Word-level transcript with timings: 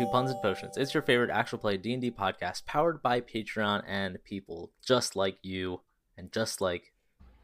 To 0.00 0.06
Puns 0.06 0.30
and 0.30 0.40
Potions. 0.40 0.78
It's 0.78 0.94
your 0.94 1.02
favorite 1.02 1.28
actual 1.28 1.58
play 1.58 1.76
D&D 1.76 2.12
podcast 2.12 2.64
powered 2.64 3.02
by 3.02 3.20
Patreon 3.20 3.82
and 3.86 4.24
people 4.24 4.70
just 4.82 5.14
like 5.14 5.36
you 5.42 5.82
and 6.16 6.32
just 6.32 6.62
like 6.62 6.94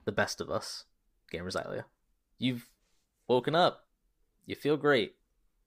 the 0.06 0.12
best 0.12 0.40
of 0.40 0.48
us, 0.48 0.84
Gamers 1.30 1.62
Ilia. 1.62 1.84
You've 2.38 2.70
woken 3.28 3.54
up. 3.54 3.84
You 4.46 4.54
feel 4.54 4.78
great. 4.78 5.16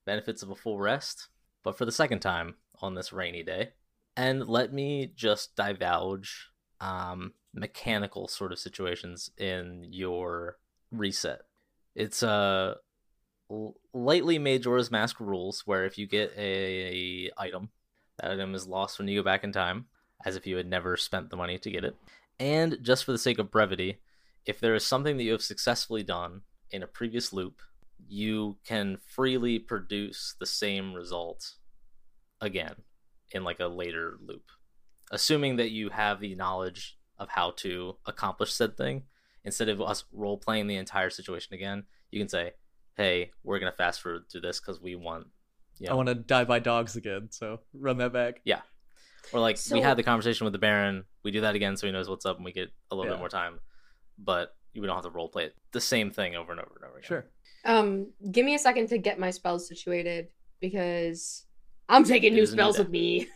Benefits 0.04 0.42
of 0.42 0.50
a 0.50 0.56
full 0.56 0.80
rest, 0.80 1.28
but 1.64 1.78
for 1.78 1.86
the 1.86 1.92
second 1.92 2.22
time 2.22 2.56
on 2.82 2.96
this 2.96 3.14
rainy 3.14 3.44
day. 3.44 3.74
And 4.18 4.48
let 4.48 4.74
me 4.74 5.12
just 5.16 5.56
divulge 5.56 6.50
um, 6.82 7.34
mechanical 7.54 8.28
sort 8.28 8.52
of 8.52 8.58
situations 8.58 9.30
in 9.38 9.86
your 9.92 10.58
reset. 10.92 11.42
It's 11.94 12.24
a 12.24 12.78
lightly 13.94 14.38
Majora's 14.38 14.92
Mask 14.92 15.20
rules 15.20 15.64
where 15.66 15.86
if 15.86 15.98
you 15.98 16.08
get 16.08 16.34
a 16.38 17.32
item, 17.38 17.70
that 18.20 18.32
item 18.32 18.54
is 18.54 18.68
lost 18.68 19.00
when 19.00 19.08
you 19.08 19.20
go 19.20 19.24
back 19.24 19.44
in 19.44 19.52
time, 19.52 19.86
as 20.26 20.36
if 20.36 20.46
you 20.46 20.58
had 20.58 20.68
never 20.68 20.98
spent 20.98 21.30
the 21.30 21.38
money 21.38 21.58
to 21.58 21.72
get 21.72 21.84
it. 21.84 21.96
And 22.40 22.78
just 22.82 23.06
for 23.06 23.12
the 23.12 23.18
sake 23.18 23.40
of 23.40 23.52
brevity, 23.52 24.00
if 24.46 24.60
there 24.60 24.76
is 24.76 24.86
something 24.86 25.18
that 25.18 25.24
you 25.24 25.32
have 25.32 25.42
successfully 25.42 26.04
done 26.04 26.42
in 26.72 26.84
a 26.84 26.88
previous 26.88 27.34
loop, 27.34 27.62
you 28.08 28.58
can 28.66 28.98
freely 29.06 29.60
produce 29.60 30.36
the 30.40 30.46
same 30.46 30.94
result 30.94 31.54
again 32.42 32.76
in 33.32 33.44
like 33.44 33.60
a 33.60 33.68
later 33.68 34.18
loop. 34.26 34.52
Assuming 35.12 35.58
that 35.58 35.72
you 35.72 35.90
have 35.90 36.20
the 36.20 36.36
knowledge 36.36 36.98
of 37.18 37.30
how 37.30 37.52
to 37.58 37.98
accomplish 38.06 38.54
said 38.54 38.78
thing, 38.78 39.04
instead 39.44 39.70
of 39.70 39.82
us 39.82 40.06
role 40.14 40.38
playing 40.38 40.68
the 40.68 40.76
entire 40.76 41.10
situation 41.10 41.54
again, 41.54 41.84
you 42.12 42.20
can 42.20 42.30
say, 42.30 42.54
"Hey, 43.00 43.32
we're 43.44 43.60
gonna 43.60 43.72
fast 43.72 44.02
forward 44.02 44.24
through 44.32 44.42
this 44.42 44.60
because 44.60 44.80
we 44.82 44.96
want." 44.96 45.28
You 45.80 45.90
I 45.90 45.94
want 45.94 46.10
to 46.10 46.16
die 46.16 46.44
by 46.44 46.60
dogs 46.60 46.96
again, 46.98 47.28
so 47.32 47.62
run 47.74 47.98
that 48.00 48.12
back. 48.12 48.42
yeah. 48.44 48.62
Or 49.32 49.40
like 49.40 49.58
we 49.72 49.80
had 49.82 49.96
the 49.98 50.04
conversation 50.04 50.44
with 50.46 50.52
the 50.54 50.60
Baron, 50.60 51.06
we 51.24 51.32
do 51.32 51.42
that 51.42 51.56
again 51.56 51.78
so 51.78 51.88
he 51.88 51.94
knows 51.94 52.10
what's 52.10 52.26
up 52.26 52.36
and 52.36 52.44
we 52.46 52.52
get 52.52 52.70
a 52.92 52.96
little 52.96 53.10
Yeah. 53.10 53.16
bit 53.16 53.20
more 53.20 53.30
time. 53.30 53.60
But 54.18 54.56
we 54.76 54.82
don't 54.86 54.96
have 54.96 55.04
to 55.06 55.10
role 55.10 55.30
play 55.30 55.46
it 55.46 55.56
the 55.72 55.80
same 55.82 56.12
thing 56.12 56.36
over 56.36 56.52
and 56.52 56.60
over 56.60 56.72
and 56.76 56.84
over 56.86 56.98
again. 56.98 57.08
Sure. 57.08 57.26
Um, 57.66 58.12
give 58.32 58.46
me 58.46 58.56
a 58.56 58.60
second 58.60 58.88
to 58.90 58.98
get 58.98 59.20
my 59.20 59.30
spells 59.32 59.68
situated 59.68 60.28
because 60.60 61.46
I'm 61.88 62.04
taking 62.04 62.34
new 62.34 62.42
is 62.44 62.52
a 62.52 62.56
new 62.56 62.58
spells 62.62 62.78
with 62.80 62.90
me. 62.90 63.28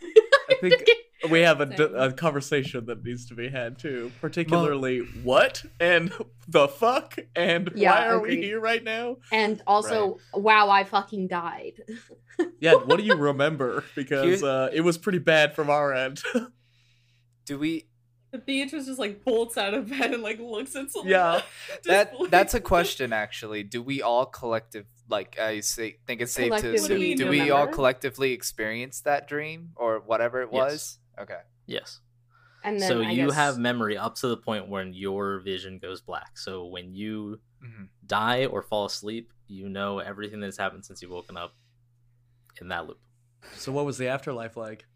I 0.50 0.54
think 0.60 0.82
we 1.30 1.40
have 1.40 1.60
a, 1.60 1.66
d- 1.66 1.76
Same. 1.76 1.94
a 1.96 2.12
conversation 2.12 2.86
that 2.86 3.04
needs 3.04 3.26
to 3.26 3.34
be 3.34 3.48
had 3.48 3.78
too, 3.78 4.10
particularly 4.20 5.00
what 5.22 5.64
and 5.80 6.12
the 6.48 6.68
fuck 6.68 7.16
and 7.36 7.70
Yeah, 7.74 7.90
why 7.92 8.06
are 8.08 8.20
we 8.20 8.36
here 8.36 8.60
right 8.60 8.82
now? 8.82 9.16
and 9.32 9.62
also, 9.66 10.18
wow, 10.32 10.68
I 10.70 10.84
fucking 10.84 11.28
died. 11.28 11.82
Yeah, 12.58 12.74
what 12.74 12.98
do 12.98 13.04
you 13.04 13.14
remember? 13.14 13.84
Because 13.94 14.42
uh, 14.42 14.68
it 14.72 14.80
was 14.80 14.98
pretty 14.98 15.20
bad 15.20 15.54
from 15.54 15.70
our 15.70 15.92
end. 15.94 16.20
Do 17.46 17.58
we? 17.60 17.86
The 18.32 18.38
Beatrice 18.38 18.86
just 18.86 18.98
like 18.98 19.24
bolts 19.24 19.56
out 19.56 19.74
of 19.74 19.88
bed 19.88 20.12
and 20.12 20.20
like 20.20 20.40
looks 20.40 20.74
at 20.74 20.90
something. 20.90 21.10
Yeah. 21.12 21.42
That 21.84 22.12
that's 22.30 22.54
a 22.54 22.60
question 22.60 23.12
actually. 23.12 23.62
Do 23.62 23.82
we 23.82 24.02
all 24.02 24.26
collective 24.26 24.86
like 25.08 25.38
I 25.38 25.60
say 25.60 25.98
think 26.08 26.20
it's 26.22 26.32
safe 26.32 26.46
to 26.46 26.58
Collectively 26.60 27.12
assume? 27.12 27.16
Do 27.18 27.24
Do 27.30 27.36
you 27.36 27.44
we 27.44 27.50
all 27.52 27.68
collectively 27.68 28.32
experience 28.32 29.00
that 29.02 29.28
dream 29.28 29.70
or 29.76 30.00
whatever 30.00 30.42
it 30.42 30.48
Yes. 30.52 30.72
was? 30.72 30.98
Okay. 31.18 31.40
Yes. 31.66 32.00
And 32.64 32.80
then 32.80 32.88
so 32.88 33.02
I 33.02 33.10
you 33.10 33.26
guess- 33.26 33.34
have 33.36 33.58
memory 33.58 33.96
up 33.98 34.14
to 34.16 34.28
the 34.28 34.36
point 34.36 34.68
when 34.68 34.94
your 34.94 35.38
vision 35.40 35.78
goes 35.78 36.00
black. 36.00 36.36
So 36.38 36.64
when 36.66 36.94
you 36.94 37.40
Mhm. 37.62 37.88
die 38.06 38.46
or 38.46 38.62
fall 38.62 38.86
asleep, 38.86 39.32
you 39.46 39.68
know 39.68 39.98
everything 39.98 40.40
that's 40.40 40.56
happened 40.56 40.84
since 40.86 41.02
you've 41.02 41.10
woken 41.10 41.36
up 41.36 41.54
in 42.60 42.68
that 42.68 42.86
loop. 42.86 43.00
so 43.56 43.70
what 43.72 43.84
was 43.84 43.98
the 43.98 44.08
afterlife 44.08 44.56
like? 44.56 44.86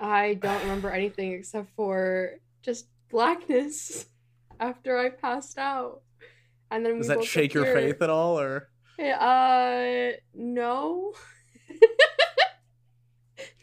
I 0.00 0.34
don't 0.34 0.60
remember 0.62 0.90
anything 0.90 1.32
except 1.32 1.70
for 1.76 2.38
just 2.62 2.88
blackness 3.08 4.06
after 4.58 4.98
I 4.98 5.10
passed 5.10 5.56
out. 5.56 6.02
And 6.70 6.84
then 6.84 6.98
Does 6.98 7.08
we 7.08 7.14
that 7.14 7.24
shake 7.24 7.54
your 7.54 7.64
faith 7.66 8.02
at 8.02 8.10
all, 8.10 8.38
or 8.40 8.68
Uh, 8.98 10.12
no. 10.34 11.14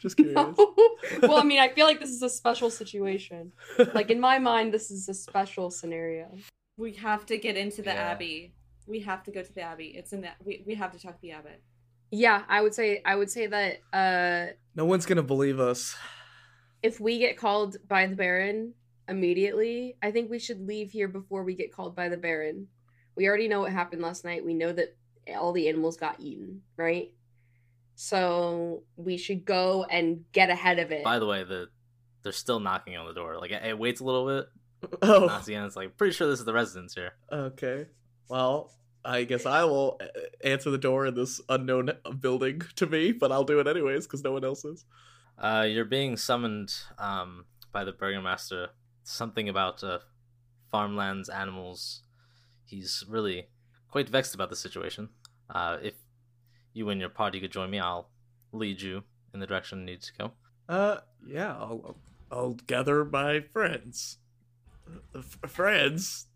Just 0.03 0.16
curious? 0.18 0.36
no. 0.36 0.56
well, 1.24 1.38
I 1.38 1.44
mean, 1.44 1.59
I 1.59 1.69
feel 1.69 1.88
like 1.88 2.00
this 2.00 2.12
is 2.12 2.22
a 2.22 2.30
special 2.30 2.69
situation. 2.69 3.53
Like 3.96 4.12
in 4.12 4.19
my 4.19 4.38
mind, 4.38 4.74
this 4.74 4.91
is 4.91 5.09
a 5.09 5.14
special 5.16 5.72
scenario. 5.72 6.28
We 6.78 6.94
have 6.94 7.25
to 7.28 7.38
get 7.38 7.58
into 7.58 7.81
the 7.81 7.90
Yeah. 7.91 8.12
abbey. 8.12 8.53
We 8.86 9.00
have 9.00 9.24
to 9.24 9.31
go 9.31 9.41
to 9.41 9.53
the 9.53 9.62
abbey. 9.62 9.94
It's 9.96 10.14
in 10.14 10.22
that. 10.22 10.36
We, 10.44 10.64
we 10.68 10.75
have 10.75 10.91
to 10.91 11.00
talk 11.00 11.16
to 11.16 11.22
the 11.22 11.31
abbot. 11.31 11.62
Yeah, 12.12 12.44
I 12.47 12.62
would 12.62 12.75
say 12.75 13.02
I 13.06 13.16
would 13.16 13.31
say 13.31 13.47
that 13.47 13.80
uh 13.91 14.53
no 14.75 14.86
one's 14.86 15.06
gonna 15.08 15.24
believe 15.24 15.59
us. 15.59 15.96
if 16.84 17.00
we 17.00 17.18
get 17.18 17.38
called 17.38 17.78
by 17.88 18.06
the 18.08 18.16
Baron 18.16 18.74
immediately, 19.08 19.96
I 20.03 20.12
think 20.12 20.30
we 20.30 20.38
should 20.40 20.68
leave 20.68 20.91
here 20.91 21.08
before 21.08 21.44
we 21.44 21.56
get 21.56 21.74
called 21.74 21.96
by 21.96 22.09
the 22.09 22.18
Baron. 22.18 22.68
We 23.16 23.28
already 23.28 23.47
know 23.47 23.62
what 23.62 23.72
happened 23.72 24.02
last 24.02 24.25
night. 24.25 24.46
We 24.46 24.53
know 24.53 24.72
that 24.74 24.96
all 25.40 25.53
the 25.53 25.70
animals 25.70 25.97
got 25.97 26.20
eaten, 26.20 26.62
right? 26.78 27.14
So 27.96 28.84
we 28.96 29.18
should 29.18 29.46
go 29.46 29.84
and 29.90 30.26
get 30.31 30.50
ahead 30.50 30.80
of 30.80 30.92
it. 30.92 31.04
By 31.04 31.20
the 31.20 31.26
way, 31.28 31.44
the 31.44 31.70
they're 32.24 32.31
still 32.31 32.59
knocking 32.59 32.96
on 32.96 33.06
the 33.06 33.14
door. 33.14 33.38
Like 33.38 33.52
it, 33.52 33.64
it 33.66 33.78
waits 33.78 34.02
a 34.02 34.04
little 34.04 34.26
bit. 34.28 34.48
Oh, 35.02 35.28
Knocks 35.28 35.48
again. 35.48 35.64
It's 35.64 35.78
like 35.78 35.96
pretty 35.98 36.14
sure 36.14 36.28
this 36.28 36.40
is 36.40 36.46
the 36.46 36.53
residence 36.53 36.94
here. 36.94 37.14
okay. 37.32 37.86
Well, 38.30 38.72
I 39.06 39.24
guess 39.24 39.46
I 39.46 39.64
will 39.64 39.98
uh, 40.02 40.06
answer 40.46 40.72
the 40.72 40.78
door 40.78 41.06
in 41.06 41.14
this 41.16 41.40
unknown 41.48 41.92
building 42.20 42.62
to 42.76 42.86
me, 42.86 43.12
but 43.14 43.32
I'll 43.32 43.44
do 43.46 43.59
it 43.59 43.68
anyways 43.68 44.08
because 44.08 44.24
no 44.24 44.32
one 44.34 44.44
else 44.44 44.66
is. 44.66 44.86
Uh, 45.38 45.66
you're 45.70 45.86
being 45.86 46.18
summoned 46.18 46.74
um, 46.98 47.46
by 47.72 47.84
the 47.86 47.92
burgomaster. 47.94 48.70
Something 49.03 49.48
about 49.48 49.84
uh, 49.84 50.00
farmlands, 50.72 51.30
animals. 51.30 52.02
He's 52.66 53.03
really 53.08 53.48
quite 53.90 54.09
vexed 54.09 54.36
about 54.36 54.50
the 54.50 54.56
situation. 54.56 55.09
Uh, 55.50 55.78
if 55.82 55.94
you 56.73 56.89
and 56.89 57.00
your 57.00 57.09
party 57.09 57.39
could 57.39 57.51
join 57.51 57.69
me, 57.69 57.79
I'll 57.79 58.09
lead 58.51 58.81
you 58.81 59.03
in 59.34 59.39
the 59.39 59.47
direction 59.47 59.79
you 59.79 59.85
need 59.85 60.01
to 60.01 60.11
go. 60.17 60.31
Uh, 60.69 60.97
yeah, 61.25 61.51
I'll, 61.53 61.95
I'll 62.31 62.53
gather 62.67 63.03
my 63.06 63.41
friends. 63.53 64.17
F- 65.16 65.38
friends? 65.50 66.28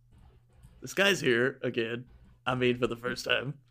This 0.82 0.94
guy's 0.94 1.20
here 1.22 1.60
again. 1.64 2.06
I 2.46 2.56
mean, 2.56 2.78
for 2.80 2.88
the 2.88 2.96
first 2.96 3.26
time. 3.26 3.56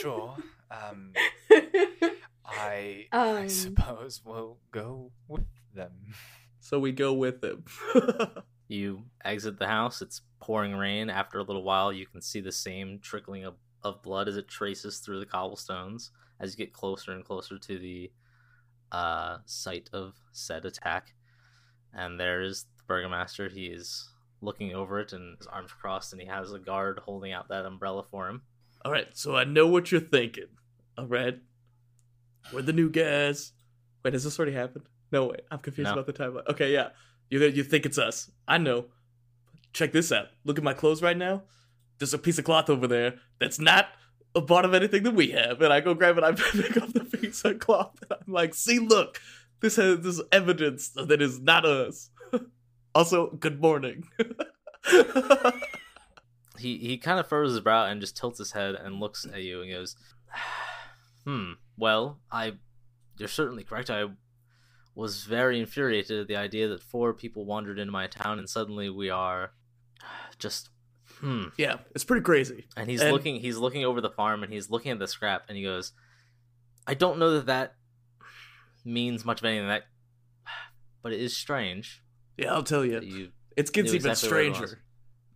Sure. 0.00 0.36
Um 0.70 1.12
I 2.46 3.06
I 3.12 3.42
Um. 3.42 3.48
suppose 3.48 4.22
we'll 4.24 4.58
go 4.70 5.10
with 5.26 5.44
them. 5.74 5.90
So 6.60 6.78
we 6.78 6.92
go 6.92 7.12
with 7.12 7.42
him. 7.42 7.64
You 8.68 9.02
exit 9.24 9.58
the 9.58 9.66
house. 9.66 10.00
It's 10.00 10.22
pouring 10.38 10.74
rain. 10.76 11.10
After 11.10 11.38
a 11.40 11.42
little 11.42 11.64
while, 11.64 11.92
you 11.92 12.06
can 12.06 12.22
see 12.22 12.38
the 12.40 12.52
same 12.52 13.00
trickling 13.00 13.44
of, 13.44 13.54
of 13.82 14.02
blood 14.02 14.28
as 14.28 14.36
it 14.36 14.48
traces 14.48 14.98
through 14.98 15.20
the 15.20 15.26
cobblestones 15.26 16.10
as 16.38 16.52
you 16.52 16.64
get 16.64 16.72
closer 16.72 17.12
and 17.12 17.24
closer 17.24 17.58
to 17.58 17.78
the 17.78 18.10
uh, 18.92 19.38
site 19.46 19.90
of 19.92 20.14
said 20.32 20.64
attack. 20.64 21.14
And 21.92 22.18
there 22.18 22.42
is 22.42 22.64
the 22.78 22.82
burgomaster. 22.86 23.48
He 23.48 23.66
is 23.66 24.08
looking 24.40 24.74
over 24.74 25.00
it 25.00 25.12
and 25.12 25.36
his 25.38 25.46
arms 25.46 25.70
crossed, 25.72 26.12
and 26.12 26.20
he 26.20 26.26
has 26.28 26.52
a 26.52 26.58
guard 26.58 26.98
holding 27.04 27.32
out 27.32 27.48
that 27.48 27.66
umbrella 27.66 28.04
for 28.10 28.28
him. 28.28 28.42
All 28.84 28.92
right, 28.92 29.08
so 29.12 29.36
I 29.36 29.44
know 29.44 29.66
what 29.66 29.92
you're 29.92 30.00
thinking. 30.00 30.46
All 30.96 31.06
right, 31.06 31.38
we're 32.52 32.62
the 32.62 32.72
new 32.72 32.88
guys. 32.90 33.52
Wait, 34.02 34.14
has 34.14 34.24
this 34.24 34.38
already 34.38 34.54
happened? 34.54 34.84
No, 35.12 35.26
wait, 35.26 35.42
I'm 35.50 35.58
confused 35.58 35.88
No. 35.88 35.92
about 36.00 36.06
the 36.06 36.12
timeline. 36.14 36.46
Okay, 36.48 36.72
yeah, 36.72 36.88
you 37.28 37.44
you 37.44 37.62
think 37.62 37.84
it's 37.84 37.98
us? 37.98 38.30
I 38.48 38.56
know. 38.58 38.86
Check 39.72 39.92
this 39.92 40.10
out. 40.10 40.28
Look 40.44 40.56
at 40.56 40.64
my 40.64 40.72
clothes 40.72 41.02
right 41.02 41.16
now. 41.16 41.42
There's 42.00 42.14
a 42.14 42.18
piece 42.18 42.38
of 42.38 42.44
cloth 42.44 42.68
over 42.68 42.88
there 42.88 43.14
that's 43.38 43.60
not 43.60 43.86
a 44.34 44.42
part 44.42 44.64
of 44.64 44.74
anything 44.74 45.04
that 45.04 45.14
we 45.14 45.30
have, 45.30 45.62
and 45.62 45.72
I 45.72 45.80
go 45.80 45.94
grab 45.94 46.18
it. 46.18 46.24
I 46.24 46.32
pick 46.32 46.76
up 46.76 46.92
the 46.92 47.04
piece 47.04 47.44
of 47.44 47.60
cloth, 47.60 48.02
and 48.02 48.12
I'm 48.12 48.32
like, 48.32 48.54
"See, 48.54 48.80
look, 48.80 49.20
this 49.60 49.76
has 49.76 50.00
this 50.00 50.20
evidence 50.32 50.88
that 50.88 51.22
is 51.22 51.38
not 51.38 51.64
us." 51.64 52.10
also, 52.94 53.30
good 53.30 53.60
morning. 53.60 54.08
He 56.60 56.76
he 56.76 56.98
kind 56.98 57.18
of 57.18 57.26
furrows 57.26 57.52
his 57.52 57.60
brow 57.60 57.86
and 57.86 58.00
just 58.00 58.16
tilts 58.16 58.38
his 58.38 58.52
head 58.52 58.74
and 58.74 59.00
looks 59.00 59.24
at 59.24 59.42
you 59.42 59.62
and 59.62 59.72
goes, 59.72 59.96
"Hmm. 61.24 61.52
Well, 61.76 62.20
I, 62.30 62.54
you're 63.16 63.28
certainly 63.28 63.64
correct. 63.64 63.90
I 63.90 64.06
was 64.94 65.24
very 65.24 65.58
infuriated 65.58 66.20
at 66.20 66.28
the 66.28 66.36
idea 66.36 66.68
that 66.68 66.82
four 66.82 67.14
people 67.14 67.46
wandered 67.46 67.78
into 67.78 67.92
my 67.92 68.06
town 68.06 68.38
and 68.38 68.48
suddenly 68.48 68.90
we 68.90 69.08
are 69.08 69.52
just 70.38 70.68
hmm." 71.20 71.44
yeah, 71.56 71.76
it's 71.94 72.04
pretty 72.04 72.22
crazy. 72.24 72.66
And 72.76 72.88
he's 72.90 73.00
And- 73.00 73.12
looking 73.12 73.40
he's 73.40 73.56
looking 73.58 73.84
over 73.84 74.00
the 74.00 74.10
farm 74.10 74.42
and 74.42 74.52
he's 74.52 74.70
looking 74.70 74.92
at 74.92 74.98
the 74.98 75.06
scrap 75.08 75.44
and 75.48 75.56
he 75.56 75.62
goes, 75.64 75.92
"I 76.86 76.94
don't 76.94 77.18
know 77.18 77.32
that 77.32 77.46
that 77.46 77.76
means 78.84 79.24
much 79.24 79.40
of 79.40 79.44
anything 79.44 79.68
that, 79.68 79.84
but 81.02 81.12
it 81.12 81.20
is 81.20 81.36
strange 81.36 82.02
Yeah, 82.36 82.52
I'll 82.54 82.62
tell 82.62 82.84
you. 82.84 83.00
you 83.00 83.32
It 83.56 83.72
gets 83.72 83.90
knew 83.92 83.98
even 83.98 84.10
exactly 84.10 84.30
where 84.30 84.42
it 84.44 84.48
was. 84.50 84.56
stranger. 84.58 84.82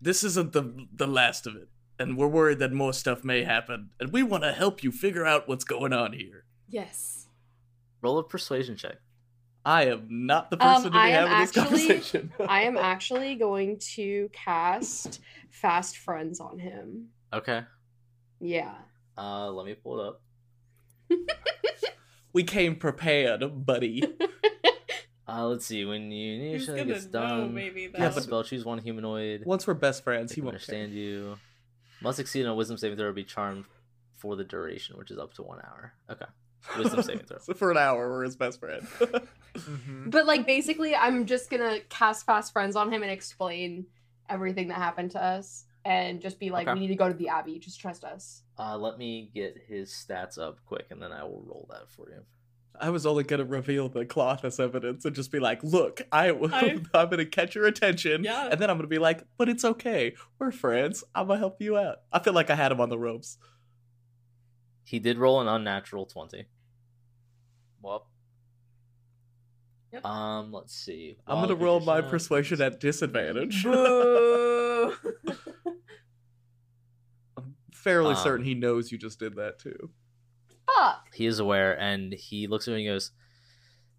This 0.01 0.25
isn't 0.25 0.53
the 0.53 0.87
the 0.93 1.07
last 1.07 1.47
of 1.47 1.57
it. 1.57 1.69
and 1.99 2.17
we're 2.17 2.27
worried 2.29 2.59
that 2.59 2.73
more 2.73 2.93
stuff 2.93 3.23
may 3.23 3.45
happen, 3.45 3.91
and 4.01 4.13
we 4.13 4.21
want 4.23 4.43
to 4.43 4.53
help 4.53 4.83
you 4.83 4.91
figure 4.91 5.25
out 5.25 5.47
what's 5.47 5.63
going 5.65 5.93
on 5.93 6.13
here. 6.13 6.45
Yes. 6.69 7.29
Roll 8.03 8.19
a 8.19 8.25
persuasion 8.25 8.77
check. 8.77 8.97
I 9.65 9.87
am 9.87 10.27
not 10.27 10.51
the 10.51 10.57
Um, 10.63 10.75
person 10.75 10.83
to 10.85 10.91
be 10.91 10.99
I 10.99 11.09
am 11.09 11.29
having 11.29 11.41
this 11.41 11.53
conversation. 11.53 12.33
I 12.49 12.63
am 12.63 12.77
actually 12.77 13.35
going 13.37 13.79
to 13.95 14.29
cast 14.33 15.21
Fast 15.51 15.97
Friends 15.99 16.39
on 16.41 16.59
him. 16.59 17.09
Okay. 17.33 17.63
Yeah. 18.41 18.75
Uh, 19.17 19.51
let 19.51 19.65
me 19.67 19.75
pull 19.75 20.01
it 20.01 20.07
up. 20.09 20.23
we 22.33 22.43
came 22.45 22.77
prepared, 22.77 23.65
buddy. 23.67 24.05
Uh, 25.27 25.47
let's 25.47 25.65
see. 25.65 25.87
When 25.87 26.11
you 26.13 26.35
Who's 26.53 26.69
initially 26.69 26.79
gonna 26.81 26.93
gets 26.93 27.07
know, 27.07 27.11
done, 27.27 27.55
maybe 27.55 27.83
Yeah, 27.91 27.99
cast 27.99 28.15
but- 28.17 28.21
a 28.25 28.27
spell. 28.27 28.45
Choose 28.45 28.63
one 28.63 28.79
humanoid. 28.79 29.45
Once 29.47 29.67
we're 29.67 29.73
best 29.73 30.05
friends, 30.05 30.31
They 30.31 30.35
he 30.35 30.41
won't 30.43 30.57
understand 30.57 30.93
you. 30.93 31.39
Must 32.03 32.17
succeed 32.19 32.43
in 32.43 32.47
a 32.49 32.55
wisdom 32.55 32.77
saving 32.77 32.99
throw 32.99 33.07
or 33.09 33.13
be 33.15 33.25
charmed 33.25 33.65
for 34.17 34.37
the 34.37 34.45
duration, 34.45 34.99
which 34.99 35.11
is 35.11 35.17
up 35.17 35.33
to 35.35 35.43
one 35.43 35.61
hour. 35.65 35.95
Okay. 36.11 36.27
Wisdom 36.77 37.03
saving 37.03 37.27
throw. 37.27 37.39
so 37.43 37.55
for 37.55 37.71
an 37.71 37.79
hour, 37.79 38.11
we're 38.11 38.25
his 38.25 38.37
best 38.37 38.61
friend. 38.61 38.87
mm-hmm. 39.01 40.11
But 40.11 40.27
like 40.27 40.47
basically, 40.47 40.95
I'm 40.95 41.27
just 41.27 41.51
gonna 41.51 41.81
cast 41.89 42.27
fast 42.27 42.53
friends 42.53 42.77
on 42.77 42.93
him 42.93 43.03
and 43.03 43.11
explain 43.11 43.87
everything 44.29 44.69
that 44.69 44.79
happened 44.79 45.11
to 45.13 45.23
us, 45.23 45.65
and 45.85 46.21
just 46.21 46.39
be 46.39 46.51
like, 46.51 46.67
okay. 46.67 46.75
we 46.75 46.81
need 46.81 46.89
to 46.89 46.97
go 46.97 47.09
to 47.09 47.15
the 47.15 47.29
abbey. 47.29 47.59
Just 47.59 47.81
trust 47.81 48.05
us. 48.05 48.43
Uh, 48.59 48.77
let 48.77 48.99
me 48.99 49.31
get 49.35 49.57
his 49.69 49.91
stats 49.91 50.39
up 50.39 50.59
quick, 50.67 50.87
and 50.91 51.01
then 51.01 51.13
I 51.13 51.25
will 51.25 51.43
roll 51.47 51.67
that 51.71 51.91
for 51.91 52.09
you. 52.11 52.23
I 52.81 52.91
was 52.91 53.07
only 53.07 53.23
going 53.23 53.39
to 53.39 53.45
reveal 53.45 53.89
the 53.89 54.05
cloth 54.05 54.45
as 54.45 54.59
evidence 54.59 55.05
and 55.05 55.15
just 55.15 55.31
be 55.31 55.39
like, 55.39 55.63
look, 55.63 56.03
I, 56.11 56.31
I'm 56.31 56.89
going 56.93 57.19
to 57.19 57.25
catch 57.25 57.55
your 57.55 57.67
attention. 57.67 58.25
Yeah. 58.25 58.49
And 58.51 58.61
then 58.61 58.69
I'm 58.69 58.77
going 58.77 58.85
to 58.85 58.89
be 58.89 58.99
like, 58.99 59.23
but 59.37 59.49
it's 59.49 59.65
okay. 59.65 60.15
We're 60.39 60.51
friends. 60.51 61.05
I'm 61.15 61.29
going 61.29 61.37
to 61.37 61.41
help 61.41 61.61
you 61.61 61.79
out. 61.79 61.99
I 62.13 62.19
feel 62.19 62.33
like 62.33 62.51
I 62.51 62.57
had 62.57 62.73
him 62.73 62.81
on 62.81 62.89
the 62.89 62.99
ropes. 62.99 63.39
He 64.83 64.99
did 64.99 65.19
roll 65.19 65.41
an 65.41 65.49
unnatural 65.49 66.05
20. 66.05 66.47
Um, 70.03 70.53
let's 70.53 70.75
see. 70.75 71.17
I'm 71.27 71.37
Wild 71.37 71.49
gonna 71.51 71.61
roll 71.63 71.81
my 71.81 72.01
sounds. 72.01 72.11
persuasion 72.11 72.61
at 72.63 72.81
disadvantage. 72.81 73.63
Boo. 73.63 74.95
I'm 77.37 77.55
fairly 77.73 78.15
Um, 78.15 78.23
certain 78.23 78.45
he 78.45 78.55
knows 78.55 78.91
you 78.93 78.99
just 78.99 79.19
did 79.19 79.37
that 79.37 79.59
too. 79.59 79.91
Fuck. 80.75 81.09
He 81.15 81.27
is 81.27 81.39
aware, 81.39 81.79
and 81.79 82.13
he 82.15 82.47
looks 82.47 82.67
at 82.69 82.75
me 82.75 82.87
and 82.87 82.95
goes, 82.95 83.11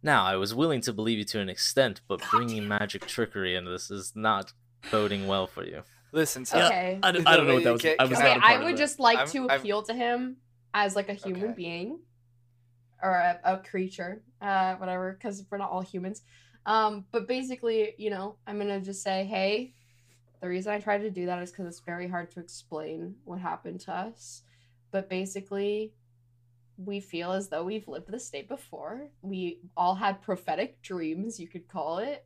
"Now, 0.01 0.23
I 0.25 0.35
was 0.35 0.53
willing 0.55 0.81
to 0.81 0.93
believe 0.93 1.19
you 1.19 1.23
to 1.25 1.39
an 1.39 1.49
extent, 1.49 2.01
but 2.07 2.21
bringing 2.31 2.67
magic 2.67 3.05
trickery 3.07 3.55
into 3.55 3.69
this 3.71 3.91
is 3.91 4.13
not 4.15 4.53
boding 4.91 5.27
well 5.27 5.47
for 5.47 5.63
you." 5.63 5.83
listen, 6.11 6.45
so 6.45 6.57
Yeah, 6.57 6.67
Okay. 6.67 6.99
I, 7.03 7.11
don't- 7.11 7.27
I 7.27 7.35
don't 7.35 7.45
know 7.45 7.55
what 7.55 7.63
that 7.65 7.73
was. 7.73 7.81
Okay, 7.81 7.95
I 7.99 8.05
was 8.05 8.17
Okay, 8.17 8.27
not 8.29 8.37
a 8.37 8.39
part 8.39 8.61
I 8.61 8.63
would 8.63 8.77
just 8.77 8.99
like 9.01 9.17
I'm- 9.17 9.27
to 9.31 9.49
I'm- 9.49 9.59
appeal 9.59 9.83
to 9.83 9.93
him 9.93 10.37
as 10.73 10.95
like 10.95 11.09
a 11.09 11.13
human 11.13 11.43
Okay. 11.45 11.53
being 11.57 11.99
or 13.03 13.11
a, 13.11 13.37
a 13.43 13.57
creature, 13.57 14.23
uh, 14.45 14.75
whatever, 14.75 15.13
because 15.13 15.43
we're 15.49 15.57
not 15.57 15.71
all 15.71 15.81
humans. 15.81 16.21
Um, 16.65 17.05
but 17.11 17.27
basically, 17.27 17.93
you 17.97 18.09
know, 18.09 18.37
I'm 18.47 18.57
gonna 18.57 18.79
just 18.79 19.03
say, 19.03 19.25
hey, 19.25 19.73
the 20.41 20.47
reason 20.47 20.71
I 20.71 20.79
tried 20.79 20.99
to 20.99 21.09
do 21.09 21.25
that 21.27 21.41
is 21.41 21.51
because 21.51 21.67
it's 21.67 21.79
very 21.79 22.07
hard 22.07 22.31
to 22.31 22.39
explain 22.39 23.15
what 23.23 23.39
happened 23.39 23.81
to 23.81 23.93
us. 23.93 24.43
But 24.91 25.09
basically, 25.09 25.93
we 26.77 26.99
feel 26.99 27.31
as 27.31 27.49
though 27.49 27.63
we've 27.63 27.87
lived 27.87 28.11
this 28.11 28.27
state 28.27 28.47
before. 28.47 29.07
We 29.21 29.59
all 29.77 29.95
had 29.95 30.21
prophetic 30.21 30.81
dreams, 30.81 31.39
you 31.39 31.47
could 31.47 31.67
call 31.67 31.99
it. 31.99 32.25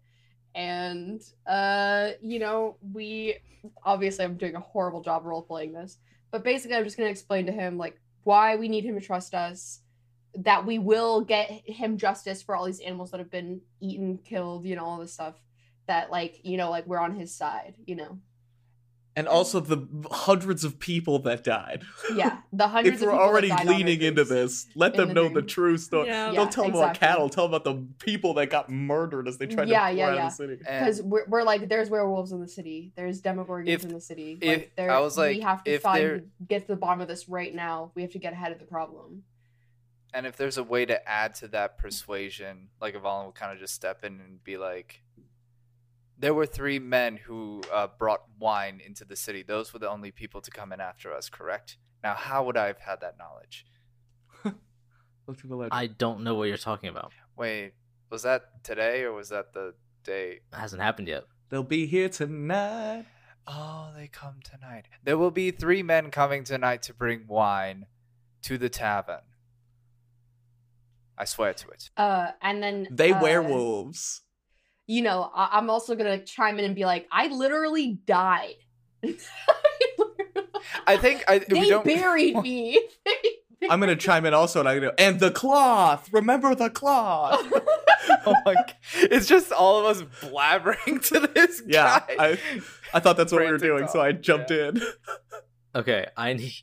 And 0.55 1.21
uh, 1.47 2.11
you 2.21 2.39
know, 2.39 2.77
we 2.93 3.37
obviously 3.83 4.25
I'm 4.25 4.37
doing 4.37 4.55
a 4.55 4.59
horrible 4.59 5.01
job 5.01 5.25
role 5.25 5.41
playing 5.41 5.73
this, 5.73 5.97
but 6.31 6.43
basically 6.43 6.77
I'm 6.77 6.83
just 6.83 6.97
gonna 6.97 7.09
explain 7.09 7.45
to 7.45 7.51
him 7.51 7.77
like 7.77 7.99
why 8.23 8.55
we 8.55 8.67
need 8.67 8.85
him 8.85 8.95
to 8.99 9.05
trust 9.05 9.33
us, 9.33 9.81
that 10.35 10.65
we 10.65 10.79
will 10.79 11.21
get 11.21 11.49
him 11.65 11.97
justice 11.97 12.41
for 12.41 12.55
all 12.55 12.65
these 12.65 12.79
animals 12.79 13.11
that 13.11 13.19
have 13.19 13.31
been 13.31 13.61
eaten, 13.79 14.17
killed, 14.19 14.65
you 14.65 14.75
know, 14.75 14.85
all 14.85 14.97
this 14.99 15.13
stuff. 15.13 15.35
That 15.87 16.11
like 16.11 16.41
you 16.43 16.57
know, 16.57 16.69
like 16.69 16.85
we're 16.85 16.99
on 16.99 17.15
his 17.15 17.33
side, 17.35 17.73
you 17.85 17.95
know. 17.95 18.19
and 19.15 19.27
also 19.27 19.59
the 19.59 19.87
hundreds 20.11 20.63
of 20.63 20.77
people 20.79 21.17
that 21.23 21.43
died. 21.43 21.81
Yeah, 22.13 22.37
the 22.53 22.67
hundreds. 22.67 23.01
if 23.01 23.07
we're 23.07 23.11
of 23.11 23.17
that 23.17 23.23
already 23.23 23.49
died 23.49 23.65
leaning 23.67 24.01
into 24.03 24.23
this, 24.23 24.67
let 24.75 24.93
them 24.95 25.07
the 25.09 25.13
know 25.15 25.29
the 25.29 25.41
true 25.41 25.79
story. 25.79 26.07
Yeah. 26.09 26.31
Don't 26.31 26.51
tell 26.51 26.65
them 26.65 26.75
about 26.75 26.93
cattle. 26.95 27.27
Tell 27.27 27.47
them 27.47 27.55
about 27.55 27.63
the 27.63 27.87
people 28.05 28.35
that 28.35 28.51
got 28.51 28.69
murdered 28.69 29.27
as 29.27 29.39
they 29.39 29.47
tried 29.47 29.67
Yeah, 29.67 29.79
to 29.79 29.85
pour 29.87 29.97
yeah, 29.97 30.07
out 30.09 30.15
yeah. 30.15 30.25
of 30.27 30.31
the 30.31 30.35
city. 30.35 30.55
because 30.57 31.01
we're, 31.01 31.25
we're 31.27 31.43
like 31.43 31.67
there's 31.67 31.89
werewolves 31.89 32.31
in 32.31 32.39
the 32.39 32.47
city 32.47 32.93
there's 32.95 33.19
demogorgons 33.23 33.67
If- 33.67 33.83
in 33.83 33.91
the 33.91 33.99
city 34.01 34.37
if- 34.41 34.57
like 34.59 34.71
there 34.77 34.91
I 34.91 34.99
was 34.99 35.17
like, 35.17 35.37
we 35.37 35.41
have 35.41 35.63
to 35.63 35.71
if 35.71 35.81
find 35.81 36.29
get 36.47 36.61
to 36.61 36.67
the 36.67 36.75
bottom 36.75 37.01
of 37.01 37.07
this 37.07 37.27
right 37.27 37.53
now 37.53 37.91
we 37.95 38.03
have 38.03 38.11
to 38.11 38.19
get 38.19 38.33
ahead 38.33 38.51
of 38.51 38.59
the 38.59 38.65
problem 38.65 39.23
and 40.13 40.25
if 40.25 40.35
there's 40.35 40.57
a 40.57 40.63
way 40.63 40.85
to 40.85 41.07
add 41.07 41.35
to 41.35 41.47
that 41.49 41.77
persuasion, 41.77 42.69
like 42.81 42.95
Avalon 42.95 43.25
will 43.25 43.31
kind 43.31 43.51
of 43.51 43.59
just 43.59 43.73
step 43.73 44.03
in 44.03 44.19
and 44.19 44.43
be 44.43 44.57
like, 44.57 45.03
"There 46.17 46.33
were 46.33 46.45
three 46.45 46.79
men 46.79 47.17
who 47.17 47.61
uh, 47.71 47.87
brought 47.97 48.21
wine 48.39 48.81
into 48.85 49.05
the 49.05 49.15
city. 49.15 49.43
Those 49.43 49.73
were 49.73 49.79
the 49.79 49.89
only 49.89 50.11
people 50.11 50.41
to 50.41 50.51
come 50.51 50.71
in 50.71 50.79
after 50.81 51.13
us, 51.13 51.29
correct? 51.29 51.77
Now, 52.03 52.13
how 52.15 52.45
would 52.45 52.57
I 52.57 52.67
have 52.67 52.79
had 52.79 53.01
that 53.01 53.17
knowledge? 53.17 53.65
Look 55.27 55.37
to 55.41 55.47
the 55.47 55.55
left. 55.55 55.73
I 55.73 55.87
don't 55.87 56.23
know 56.23 56.35
what 56.35 56.45
you're 56.45 56.57
talking 56.57 56.89
about. 56.89 57.11
Wait, 57.37 57.73
was 58.09 58.23
that 58.23 58.63
today 58.63 59.03
or 59.03 59.13
was 59.13 59.29
that 59.29 59.53
the 59.53 59.75
day? 60.03 60.39
It 60.51 60.55
hasn't 60.57 60.81
happened 60.81 61.07
yet. 61.07 61.25
They'll 61.49 61.63
be 61.63 61.85
here 61.85 62.09
tonight. 62.09 63.05
Oh, 63.45 63.91
they 63.95 64.07
come 64.07 64.39
tonight. 64.43 64.85
There 65.03 65.17
will 65.17 65.31
be 65.31 65.51
three 65.51 65.83
men 65.83 66.11
coming 66.11 66.43
tonight 66.43 66.81
to 66.83 66.93
bring 66.93 67.27
wine 67.27 67.85
to 68.43 68.57
the 68.57 68.69
tavern. 68.69 69.21
I 71.19 71.25
swear 71.25 71.53
to 71.53 71.67
it. 71.69 71.89
uh 71.97 72.31
and 72.41 72.63
then 72.63 72.87
They 72.89 73.11
uh, 73.11 73.21
werewolves. 73.21 74.21
you 74.87 75.01
know 75.01 75.29
I- 75.35 75.49
i'm 75.57 75.69
also 75.69 75.95
gonna 75.95 76.23
chime 76.23 76.57
in 76.59 76.65
and 76.65 76.75
be 76.75 76.85
like 76.85 77.07
i 77.11 77.27
literally 77.27 77.99
died 78.05 78.55
I 80.87 80.97
think 80.97 81.23
I 81.27 81.39
we 81.49 81.59
they 81.61 81.69
don't. 81.69 81.85
buried 81.85 82.35
me 82.41 82.79
I'm 83.69 83.79
gonna 83.79 83.95
chime 83.95 84.25
in 84.25 84.33
also, 84.33 84.59
and 84.61 84.69
I 84.69 84.79
go, 84.79 84.91
and 84.97 85.19
the 85.19 85.31
cloth. 85.31 86.09
Remember 86.13 86.55
the 86.55 86.69
cloth. 86.69 87.39
oh 88.25 88.33
my! 88.45 88.53
God. 88.55 88.73
It's 88.95 89.27
just 89.27 89.51
all 89.51 89.79
of 89.79 89.85
us 89.97 90.01
blabbering 90.21 91.05
to 91.09 91.19
this 91.33 91.61
Yeah, 91.67 91.99
guy. 92.07 92.15
I- 92.19 92.39
I 92.93 92.99
thought 92.99 93.17
that's 93.17 93.31
what 93.31 93.39
we 93.41 93.51
were 93.51 93.59
Frantic 93.59 93.77
doing, 93.77 93.87
so 93.89 93.99
I 94.01 94.11
jumped 94.13 94.49
yeah. 94.51 94.69
in. 94.69 94.81
Okay, 95.75 96.05
I 96.17 96.33
need 96.33 96.53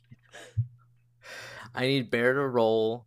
I 1.75 1.87
need 1.87 2.09
Bear 2.09 2.33
to 2.33 2.47
roll 2.47 3.05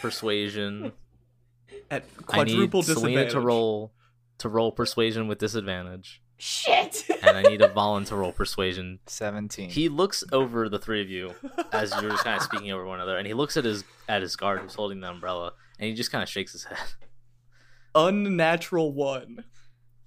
persuasion. 0.00 0.92
At 1.90 2.04
I 2.28 2.44
need 2.44 2.52
quadruple 2.54 2.82
Selena 2.82 3.06
disadvantage. 3.06 3.32
to 3.32 3.40
roll 3.40 3.92
to 4.38 4.48
roll 4.48 4.72
persuasion 4.72 5.28
with 5.28 5.38
disadvantage, 5.38 6.22
shit 6.38 7.06
and 7.22 7.36
I 7.36 7.42
need 7.42 7.60
a 7.62 7.68
to 7.68 8.16
roll 8.16 8.32
persuasion. 8.32 8.98
Seventeen. 9.06 9.70
He 9.70 9.88
looks 9.88 10.24
over 10.32 10.68
the 10.68 10.78
three 10.78 11.00
of 11.02 11.08
you 11.10 11.34
as 11.72 11.92
you're 12.00 12.10
just 12.10 12.24
kind 12.24 12.36
of 12.36 12.42
speaking 12.42 12.72
over 12.72 12.84
one 12.86 12.96
another, 12.98 13.16
and 13.18 13.26
he 13.26 13.34
looks 13.34 13.56
at 13.56 13.64
his 13.64 13.84
at 14.08 14.22
his 14.22 14.36
guard 14.36 14.60
who's 14.60 14.74
holding 14.74 15.00
the 15.00 15.08
umbrella, 15.08 15.52
and 15.78 15.88
he 15.88 15.94
just 15.94 16.10
kind 16.10 16.22
of 16.22 16.28
shakes 16.28 16.52
his 16.52 16.64
head. 16.64 16.78
Unnatural 17.94 18.92
one. 18.92 19.44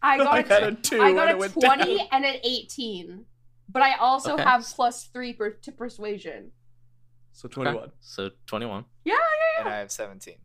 i 0.02 0.18
got 0.24 0.28
I 0.34 0.40
a 0.40 0.44
got 0.44 0.64
a 0.64 0.72
two. 0.74 1.02
I 1.02 1.14
got 1.14 1.36
a 1.36 1.50
20 1.50 1.98
down. 1.98 2.08
and 2.12 2.26
an 2.26 2.36
18. 2.44 3.26
But 3.70 3.82
I 3.82 3.96
also 3.98 4.34
Okay. 4.34 4.44
have 4.44 4.64
plus 4.64 5.06
3 5.06 5.34
per- 5.34 5.50
to 5.52 5.72
persuasion. 5.72 6.52
So 7.34 7.48
21. 7.50 7.92
So 8.00 8.30
twenty 8.46 8.66
one. 8.66 8.86
Yeah, 9.04 9.14
yeah, 9.14 9.20
and. 9.60 9.68
I 9.70 9.78
have 9.78 9.92
seventeen. 9.92 10.38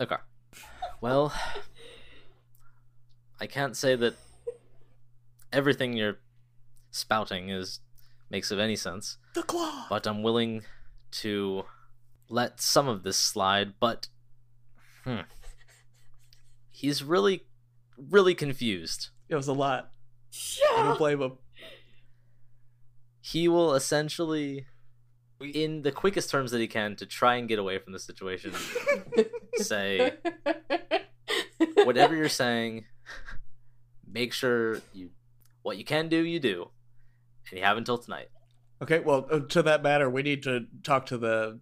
Okay. 0.00 0.16
Well, 1.00 1.32
I 3.40 3.46
can't 3.46 3.76
say 3.76 3.96
that 3.96 4.14
everything 5.52 5.94
you're 5.94 6.18
spouting 6.90 7.48
is 7.50 7.80
makes 8.30 8.50
of 8.50 8.58
any 8.58 8.76
sense, 8.76 9.18
The 9.34 9.42
cloth. 9.42 9.86
but 9.90 10.06
I'm 10.06 10.22
willing 10.22 10.62
to 11.12 11.64
let 12.28 12.60
some 12.60 12.88
of 12.88 13.02
this 13.02 13.16
slide. 13.16 13.74
But 13.80 14.08
hmm, 15.04 15.20
he's 16.70 17.02
really, 17.02 17.44
really 17.96 18.34
confused. 18.34 19.08
It 19.28 19.34
was 19.34 19.48
a 19.48 19.52
lot. 19.52 19.90
I 20.76 20.82
don't 20.84 20.98
blame 20.98 21.20
him. 21.20 21.32
He 23.20 23.48
will 23.48 23.74
essentially, 23.74 24.54
We, 24.54 24.66
in 25.42 25.82
the 25.82 25.92
quickest 25.92 26.30
terms 26.30 26.50
that 26.52 26.60
he 26.60 26.66
can, 26.66 26.96
to 26.96 27.06
try 27.06 27.36
and 27.36 27.48
get 27.48 27.58
away 27.58 27.78
from 27.78 27.92
the 27.92 27.98
situation, 27.98 28.52
say 29.56 30.12
whatever 31.84 32.14
you're 32.14 32.28
saying. 32.28 32.84
Make 34.10 34.32
sure 34.32 34.80
you 34.92 35.10
what 35.62 35.78
you 35.78 35.84
can 35.84 36.08
do, 36.08 36.18
you 36.18 36.40
do, 36.40 36.70
and 37.50 37.58
you 37.58 37.64
have 37.64 37.76
until 37.76 37.98
tonight. 37.98 38.28
Okay, 38.82 39.00
well, 39.00 39.26
uh, 39.30 39.40
to 39.40 39.62
that 39.62 39.82
matter, 39.82 40.10
we 40.10 40.22
need 40.22 40.42
to 40.42 40.66
talk 40.82 41.06
to 41.06 41.18
the 41.18 41.60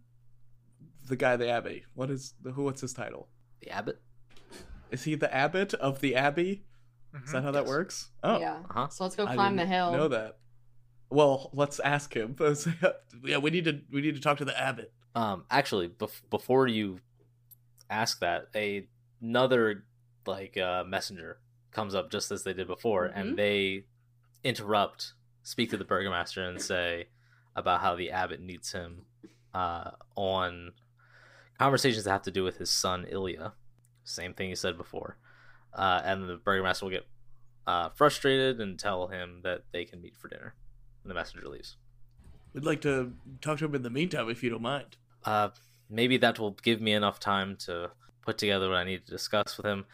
the 1.09 1.17
guy, 1.17 1.37
the 1.37 1.49
abbey. 1.49 1.85
What 1.95 2.11
is 2.11 2.35
the 2.43 2.53
who? 2.53 2.65
What's 2.65 2.81
his 2.81 2.93
title? 2.93 3.29
The 3.61 3.71
abbot. 3.71 4.01
Is 4.91 5.05
he 5.05 5.15
the 5.15 5.33
abbot 5.33 5.75
of 5.75 6.01
the 6.01 6.17
abbey? 6.17 6.65
Is 7.25 7.33
that 7.33 7.43
how 7.43 7.51
that 7.51 7.67
works? 7.67 8.09
Oh, 8.23 8.39
Yeah. 8.39 8.59
Uh 8.71 8.73
huh. 8.73 8.89
So 8.89 9.05
let's 9.05 9.17
go 9.17 9.27
climb 9.27 9.57
the 9.57 9.63
didn't 9.63 9.73
hill. 9.75 9.93
Know 9.93 10.09
that? 10.09 10.39
Well, 11.11 11.51
let's 11.53 11.81
ask 11.81 12.15
him. 12.15 12.37
yeah, 13.25 13.39
we 13.39 13.51
need 13.51 13.65
to 13.65 13.81
we 13.91 14.01
need 14.01 14.15
to 14.15 14.21
talk 14.21 14.39
to 14.39 14.45
the 14.45 14.59
abbot. 14.59 14.93
Um, 15.15 15.45
actually, 15.51 15.89
bef- 15.89 16.23
before 16.31 16.67
you 16.69 17.01
ask 17.89 18.21
that, 18.21 18.47
a 18.55 18.87
another 19.21 19.85
like 20.27 20.57
uh, 20.57 20.85
messenger 20.85 21.39
comes 21.73 21.95
up 21.95 22.11
just 22.11 22.31
as 22.31 22.45
they 22.45 22.53
did 22.53 22.67
before, 22.69 23.09
Mhm. 23.09 23.13
and 23.17 23.37
they 23.39 23.85
interrupt, 24.45 25.15
speak 25.43 25.71
to 25.71 25.77
the 25.77 25.85
burgomaster, 25.85 26.43
and 26.45 26.61
say 26.63 27.09
about 27.57 27.81
how 27.81 27.97
the 27.97 28.11
abbot 28.13 28.41
needs 28.41 28.73
him 28.73 29.03
uh, 29.53 29.91
on 30.15 30.73
conversations 31.59 32.05
that 32.05 32.11
have 32.11 32.23
to 32.23 32.31
do 32.31 32.45
with 32.45 32.59
his 32.59 32.71
son 32.71 33.05
Ilya. 33.09 33.53
Same 34.05 34.33
thing 34.33 34.49
you 34.49 34.57
said 34.57 34.77
before, 34.77 35.17
uh, 35.75 36.01
and 36.05 36.29
the 36.29 36.37
burgomaster 36.37 36.85
will 36.87 36.91
get 36.93 37.07
uh, 37.67 37.89
frustrated 37.91 38.61
and 38.61 38.79
tell 38.79 39.09
him 39.09 39.41
that 39.43 39.65
they 39.73 39.85
can 39.85 40.01
meet 40.01 40.17
for 40.17 40.29
dinner. 40.29 40.55
And 41.03 41.11
the 41.11 41.15
messenger 41.15 41.49
leaves. 41.49 41.77
We'd 42.53 42.65
like 42.65 42.81
to 42.83 43.13
talk 43.41 43.59
to 43.59 43.67
him 43.67 43.75
in 43.75 43.83
the 43.83 43.91
meantime, 43.91 44.29
if 44.29 44.43
you 44.43 44.51
don't 44.51 44.63
mind. 44.63 44.97
Uh, 45.25 45.51
maybe 45.89 46.17
that 46.19 46.39
will 46.39 46.53
give 46.63 46.81
me 46.81 46.93
enough 46.93 47.21
time 47.21 47.57
to 47.67 47.91
put 48.25 48.39
together 48.39 48.69
what 48.69 48.79
I 48.79 48.85
need 48.85 49.07
to 49.07 49.11
discuss 49.11 49.57
with 49.57 49.67
him. 49.67 49.87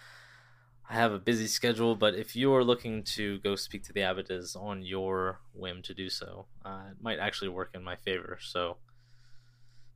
I 0.89 0.95
have 0.95 1.13
a 1.13 1.19
busy 1.19 1.49
schedule, 1.49 1.97
but 1.97 2.15
if 2.15 2.37
you 2.37 2.55
are 2.55 2.63
looking 2.63 3.03
to 3.17 3.39
go 3.41 3.57
speak 3.57 3.83
to 3.85 3.93
the 3.93 4.03
abbot 4.03 4.31
is 4.31 4.55
on 4.55 4.83
your 4.83 5.41
whim 5.53 5.83
to 5.83 5.95
do 5.95 6.09
so, 6.09 6.47
uh, 6.65 6.85
it 6.91 7.03
might 7.03 7.19
actually 7.19 7.49
work 7.49 7.71
in 7.75 7.83
my 7.83 7.97
favor. 7.97 8.39
So 8.41 8.77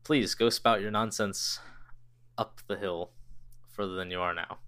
please 0.02 0.34
go 0.34 0.50
spout 0.50 0.80
your 0.80 0.90
nonsense 0.90 1.60
up 2.36 2.60
the 2.66 2.76
hill 2.76 3.10
further 3.68 3.94
than 3.94 4.10
you 4.10 4.20
are 4.20 4.34
now. 4.34 4.58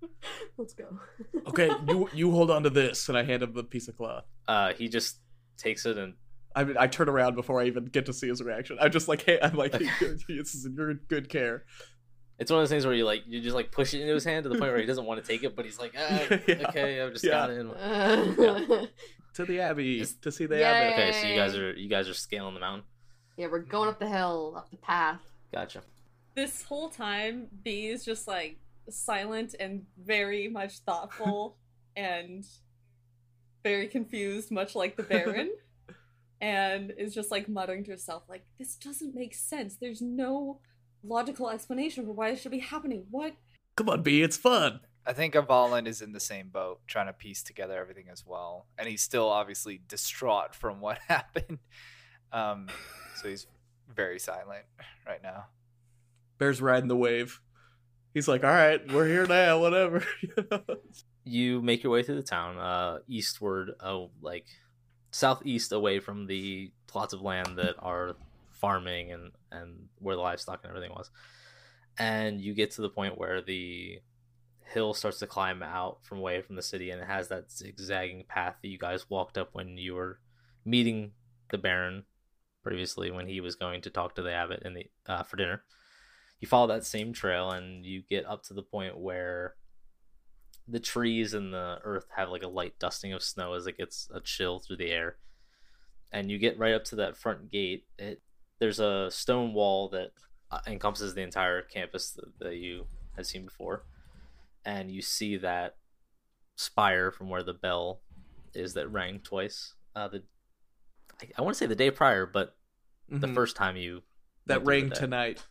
Let's 0.56 0.74
go. 0.74 0.86
Okay, 1.48 1.70
you 1.88 2.08
you 2.12 2.30
hold 2.30 2.50
on 2.50 2.62
to 2.62 2.70
this, 2.70 3.08
and 3.08 3.16
I 3.16 3.22
hand 3.22 3.42
him 3.42 3.54
the 3.54 3.64
piece 3.64 3.88
of 3.88 3.96
cloth. 3.96 4.24
Uh, 4.46 4.74
he 4.74 4.86
just 4.88 5.16
takes 5.58 5.84
it 5.86 5.98
and 5.98 6.14
I 6.56 6.64
mean, 6.64 6.76
I 6.78 6.86
turn 6.86 7.08
around 7.08 7.34
before 7.36 7.60
I 7.60 7.66
even 7.66 7.84
get 7.84 8.06
to 8.06 8.12
see 8.12 8.26
his 8.28 8.42
reaction. 8.42 8.78
I'm 8.80 8.90
just 8.90 9.06
like, 9.06 9.22
hey, 9.24 9.38
I'm 9.42 9.54
like, 9.54 9.72
this 10.28 10.54
is 10.54 10.64
in 10.64 10.74
your 10.74 10.94
good 10.94 11.28
care. 11.28 11.64
it's 12.38 12.50
one 12.50 12.58
of 12.58 12.62
those 12.62 12.70
things 12.70 12.84
where 12.86 12.94
you 12.94 13.04
like 13.04 13.22
you 13.26 13.40
just 13.40 13.54
like 13.54 13.70
push 13.70 13.92
it 13.94 14.00
into 14.00 14.14
his 14.14 14.24
hand 14.24 14.44
to 14.44 14.48
the 14.48 14.56
point 14.58 14.70
where 14.72 14.80
he 14.80 14.86
doesn't 14.86 15.04
want 15.04 15.22
to 15.22 15.26
take 15.30 15.44
it, 15.44 15.54
but 15.54 15.64
he's 15.66 15.78
like, 15.78 15.92
ah, 15.96 16.26
Yeah. 16.48 16.68
okay, 16.68 17.00
I've 17.02 17.12
just 17.12 17.24
Yeah. 17.24 17.30
got 17.32 17.50
it. 17.50 17.58
In. 17.60 18.88
To 19.34 19.44
the 19.44 19.60
abbey 19.60 20.00
Is- 20.00 20.14
to 20.22 20.32
see 20.32 20.46
the 20.46 20.56
Yay. 20.56 20.62
abbot. 20.64 20.92
Okay, 20.94 21.12
so 21.20 21.26
you 21.28 21.36
guys 21.36 21.54
are 21.56 21.72
you 21.72 21.88
guys 21.88 22.08
are 22.08 22.14
scaling 22.14 22.54
the 22.54 22.60
mountain. 22.60 22.84
yeah, 23.36 23.46
we're 23.48 23.60
going 23.60 23.88
up 23.88 23.98
the 24.00 24.08
hill, 24.08 24.54
up 24.56 24.70
the 24.70 24.78
path. 24.78 25.20
Gotcha. 25.52 25.82
This 26.34 26.62
whole 26.62 26.88
time, 26.88 27.46
B 27.62 27.86
is 27.88 28.04
just 28.04 28.26
like 28.26 28.58
silent 28.88 29.54
and 29.60 29.82
very 30.02 30.48
much 30.48 30.78
thoughtful 30.80 31.56
and 31.96 32.44
very 33.68 33.86
confused, 33.86 34.50
much 34.50 34.74
like 34.74 34.96
the 34.96 35.02
Baron. 35.02 35.50
and 36.40 36.92
is 36.96 37.14
just 37.14 37.30
like 37.30 37.48
muttering 37.48 37.84
to 37.84 37.90
herself, 37.90 38.22
like, 38.28 38.44
this 38.58 38.76
doesn't 38.76 39.14
make 39.14 39.34
sense. 39.34 39.76
There's 39.76 40.00
no 40.00 40.60
logical 41.04 41.50
explanation 41.50 42.06
for 42.06 42.12
why 42.12 42.30
this 42.30 42.40
should 42.40 42.52
be 42.52 42.58
happening. 42.60 43.04
What? 43.10 43.34
Come 43.76 43.88
on, 43.88 44.02
B, 44.02 44.22
it's 44.22 44.36
fun. 44.36 44.80
I 45.06 45.12
think 45.12 45.34
Avalon 45.34 45.86
is 45.86 46.02
in 46.02 46.12
the 46.12 46.20
same 46.20 46.48
boat, 46.48 46.80
trying 46.86 47.06
to 47.06 47.12
piece 47.12 47.42
together 47.42 47.78
everything 47.78 48.06
as 48.10 48.24
well, 48.26 48.66
and 48.76 48.88
he's 48.88 49.02
still 49.02 49.28
obviously 49.28 49.80
distraught 49.88 50.54
from 50.54 50.80
what 50.80 50.98
happened. 51.08 51.58
Um, 52.32 52.68
so 53.16 53.28
he's 53.28 53.46
very 53.94 54.18
silent 54.18 54.64
right 55.06 55.22
now. 55.22 55.46
Bear's 56.38 56.60
riding 56.60 56.88
the 56.88 56.96
wave. 56.96 57.40
He's 58.14 58.28
like, 58.28 58.44
all 58.44 58.50
right, 58.50 58.80
we're 58.92 59.06
here 59.06 59.26
now, 59.26 59.60
whatever. 59.60 60.04
You 61.28 61.60
make 61.60 61.82
your 61.82 61.92
way 61.92 62.02
through 62.02 62.16
the 62.16 62.22
town, 62.22 62.56
uh, 62.58 63.00
eastward, 63.06 63.72
like 64.22 64.46
southeast, 65.10 65.72
away 65.72 66.00
from 66.00 66.26
the 66.26 66.72
plots 66.86 67.12
of 67.12 67.20
land 67.20 67.58
that 67.58 67.74
are 67.78 68.16
farming 68.50 69.12
and 69.12 69.32
and 69.52 69.88
where 69.98 70.16
the 70.16 70.22
livestock 70.22 70.60
and 70.62 70.70
everything 70.70 70.94
was, 70.96 71.10
and 71.98 72.40
you 72.40 72.54
get 72.54 72.70
to 72.72 72.82
the 72.82 72.88
point 72.88 73.18
where 73.18 73.42
the 73.42 74.00
hill 74.72 74.94
starts 74.94 75.18
to 75.18 75.26
climb 75.26 75.62
out 75.62 75.98
from 76.02 76.18
away 76.18 76.40
from 76.40 76.56
the 76.56 76.62
city, 76.62 76.90
and 76.90 77.00
it 77.00 77.06
has 77.06 77.28
that 77.28 77.50
zigzagging 77.50 78.24
path 78.28 78.56
that 78.62 78.68
you 78.68 78.78
guys 78.78 79.10
walked 79.10 79.36
up 79.38 79.50
when 79.52 79.76
you 79.76 79.94
were 79.94 80.20
meeting 80.64 81.12
the 81.50 81.58
Baron 81.58 82.04
previously 82.62 83.10
when 83.10 83.26
he 83.26 83.40
was 83.40 83.54
going 83.54 83.80
to 83.82 83.90
talk 83.90 84.14
to 84.14 84.22
the 84.22 84.32
abbot 84.32 84.62
in 84.64 84.74
the 84.74 84.86
uh, 85.06 85.22
for 85.22 85.36
dinner. 85.36 85.62
You 86.40 86.48
follow 86.48 86.68
that 86.68 86.86
same 86.86 87.12
trail, 87.12 87.50
and 87.50 87.84
you 87.84 88.02
get 88.08 88.26
up 88.26 88.42
to 88.44 88.54
the 88.54 88.62
point 88.62 88.98
where 88.98 89.54
the 90.68 90.80
trees 90.80 91.32
and 91.34 91.52
the 91.52 91.78
earth 91.82 92.06
have 92.16 92.28
like 92.28 92.42
a 92.42 92.48
light 92.48 92.78
dusting 92.78 93.12
of 93.12 93.22
snow 93.22 93.54
as 93.54 93.66
it 93.66 93.78
gets 93.78 94.08
a 94.12 94.20
chill 94.20 94.58
through 94.58 94.76
the 94.76 94.90
air 94.90 95.16
and 96.12 96.30
you 96.30 96.38
get 96.38 96.58
right 96.58 96.74
up 96.74 96.84
to 96.84 96.96
that 96.96 97.16
front 97.16 97.50
gate 97.50 97.84
it 97.98 98.20
there's 98.58 98.78
a 98.80 99.10
stone 99.10 99.54
wall 99.54 99.88
that 99.88 100.10
uh, 100.50 100.60
encompasses 100.66 101.14
the 101.14 101.22
entire 101.22 101.62
campus 101.62 102.10
that, 102.10 102.38
that 102.38 102.56
you 102.56 102.86
had 103.16 103.26
seen 103.26 103.44
before 103.44 103.84
and 104.64 104.90
you 104.90 105.00
see 105.00 105.36
that 105.38 105.76
spire 106.56 107.10
from 107.10 107.28
where 107.30 107.42
the 107.42 107.54
bell 107.54 108.00
is 108.54 108.74
that 108.74 108.88
rang 108.90 109.20
twice 109.20 109.74
uh 109.96 110.08
the 110.08 110.22
i, 111.22 111.28
I 111.38 111.42
want 111.42 111.54
to 111.54 111.58
say 111.58 111.66
the 111.66 111.74
day 111.76 111.90
prior 111.90 112.26
but 112.26 112.56
the 113.08 113.26
Mhm. 113.26 113.34
first 113.34 113.56
time 113.56 113.76
you 113.78 114.02
that 114.46 114.64
rang 114.66 114.90
tonight. 114.90 115.42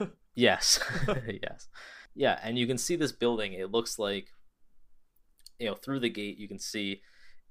Yes. 0.34 0.80
yes. 1.42 1.68
Yeah, 2.14 2.38
and 2.42 2.58
you 2.58 2.66
can 2.66 2.78
see 2.78 2.96
this 2.96 3.12
building. 3.12 3.52
It 3.54 3.70
looks 3.70 3.98
like 3.98 4.28
you 5.58 5.68
know, 5.68 5.74
through 5.74 6.00
the 6.00 6.10
gate 6.10 6.38
you 6.38 6.48
can 6.48 6.58
see 6.58 7.00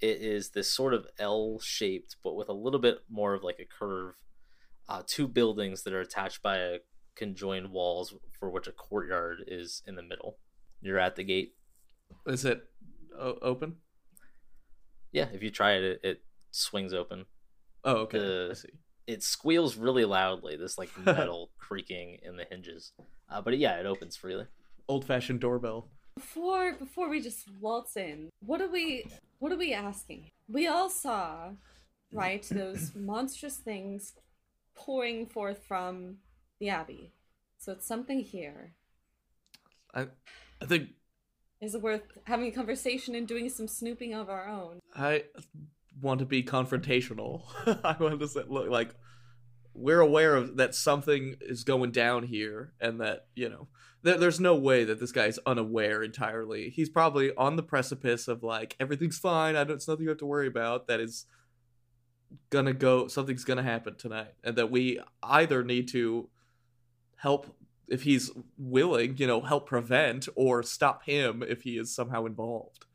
it 0.01 0.22
is 0.22 0.50
this 0.50 0.70
sort 0.70 0.94
of 0.94 1.06
L 1.20 1.60
shaped 1.62 2.18
but 2.24 2.36
with 2.36 2.50
a 2.50 2.53
little 2.53 2.80
bit 2.80 3.00
more 3.10 3.34
of 3.34 3.44
like 3.44 3.60
a 3.60 3.65
curve. 3.65 4.15
Uh, 4.89 5.03
two 5.08 5.27
buildings 5.27 5.84
that 5.84 5.94
are 5.94 6.01
attached 6.01 6.41
by 6.41 6.58
a 6.58 6.77
conjoined 7.15 7.72
walls 7.72 8.13
for 8.38 8.50
which 8.50 8.68
a 8.68 8.72
courtyard 8.72 9.44
is 9.48 9.82
in 9.88 9.96
the 9.96 10.01
middle. 10.01 10.38
You're 10.82 11.00
at 11.00 11.15
the 11.15 11.24
gate. 11.24 11.53
Is 12.25 12.44
it 12.44 12.63
o- 13.18 13.38
open? 13.41 13.77
Yeah, 15.13 15.27
if 15.32 15.44
you 15.44 15.50
try 15.51 15.74
it, 15.74 15.84
it, 15.84 16.00
it 16.03 16.22
swings 16.51 16.94
open. 16.94 17.25
Oh, 17.84 17.98
okay. 17.98 18.20
The- 18.20 18.48
I 18.51 18.53
see. 18.56 18.70
It 19.08 19.24
squeals 19.24 19.75
really 19.75 20.05
loudly, 20.05 20.55
this 20.55 20.77
like 20.77 20.89
metal 21.05 21.50
creaking 21.58 22.20
in 22.24 22.38
the 22.38 22.46
hinges. 22.50 22.93
Uh, 23.29 23.41
but 23.41 23.58
yeah, 23.58 23.79
it 23.79 23.86
opens 23.86 24.15
freely. 24.15 24.46
Old 24.88 25.05
fashioned 25.05 25.39
doorbell. 25.39 25.88
Before 26.15 26.74
before 26.74 27.10
we 27.10 27.22
just 27.22 27.48
waltz 27.60 27.96
in, 27.96 28.29
what 28.46 28.62
are 28.62 28.70
we 28.70 29.05
what 29.39 29.51
are 29.51 29.58
we 29.58 29.74
asking? 29.74 30.29
We 30.48 30.67
all 30.67 30.89
saw, 30.89 31.51
right, 32.12 32.43
those 32.51 32.91
monstrous 32.96 33.55
things 33.58 34.13
pouring 34.75 35.25
forth 35.25 35.63
from 35.67 36.17
the 36.60 36.70
abbey. 36.70 37.13
So 37.58 37.72
it's 37.72 37.88
something 37.88 38.20
here. 38.20 38.74
I 39.93 40.08
I 40.62 40.65
think 40.65 40.89
Is 41.62 41.75
it 41.75 41.81
worth 41.81 42.03
having 42.25 42.48
a 42.48 42.51
conversation 42.51 43.15
and 43.15 43.27
doing 43.27 43.50
some 43.50 43.67
snooping 43.67 44.13
of 44.13 44.29
our 44.29 44.48
own? 44.48 44.79
I 44.96 45.24
want 46.01 46.20
to 46.20 46.25
be 46.25 46.43
confrontational. 46.43 47.43
I 47.84 47.96
want 48.00 48.20
to 48.20 48.27
say, 48.27 48.43
look, 48.48 48.70
like 48.70 48.96
we're 49.74 50.00
aware 50.00 50.36
of 50.36 50.58
that 50.58 50.75
something 50.75 51.36
is 51.41 51.63
going 51.63 51.91
down 51.91 52.24
here, 52.24 52.74
and 52.79 53.00
that 53.01 53.27
you 53.36 53.50
know, 53.50 53.67
there, 54.03 54.17
there's 54.17 54.39
no 54.39 54.55
way 54.55 54.84
that 54.84 55.00
this 55.00 55.12
guy's 55.12 55.39
unaware 55.46 56.03
entirely. 56.03 56.70
He's 56.70 56.89
probably 56.89 57.34
on 57.36 57.55
the 57.55 57.63
precipice 57.63 58.27
of 58.27 58.43
like 58.43 58.75
everything's 58.79 59.17
fine. 59.17 59.55
I 59.55 59.63
don't. 59.63 59.75
It's 59.75 59.88
nothing 59.88 60.03
you 60.03 60.10
have 60.10 60.17
to 60.20 60.25
worry 60.25 60.48
about. 60.48 60.88
That 60.88 61.00
is 61.00 61.25
gonna 62.50 62.74
go. 62.74 63.08
Something's 63.08 63.46
gonna 63.46 63.63
happen 63.63 63.96
tonight, 63.96 64.34
and 64.43 64.55
that 64.55 64.72
we 64.72 65.00
either 65.24 65.63
need 65.63 65.88
to 65.89 66.29
help 67.17 67.55
if 67.91 68.03
he's 68.03 68.31
willing, 68.58 69.17
you 69.17 69.27
know, 69.27 69.41
help 69.41 69.67
prevent 69.67 70.27
or 70.36 70.63
stop 70.63 71.03
him 71.03 71.43
if 71.48 71.63
he 71.63 71.77
is 71.77 71.93
somehow 71.93 72.25
involved. 72.25 72.86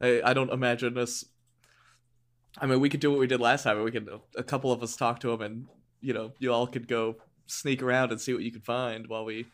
I, 0.00 0.20
I 0.22 0.34
don't 0.34 0.52
imagine 0.52 0.98
us. 0.98 1.24
I 2.58 2.66
mean, 2.66 2.80
we 2.80 2.88
could 2.88 3.00
do 3.00 3.10
what 3.10 3.18
we 3.18 3.26
did 3.26 3.40
last 3.40 3.64
time. 3.64 3.82
We 3.82 3.90
could 3.90 4.08
a 4.36 4.42
couple 4.42 4.70
of 4.70 4.82
us 4.82 4.96
talk 4.96 5.20
to 5.20 5.32
him, 5.32 5.40
and 5.40 5.66
you 6.00 6.12
know, 6.12 6.32
you 6.38 6.52
all 6.52 6.66
could 6.66 6.86
go 6.86 7.16
sneak 7.46 7.82
around 7.82 8.12
and 8.12 8.20
see 8.20 8.32
what 8.32 8.42
you 8.42 8.52
could 8.52 8.64
find 8.64 9.06
while 9.08 9.24
we 9.24 9.46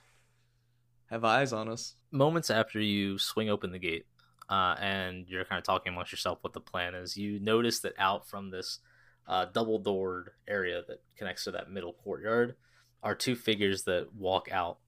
have 1.11 1.25
eyes 1.25 1.53
on 1.53 1.69
us. 1.69 1.95
moments 2.13 2.51
after 2.51 2.81
you 2.81 3.19
swing 3.19 3.51
open 3.51 3.73
the 3.73 3.79
gate 3.79 4.07
uh, 4.49 4.77
and 4.81 5.29
you're 5.29 5.45
kind 5.45 5.59
of 5.59 5.65
talking 5.65 5.93
amongst 5.93 6.13
yourself 6.13 6.39
what 6.43 6.53
the 6.53 6.61
plan 6.61 6.95
is, 6.95 7.17
you 7.17 7.41
notice 7.41 7.81
that 7.81 7.95
out 7.99 8.29
from 8.29 8.51
this 8.51 8.79
uh, 9.27 9.47
double 9.47 9.79
doored 9.79 10.31
area 10.49 10.83
that 10.87 11.03
connects 11.17 11.45
to 11.45 11.51
that 11.51 11.71
middle 11.71 11.93
courtyard 11.93 12.55
are 13.03 13.15
two 13.15 13.35
figures 13.35 13.85
that 13.85 14.15
walk 14.15 14.49
out. 14.53 14.79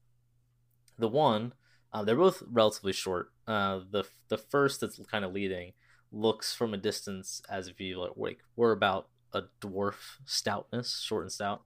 The 0.97 1.07
one, 1.07 1.53
uh, 1.91 2.03
they're 2.03 2.15
both 2.15 2.43
relatively 2.49 2.93
short. 2.93 3.31
Uh, 3.47 3.79
the 3.89 4.03
the 4.29 4.37
first 4.37 4.81
that's 4.81 4.99
kind 5.11 5.25
of 5.25 5.33
leading 5.33 5.73
looks 6.13 6.53
from 6.53 6.73
a 6.73 6.77
distance 6.77 7.41
as 7.49 7.67
if 7.67 7.79
you 7.81 7.99
like, 7.99 8.11
like 8.15 8.39
were 8.55 8.71
about 8.71 9.09
a 9.33 9.43
dwarf 9.61 10.19
stoutness, 10.25 11.01
short 11.01 11.23
and 11.23 11.31
stout. 11.31 11.63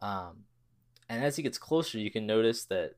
Um, 0.00 0.44
and 1.08 1.24
as 1.24 1.36
he 1.36 1.42
gets 1.42 1.58
closer, 1.58 1.98
you 1.98 2.10
can 2.10 2.26
notice 2.26 2.64
that 2.66 2.92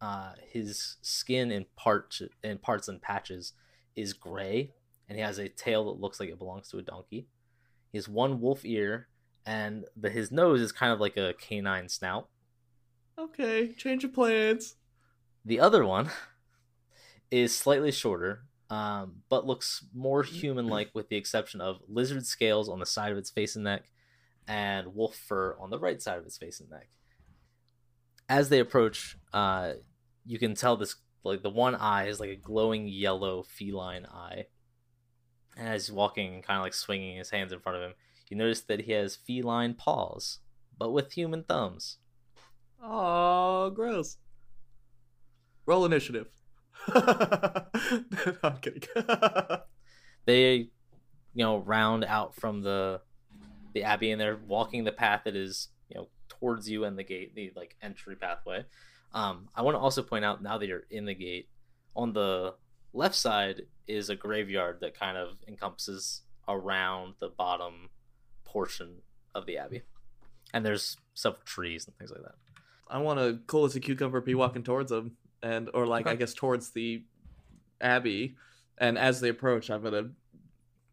uh, 0.00 0.32
his 0.50 0.96
skin 1.02 1.50
in 1.50 1.66
parts 1.76 2.22
in 2.42 2.58
parts 2.58 2.88
and 2.88 3.02
patches 3.02 3.52
is 3.96 4.12
gray, 4.12 4.72
and 5.08 5.18
he 5.18 5.22
has 5.22 5.38
a 5.38 5.48
tail 5.48 5.86
that 5.86 6.00
looks 6.00 6.20
like 6.20 6.30
it 6.30 6.38
belongs 6.38 6.68
to 6.68 6.78
a 6.78 6.82
donkey. 6.82 7.26
He 7.90 7.98
has 7.98 8.08
one 8.08 8.40
wolf 8.40 8.64
ear, 8.64 9.08
and 9.44 9.84
the, 9.96 10.10
his 10.10 10.30
nose 10.30 10.60
is 10.60 10.72
kind 10.72 10.92
of 10.92 11.00
like 11.00 11.16
a 11.16 11.34
canine 11.34 11.88
snout. 11.88 12.28
Okay, 13.18 13.72
change 13.72 14.04
of 14.04 14.14
plans. 14.14 14.76
The 15.44 15.60
other 15.60 15.84
one 15.84 16.10
is 17.30 17.54
slightly 17.54 17.90
shorter, 17.90 18.44
um, 18.70 19.16
but 19.28 19.46
looks 19.46 19.84
more 19.92 20.22
human 20.22 20.66
like, 20.68 20.90
with 20.94 21.08
the 21.08 21.16
exception 21.16 21.60
of 21.60 21.80
lizard 21.88 22.24
scales 22.24 22.68
on 22.68 22.78
the 22.78 22.86
side 22.86 23.12
of 23.12 23.18
its 23.18 23.30
face 23.30 23.56
and 23.56 23.64
neck, 23.64 23.90
and 24.46 24.94
wolf 24.94 25.16
fur 25.16 25.56
on 25.60 25.70
the 25.70 25.78
right 25.78 26.00
side 26.00 26.18
of 26.18 26.24
its 26.24 26.38
face 26.38 26.60
and 26.60 26.70
neck. 26.70 26.88
As 28.28 28.48
they 28.48 28.60
approach, 28.60 29.16
uh, 29.32 29.72
you 30.24 30.38
can 30.38 30.54
tell 30.54 30.76
this 30.76 30.94
like 31.24 31.42
the 31.42 31.50
one 31.50 31.74
eye 31.74 32.06
is 32.06 32.20
like 32.20 32.30
a 32.30 32.36
glowing 32.36 32.86
yellow 32.86 33.42
feline 33.42 34.06
eye. 34.06 34.46
And 35.56 35.68
as 35.68 35.88
he's 35.88 35.92
walking, 35.92 36.40
kind 36.42 36.58
of 36.58 36.62
like 36.62 36.74
swinging 36.74 37.16
his 37.16 37.30
hands 37.30 37.52
in 37.52 37.60
front 37.60 37.76
of 37.76 37.84
him, 37.84 37.94
you 38.28 38.36
notice 38.36 38.60
that 38.62 38.82
he 38.82 38.92
has 38.92 39.16
feline 39.16 39.74
paws, 39.74 40.38
but 40.78 40.92
with 40.92 41.12
human 41.12 41.42
thumbs. 41.42 41.98
Oh, 42.82 43.70
gross. 43.70 44.16
Roll 45.66 45.84
initiative. 45.84 46.28
I'm 48.42 48.56
kidding. 48.60 48.82
they 50.26 50.68
you 51.34 51.44
know 51.44 51.58
round 51.58 52.04
out 52.04 52.34
from 52.34 52.62
the 52.62 53.00
the 53.72 53.84
abbey 53.84 54.10
and 54.10 54.20
they're 54.20 54.38
walking 54.48 54.84
the 54.84 54.92
path 54.92 55.22
that 55.24 55.36
is 55.36 55.68
you 55.88 55.96
know 55.96 56.08
towards 56.28 56.68
you 56.68 56.84
and 56.84 56.98
the 56.98 57.04
gate 57.04 57.34
the 57.34 57.52
like 57.56 57.76
entry 57.82 58.16
pathway. 58.16 58.64
Um 59.12 59.48
i 59.54 59.62
want 59.62 59.74
to 59.74 59.78
also 59.80 60.02
point 60.02 60.24
out 60.24 60.42
now 60.42 60.58
that 60.58 60.66
you're 60.66 60.84
in 60.90 61.04
the 61.04 61.14
gate 61.14 61.48
on 61.96 62.12
the 62.12 62.54
left 62.92 63.14
side 63.14 63.62
is 63.86 64.10
a 64.10 64.16
graveyard 64.16 64.78
that 64.80 64.98
kind 64.98 65.16
of 65.16 65.36
encompasses 65.48 66.22
around 66.48 67.14
the 67.20 67.28
bottom 67.28 67.90
portion 68.44 68.96
of 69.34 69.46
the 69.46 69.58
abbey. 69.58 69.82
And 70.52 70.64
there's 70.64 70.96
several 71.14 71.42
trees 71.44 71.86
and 71.86 71.96
things 71.96 72.10
like 72.10 72.22
that. 72.22 72.34
I 72.88 72.98
want 72.98 73.20
to 73.20 73.38
cool 73.46 73.64
as 73.64 73.76
a 73.76 73.80
cucumber 73.80 74.20
be 74.20 74.34
walking 74.34 74.64
towards 74.64 74.90
them, 74.90 75.16
and 75.42 75.70
or 75.74 75.86
like 75.86 76.06
I 76.06 76.16
guess 76.16 76.34
towards 76.34 76.70
the 76.70 77.04
abbey, 77.80 78.36
and 78.78 78.98
as 78.98 79.20
they 79.20 79.28
approach, 79.28 79.70
I'm 79.70 79.82
gonna 79.82 80.10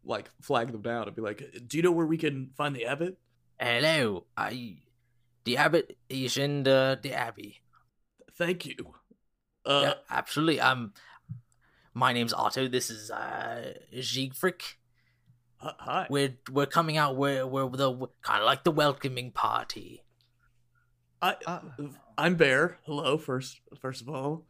like 0.04 0.30
flag 0.40 0.72
them 0.72 0.82
down 0.82 1.06
and 1.06 1.14
be 1.16 1.22
like, 1.22 1.42
"Do 1.66 1.76
you 1.76 1.82
know 1.82 1.92
where 1.92 2.06
we 2.06 2.16
can 2.18 2.50
find 2.56 2.74
the 2.74 2.86
abbot?" 2.86 3.18
hello 3.60 4.24
i 4.36 4.76
the 5.42 5.56
abbot 5.56 5.96
is 6.08 6.36
in 6.38 6.62
the, 6.62 6.96
the 7.02 7.12
abbey 7.12 7.60
Thank 8.34 8.66
you. 8.66 8.94
Uh, 9.66 9.94
absolutely 10.08 10.60
um 10.60 10.92
my 11.92 12.12
name's 12.12 12.32
otto 12.32 12.68
this 12.68 12.88
is 12.88 13.10
uh 13.10 13.72
Siegfried. 14.00 14.54
h- 15.60 15.70
hi. 15.80 16.06
we're 16.08 16.36
we're 16.52 16.66
coming 16.66 16.96
out 16.96 17.16
we're 17.16 17.44
we're 17.44 17.68
the 17.68 17.90
kind 18.22 18.40
of 18.42 18.46
like 18.46 18.62
the 18.62 18.70
welcoming 18.70 19.32
party 19.32 20.04
I, 21.20 21.34
Uh, 21.44 21.58
I'm 22.20 22.34
Bear. 22.34 22.78
Hello, 22.84 23.16
first 23.16 23.60
first 23.80 24.00
of 24.02 24.08
all. 24.08 24.44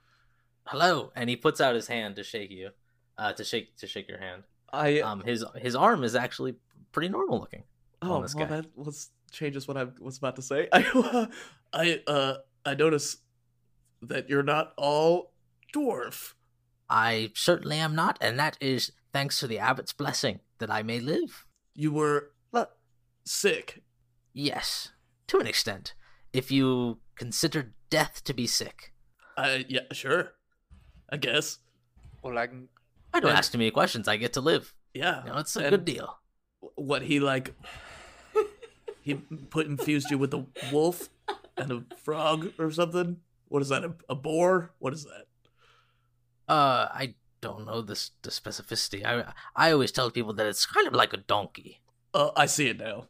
hello 0.66 1.12
and 1.14 1.28
he 1.30 1.36
puts 1.36 1.60
out 1.60 1.74
his 1.74 1.86
hand 1.88 2.16
to 2.16 2.22
shake 2.22 2.50
you 2.50 2.70
uh 3.16 3.32
to 3.34 3.44
shake 3.44 3.76
to 3.76 3.86
shake 3.86 4.08
your 4.08 4.18
hand 4.18 4.42
I 4.72 5.00
um 5.00 5.20
his 5.22 5.44
his 5.56 5.74
arm 5.76 6.02
is 6.04 6.14
actually 6.14 6.56
pretty 6.92 7.08
normal 7.10 7.40
looking 7.40 7.64
oh 8.02 8.20
well, 8.20 8.28
guy. 8.28 8.44
that 8.46 8.66
was 8.76 9.10
changes 9.32 9.68
what 9.68 9.76
I 9.76 9.86
was 10.00 10.16
about 10.18 10.36
to 10.36 10.42
say. 10.42 10.68
I 10.72 11.28
I 11.72 12.00
uh 12.06 12.34
I 12.64 12.74
notice 12.74 13.18
that 14.02 14.28
you're 14.30 14.42
not 14.42 14.72
all 14.76 15.32
dwarf. 15.74 16.32
i 16.88 17.30
certainly 17.34 17.76
am 17.76 17.94
not 17.94 18.16
and 18.22 18.38
that 18.38 18.56
is 18.60 18.92
thanks 19.12 19.38
to 19.40 19.46
the 19.46 19.58
abbot's 19.58 19.92
blessing 19.92 20.40
that 20.58 20.70
i 20.70 20.82
may 20.82 21.00
live 21.00 21.44
You 21.74 21.92
were 21.92 22.30
sick. 23.24 23.82
yes 24.32 24.92
to 25.26 25.38
an 25.38 25.46
extent 25.46 25.92
if 26.32 26.50
you 26.50 26.98
consider 27.18 27.72
death 27.90 28.22
to 28.24 28.32
be 28.34 28.46
sick 28.46 28.92
I 29.36 29.64
yeah 29.68 29.80
sure. 29.92 30.32
I 31.10 31.16
guess 31.16 31.58
well, 32.22 32.36
I 32.38 32.46
can. 32.46 32.68
i 33.14 33.20
don't 33.20 33.30
And- 33.30 33.38
ask 33.38 33.52
too 33.52 33.58
many 33.58 33.70
questions 33.70 34.08
i 34.08 34.16
get 34.16 34.32
to 34.34 34.40
live 34.40 34.74
yeah. 34.94 35.24
you 35.24 35.30
know 35.32 35.38
it's 35.38 35.56
a 35.56 35.70
good 35.70 35.84
deal 35.84 36.18
What 36.74 37.02
he 37.02 37.20
like? 37.20 37.54
he 39.02 39.14
put 39.50 39.66
infused 39.66 40.10
you 40.10 40.18
with 40.18 40.34
a 40.34 40.44
wolf 40.72 41.08
and 41.56 41.72
a 41.72 41.84
frog 41.96 42.52
or 42.58 42.70
something. 42.70 43.18
What 43.48 43.62
is 43.62 43.68
that? 43.70 43.82
A, 43.84 43.94
a 44.10 44.14
boar? 44.14 44.72
What 44.78 44.92
is 44.92 45.04
that? 45.04 45.24
uh 46.52 46.88
i 46.92 47.14
don't 47.40 47.66
know 47.66 47.80
this 47.82 48.10
the 48.22 48.30
specificity 48.30 49.04
i 49.04 49.32
i 49.54 49.70
always 49.70 49.92
tell 49.92 50.10
people 50.10 50.32
that 50.32 50.46
it's 50.46 50.64
kind 50.66 50.86
of 50.88 50.94
like 50.94 51.12
a 51.12 51.18
donkey 51.18 51.80
Oh, 52.14 52.32
I 52.34 52.46
see 52.46 52.68
it 52.68 52.78
now. 52.78 53.06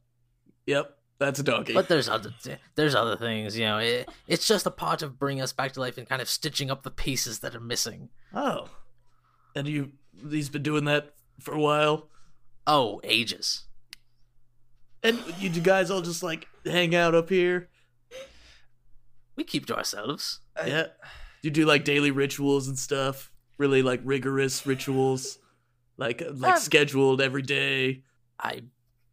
Yep, 0.66 0.97
that's 1.18 1.38
a 1.40 1.42
donkey. 1.42 1.74
But 1.74 1.88
there's 1.88 2.08
other 2.08 2.32
there's 2.74 2.94
other 2.94 3.16
things, 3.16 3.56
you 3.58 3.64
know. 3.64 3.78
It, 3.78 4.08
it's 4.26 4.46
just 4.46 4.66
a 4.66 4.70
part 4.70 5.02
of 5.02 5.18
bringing 5.18 5.42
us 5.42 5.52
back 5.52 5.72
to 5.72 5.80
life 5.80 5.98
and 5.98 6.08
kind 6.08 6.22
of 6.22 6.28
stitching 6.28 6.70
up 6.70 6.82
the 6.82 6.90
pieces 6.90 7.40
that 7.40 7.54
are 7.54 7.60
missing. 7.60 8.08
oh, 8.34 8.68
and 9.54 9.66
you 9.66 9.92
he's 10.30 10.48
been 10.48 10.62
doing 10.62 10.84
that 10.84 11.14
for 11.40 11.54
a 11.54 11.58
while. 11.60 12.08
Oh, 12.66 13.00
ages. 13.04 13.64
And 15.02 15.18
you 15.38 15.48
guys 15.48 15.90
all 15.90 16.02
just 16.02 16.22
like 16.22 16.48
hang 16.64 16.94
out 16.94 17.14
up 17.14 17.28
here. 17.28 17.68
We 19.36 19.44
keep 19.44 19.66
to 19.66 19.76
ourselves. 19.76 20.40
Yeah. 20.66 20.88
You 21.42 21.50
do 21.50 21.64
like 21.64 21.84
daily 21.84 22.10
rituals 22.10 22.66
and 22.66 22.76
stuff. 22.78 23.30
Really 23.58 23.82
like 23.82 24.00
rigorous 24.04 24.66
rituals, 24.66 25.38
like 25.96 26.20
like 26.34 26.54
Um, 26.54 26.60
scheduled 26.60 27.20
every 27.20 27.42
day. 27.42 28.02
I, 28.40 28.62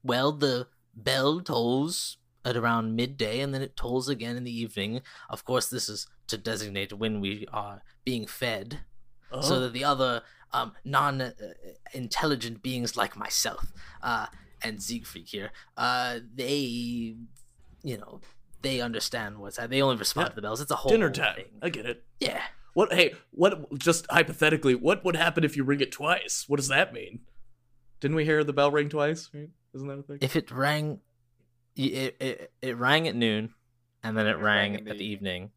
well, 0.04 0.32
the 0.32 0.68
bell 0.96 1.42
tolls 1.42 2.18
at 2.44 2.56
around 2.56 2.96
midday, 2.96 3.40
and 3.42 3.54
then 3.54 3.62
it 3.62 3.76
tolls 3.76 4.08
again 4.10 4.38
in 4.38 4.44
the 4.44 4.56
evening. 4.56 5.02
Of 5.30 5.44
course, 5.46 5.68
this 5.68 5.90
is 5.90 6.08
to 6.28 6.38
designate 6.38 6.94
when 6.94 7.20
we 7.20 7.48
are 7.52 7.82
being 8.04 8.26
fed, 8.28 8.80
Oh, 9.32 9.42
so 9.42 9.60
that 9.62 9.74
the 9.74 9.84
other 9.84 10.22
um, 10.54 10.74
non-intelligent 10.86 12.62
beings 12.62 12.96
like 12.96 13.16
myself 13.16 13.72
uh, 14.02 14.28
and 14.64 14.82
Siegfried 14.82 15.28
here, 15.28 15.52
uh, 15.78 16.20
they, 16.34 17.16
you 17.84 17.98
know, 17.98 18.22
they 18.62 18.82
understand 18.82 19.38
what's 19.40 19.58
that. 19.58 19.70
They 19.70 19.82
only 19.82 19.98
respond 19.98 20.26
Yeah. 20.26 20.30
to 20.30 20.36
the 20.36 20.42
bells. 20.42 20.62
It's 20.62 20.72
a 20.72 20.76
whole 20.76 20.92
dinner 20.92 21.10
time. 21.10 21.36
thing. 21.36 21.46
I 21.62 21.70
get 21.70 21.86
it. 21.86 22.04
Yeah. 22.20 22.42
What? 22.74 22.94
Hey, 22.94 23.14
what? 23.32 23.78
Just 23.78 24.06
hypothetically, 24.10 24.76
what 24.76 25.06
would 25.06 25.16
happen 25.16 25.44
if 25.44 25.56
you 25.56 25.64
ring 25.64 25.82
it 25.82 25.92
twice? 25.92 26.46
What 26.48 26.58
does 26.58 26.68
that 26.70 26.94
mean? 26.94 27.20
Didn't 28.06 28.18
we 28.18 28.24
hear 28.26 28.44
the 28.44 28.54
bell 28.54 28.70
ring 28.70 28.88
twice? 28.88 29.32
Right? 29.34 29.50
Isn't 29.74 29.88
that 29.88 29.98
a 29.98 30.04
thing? 30.04 30.18
If 30.22 30.36
it 30.36 30.52
rang, 30.52 31.00
it, 31.76 32.16
it 32.20 32.54
it 32.62 32.78
rang 32.78 33.08
at 33.08 33.16
noon, 33.16 33.56
and 34.04 34.16
then 34.16 34.28
it 34.28 34.34
It 34.34 34.36
rang, 34.36 34.44
rang 34.44 34.74
in 34.76 34.80
at 34.82 34.94
the 34.94 35.00
the 35.00 35.06
evening. 35.06 35.50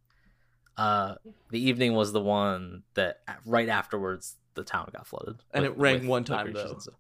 Uh, 0.75 1.17
the 1.51 1.61
evening 1.61 1.93
was 1.93 2.13
the 2.13 2.23
one 2.23 2.85
that 2.95 3.19
right 3.45 3.69
afterwards 3.69 4.37
the 4.55 4.65
town 4.65 4.89
got 4.95 5.07
flooded, 5.07 5.43
And 5.53 5.63
with- 5.65 5.73
it 5.73 5.79
rang 5.79 6.07
one 6.07 6.25
time, 6.25 6.55
though. 6.55 6.71
and. 6.71 6.95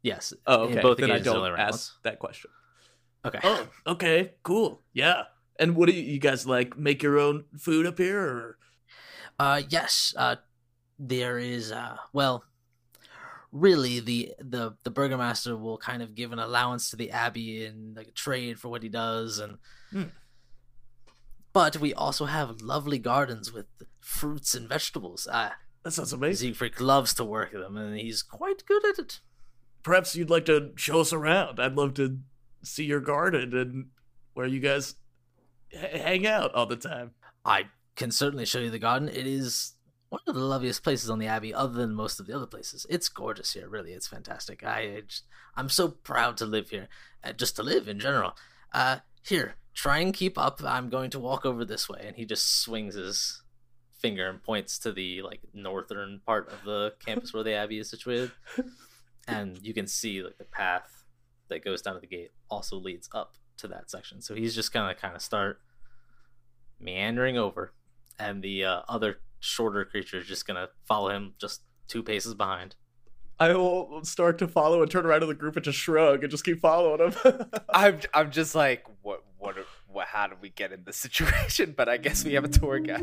Yes. 0.00 0.32
oh, 0.46 0.68
in 0.68 0.72
okay. 0.72 0.80
both 0.80 0.96
then 0.96 1.10
I 1.10 1.18
don't 1.18 1.52
ask 1.52 1.70
once. 1.70 1.98
that 2.04 2.18
question. 2.18 2.50
Okay. 3.26 3.40
Oh, 3.44 3.68
okay, 3.86 4.32
cool. 4.42 4.80
Yeah. 4.94 5.24
And 5.60 5.76
what 5.76 5.90
do 5.90 5.94
you, 5.94 6.00
you 6.00 6.18
guys 6.18 6.46
like? 6.46 6.78
Make 6.78 7.02
your 7.02 7.18
own 7.18 7.44
food 7.58 7.84
up 7.84 7.98
here, 7.98 8.18
or 8.22 8.58
Uh, 9.38 9.60
yes. 9.68 10.14
Uh, 10.16 10.36
there 10.98 11.38
is. 11.38 11.72
Uh, 11.72 11.98
well, 12.14 12.42
really, 13.54 14.00
the 14.00 14.34
the 14.38 14.76
the 14.82 14.90
burgomaster 14.90 15.56
will 15.56 15.78
kind 15.78 16.02
of 16.02 16.14
give 16.14 16.32
an 16.32 16.38
allowance 16.38 16.90
to 16.90 16.96
the 16.96 17.10
abbey 17.10 17.64
and 17.64 17.96
like 17.96 18.08
a 18.08 18.12
trade 18.12 18.58
for 18.58 18.68
what 18.68 18.82
he 18.82 18.90
does, 18.90 19.38
and. 19.38 19.58
Hmm. 19.90 20.02
But 21.54 21.76
we 21.76 21.94
also 21.94 22.24
have 22.24 22.60
lovely 22.60 22.98
gardens 22.98 23.52
with 23.52 23.66
fruits 24.00 24.56
and 24.56 24.68
vegetables. 24.68 25.28
Uh, 25.30 25.50
that 25.84 25.92
sounds 25.92 26.12
amazing. 26.12 26.48
Siegfried 26.48 26.80
loves 26.80 27.14
to 27.14 27.24
work 27.24 27.52
them, 27.52 27.76
and 27.76 27.96
he's 27.96 28.24
quite 28.24 28.66
good 28.66 28.84
at 28.84 28.98
it. 28.98 29.20
Perhaps 29.84 30.16
you'd 30.16 30.30
like 30.30 30.46
to 30.46 30.72
show 30.74 31.00
us 31.00 31.12
around. 31.12 31.60
I'd 31.60 31.76
love 31.76 31.94
to 31.94 32.18
see 32.64 32.84
your 32.84 32.98
garden 32.98 33.56
and 33.56 33.86
where 34.32 34.46
you 34.46 34.58
guys 34.58 34.96
h- 35.70 36.00
hang 36.02 36.26
out 36.26 36.52
all 36.54 36.66
the 36.66 36.74
time. 36.74 37.12
I 37.44 37.66
can 37.94 38.10
certainly 38.10 38.46
show 38.46 38.58
you 38.58 38.70
the 38.70 38.80
garden. 38.80 39.08
It 39.08 39.28
is 39.28 39.73
one 40.14 40.22
of 40.28 40.34
the 40.36 40.40
loveliest 40.40 40.84
places 40.84 41.10
on 41.10 41.18
the 41.18 41.26
abbey, 41.26 41.52
other 41.52 41.72
than 41.72 41.92
most 41.92 42.20
of 42.20 42.26
the 42.28 42.36
other 42.36 42.46
places. 42.46 42.86
It's 42.88 43.08
gorgeous 43.08 43.52
here, 43.52 43.68
really. 43.68 43.92
It's 43.92 44.06
fantastic. 44.06 44.62
I, 44.62 44.78
I 44.78 45.00
just, 45.08 45.24
I'm 45.56 45.68
so 45.68 45.88
proud 45.88 46.36
to 46.36 46.46
live 46.46 46.70
here, 46.70 46.88
uh, 47.24 47.32
just 47.32 47.56
to 47.56 47.64
live 47.64 47.88
in 47.88 47.98
general. 47.98 48.36
Uh, 48.72 48.98
here, 49.24 49.56
try 49.74 49.98
and 49.98 50.14
keep 50.14 50.38
up. 50.38 50.62
I'm 50.64 50.88
going 50.88 51.10
to 51.10 51.18
walk 51.18 51.44
over 51.44 51.64
this 51.64 51.88
way, 51.88 52.04
and 52.06 52.14
he 52.14 52.24
just 52.24 52.60
swings 52.60 52.94
his 52.94 53.42
finger 53.98 54.28
and 54.28 54.40
points 54.40 54.78
to 54.78 54.92
the 54.92 55.22
like 55.22 55.40
northern 55.52 56.20
part 56.24 56.48
of 56.48 56.64
the 56.64 56.94
campus 57.04 57.34
where 57.34 57.42
the 57.42 57.54
abbey 57.54 57.80
is 57.80 57.90
situated, 57.90 58.30
and 59.26 59.58
you 59.66 59.74
can 59.74 59.88
see 59.88 60.22
like 60.22 60.38
the 60.38 60.44
path 60.44 61.02
that 61.48 61.64
goes 61.64 61.82
down 61.82 61.94
to 61.94 62.00
the 62.00 62.06
gate 62.06 62.30
also 62.48 62.76
leads 62.76 63.08
up 63.12 63.34
to 63.56 63.66
that 63.66 63.90
section. 63.90 64.22
So 64.22 64.36
he's 64.36 64.54
just 64.54 64.72
gonna 64.72 64.94
kind 64.94 65.16
of 65.16 65.22
start 65.22 65.58
meandering 66.78 67.36
over, 67.36 67.72
and 68.16 68.44
the 68.44 68.64
uh, 68.64 68.82
other 68.88 69.18
shorter 69.44 69.84
creature 69.84 70.18
is 70.18 70.26
just 70.26 70.46
gonna 70.46 70.68
follow 70.86 71.10
him 71.10 71.34
just 71.38 71.62
two 71.88 72.02
paces 72.02 72.34
behind. 72.34 72.74
I 73.38 73.52
will 73.52 74.04
start 74.04 74.38
to 74.38 74.48
follow 74.48 74.80
and 74.82 74.90
turn 74.90 75.04
around 75.04 75.20
to 75.20 75.26
the 75.26 75.34
group 75.34 75.56
and 75.56 75.64
just 75.64 75.78
shrug 75.78 76.22
and 76.22 76.30
just 76.30 76.44
keep 76.44 76.60
following 76.60 77.12
him. 77.12 77.44
I'm 77.68 78.00
I'm 78.12 78.30
just 78.30 78.54
like, 78.54 78.84
what 79.02 79.24
what 79.38 79.56
what? 79.88 80.06
How 80.06 80.28
did 80.28 80.40
we 80.40 80.50
get 80.50 80.72
in 80.72 80.84
this 80.84 80.96
situation? 80.96 81.74
But 81.76 81.88
I 81.88 81.96
guess 81.96 82.24
we 82.24 82.34
have 82.34 82.44
a 82.44 82.48
tour 82.48 82.78
guide. 82.78 83.02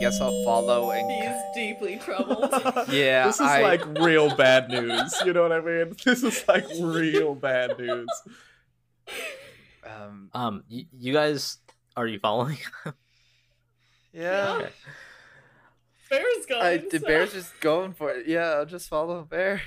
Guess 0.00 0.20
I'll 0.20 0.44
follow 0.44 0.90
and 0.90 1.10
He's 1.10 1.42
deeply 1.54 1.96
troubled. 2.04 2.50
yeah. 2.90 3.26
this 3.26 3.36
is 3.36 3.40
I, 3.42 3.62
like 3.62 3.84
real 4.00 4.34
bad 4.34 4.68
news. 4.68 5.14
You 5.24 5.32
know 5.32 5.42
what 5.42 5.52
I 5.52 5.60
mean? 5.60 5.94
This 6.04 6.22
is 6.22 6.44
like 6.48 6.66
real 6.80 7.34
bad 7.34 7.78
news. 7.78 8.08
um 9.86 10.30
Um, 10.32 10.64
y- 10.70 10.86
you 10.98 11.12
guys, 11.12 11.58
are 11.96 12.06
you 12.06 12.18
following? 12.18 12.58
yeah. 14.12 14.54
Okay. 14.56 14.70
Bear's 16.10 16.46
going. 16.48 16.62
I, 16.62 16.76
the 16.78 16.98
so- 16.98 17.06
bear's 17.06 17.32
just 17.32 17.60
going 17.60 17.92
for 17.92 18.10
it. 18.10 18.26
Yeah, 18.26 18.50
I'll 18.58 18.66
just 18.66 18.88
follow 18.88 19.22
bear. 19.22 19.62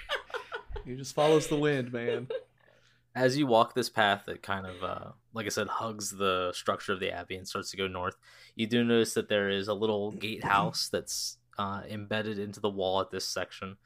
He 0.86 0.96
just 0.96 1.16
follows 1.16 1.48
the 1.48 1.56
wind, 1.56 1.94
man. 1.94 2.28
As 3.16 3.38
you 3.38 3.48
walk 3.48 3.74
this 3.76 3.90
path 3.90 4.28
it 4.28 4.42
kind 4.42 4.66
of, 4.66 4.84
uh, 4.84 5.12
like 5.34 5.46
I 5.46 5.50
said, 5.50 5.68
hugs 5.68 6.12
the 6.12 6.52
structure 6.54 6.94
of 6.94 7.00
the 7.00 7.12
abbey 7.12 7.36
and 7.36 7.48
starts 7.48 7.72
to 7.72 7.78
go 7.78 7.88
north, 7.88 8.16
you 8.56 8.68
do 8.68 8.84
notice 8.84 9.14
that 9.16 9.30
there 9.30 9.50
is 9.50 9.68
a 9.68 9.74
little 9.74 10.12
gatehouse 10.12 10.90
that's 10.90 11.38
uh, 11.58 11.82
embedded 11.90 12.40
into 12.40 12.60
the 12.60 12.70
wall 12.70 13.02
at 13.02 13.12
this 13.12 13.28
section. 13.28 13.78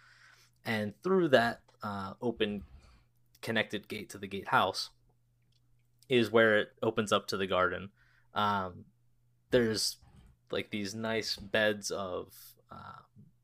And 0.66 0.94
through 1.04 1.30
that 1.30 1.62
uh, 1.82 2.14
open, 2.22 2.64
connected 3.42 3.88
gate 3.88 4.10
to 4.10 4.18
the 4.18 4.28
gatehouse 4.28 4.90
is 6.10 6.32
where 6.32 6.60
it 6.60 6.70
opens 6.84 7.12
up 7.12 7.28
to 7.28 7.38
the 7.38 7.48
garden. 7.48 7.90
Um, 8.34 8.86
there's 9.52 9.98
like 10.52 10.70
these 10.70 10.94
nice 10.94 11.36
beds 11.36 11.92
of 11.92 12.34
uh, 12.72 13.02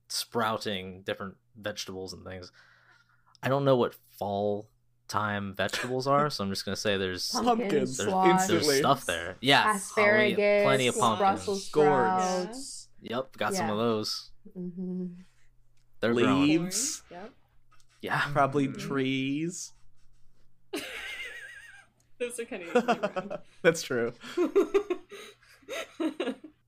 sprouting 0.07 1.01
different 1.05 1.35
vegetables 1.55 2.13
and 2.13 2.23
things. 2.25 2.51
I 3.41 3.49
don't 3.49 3.65
know 3.65 3.75
what 3.75 3.95
fall 4.17 4.67
time 5.07 5.53
vegetables 5.53 6.07
are, 6.07 6.29
so 6.29 6.43
I'm 6.43 6.49
just 6.49 6.65
gonna 6.65 6.75
say 6.75 6.97
there's 6.97 7.29
Pumpkins, 7.31 7.97
there's, 7.97 8.09
squash, 8.09 8.47
there's 8.47 8.77
stuff 8.77 9.05
there. 9.05 9.35
Yeah, 9.41 9.61
Holly- 9.63 9.75
asparagus, 9.77 10.63
plenty 10.63 10.87
of 10.87 10.97
pumpkins. 10.97 11.19
Brussels 11.19 11.69
Gourds. 11.69 12.23
sprouts. 12.23 12.87
Yep, 13.01 13.37
got 13.37 13.53
some 13.53 13.69
of 13.69 13.77
those. 13.77 14.31
hmm 14.53 15.05
They're 15.99 16.13
growing. 16.13 16.41
Leaves. 16.43 17.03
Yep. 17.11 17.31
Yeah, 18.01 18.21
Probably 18.33 18.67
Mhm. 18.67 18.77
trees. 18.79 19.73
Those 22.19 22.39
are 22.39 22.45
kind 22.45 22.63
of 22.63 23.41
That's 23.61 23.81
true. 23.81 24.13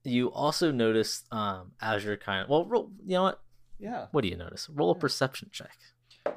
you 0.03 0.31
also 0.31 0.71
notice 0.71 1.23
um 1.31 1.71
as 1.81 2.03
you're 2.03 2.17
kind 2.17 2.43
of 2.43 2.49
well, 2.49 2.65
roll, 2.65 2.91
you 3.05 3.13
know 3.15 3.23
what? 3.23 3.41
Yeah. 3.79 4.07
What 4.11 4.21
do 4.21 4.27
you 4.27 4.37
notice? 4.37 4.69
Roll 4.69 4.91
a 4.91 4.95
perception 4.95 5.49
check. 5.51 5.77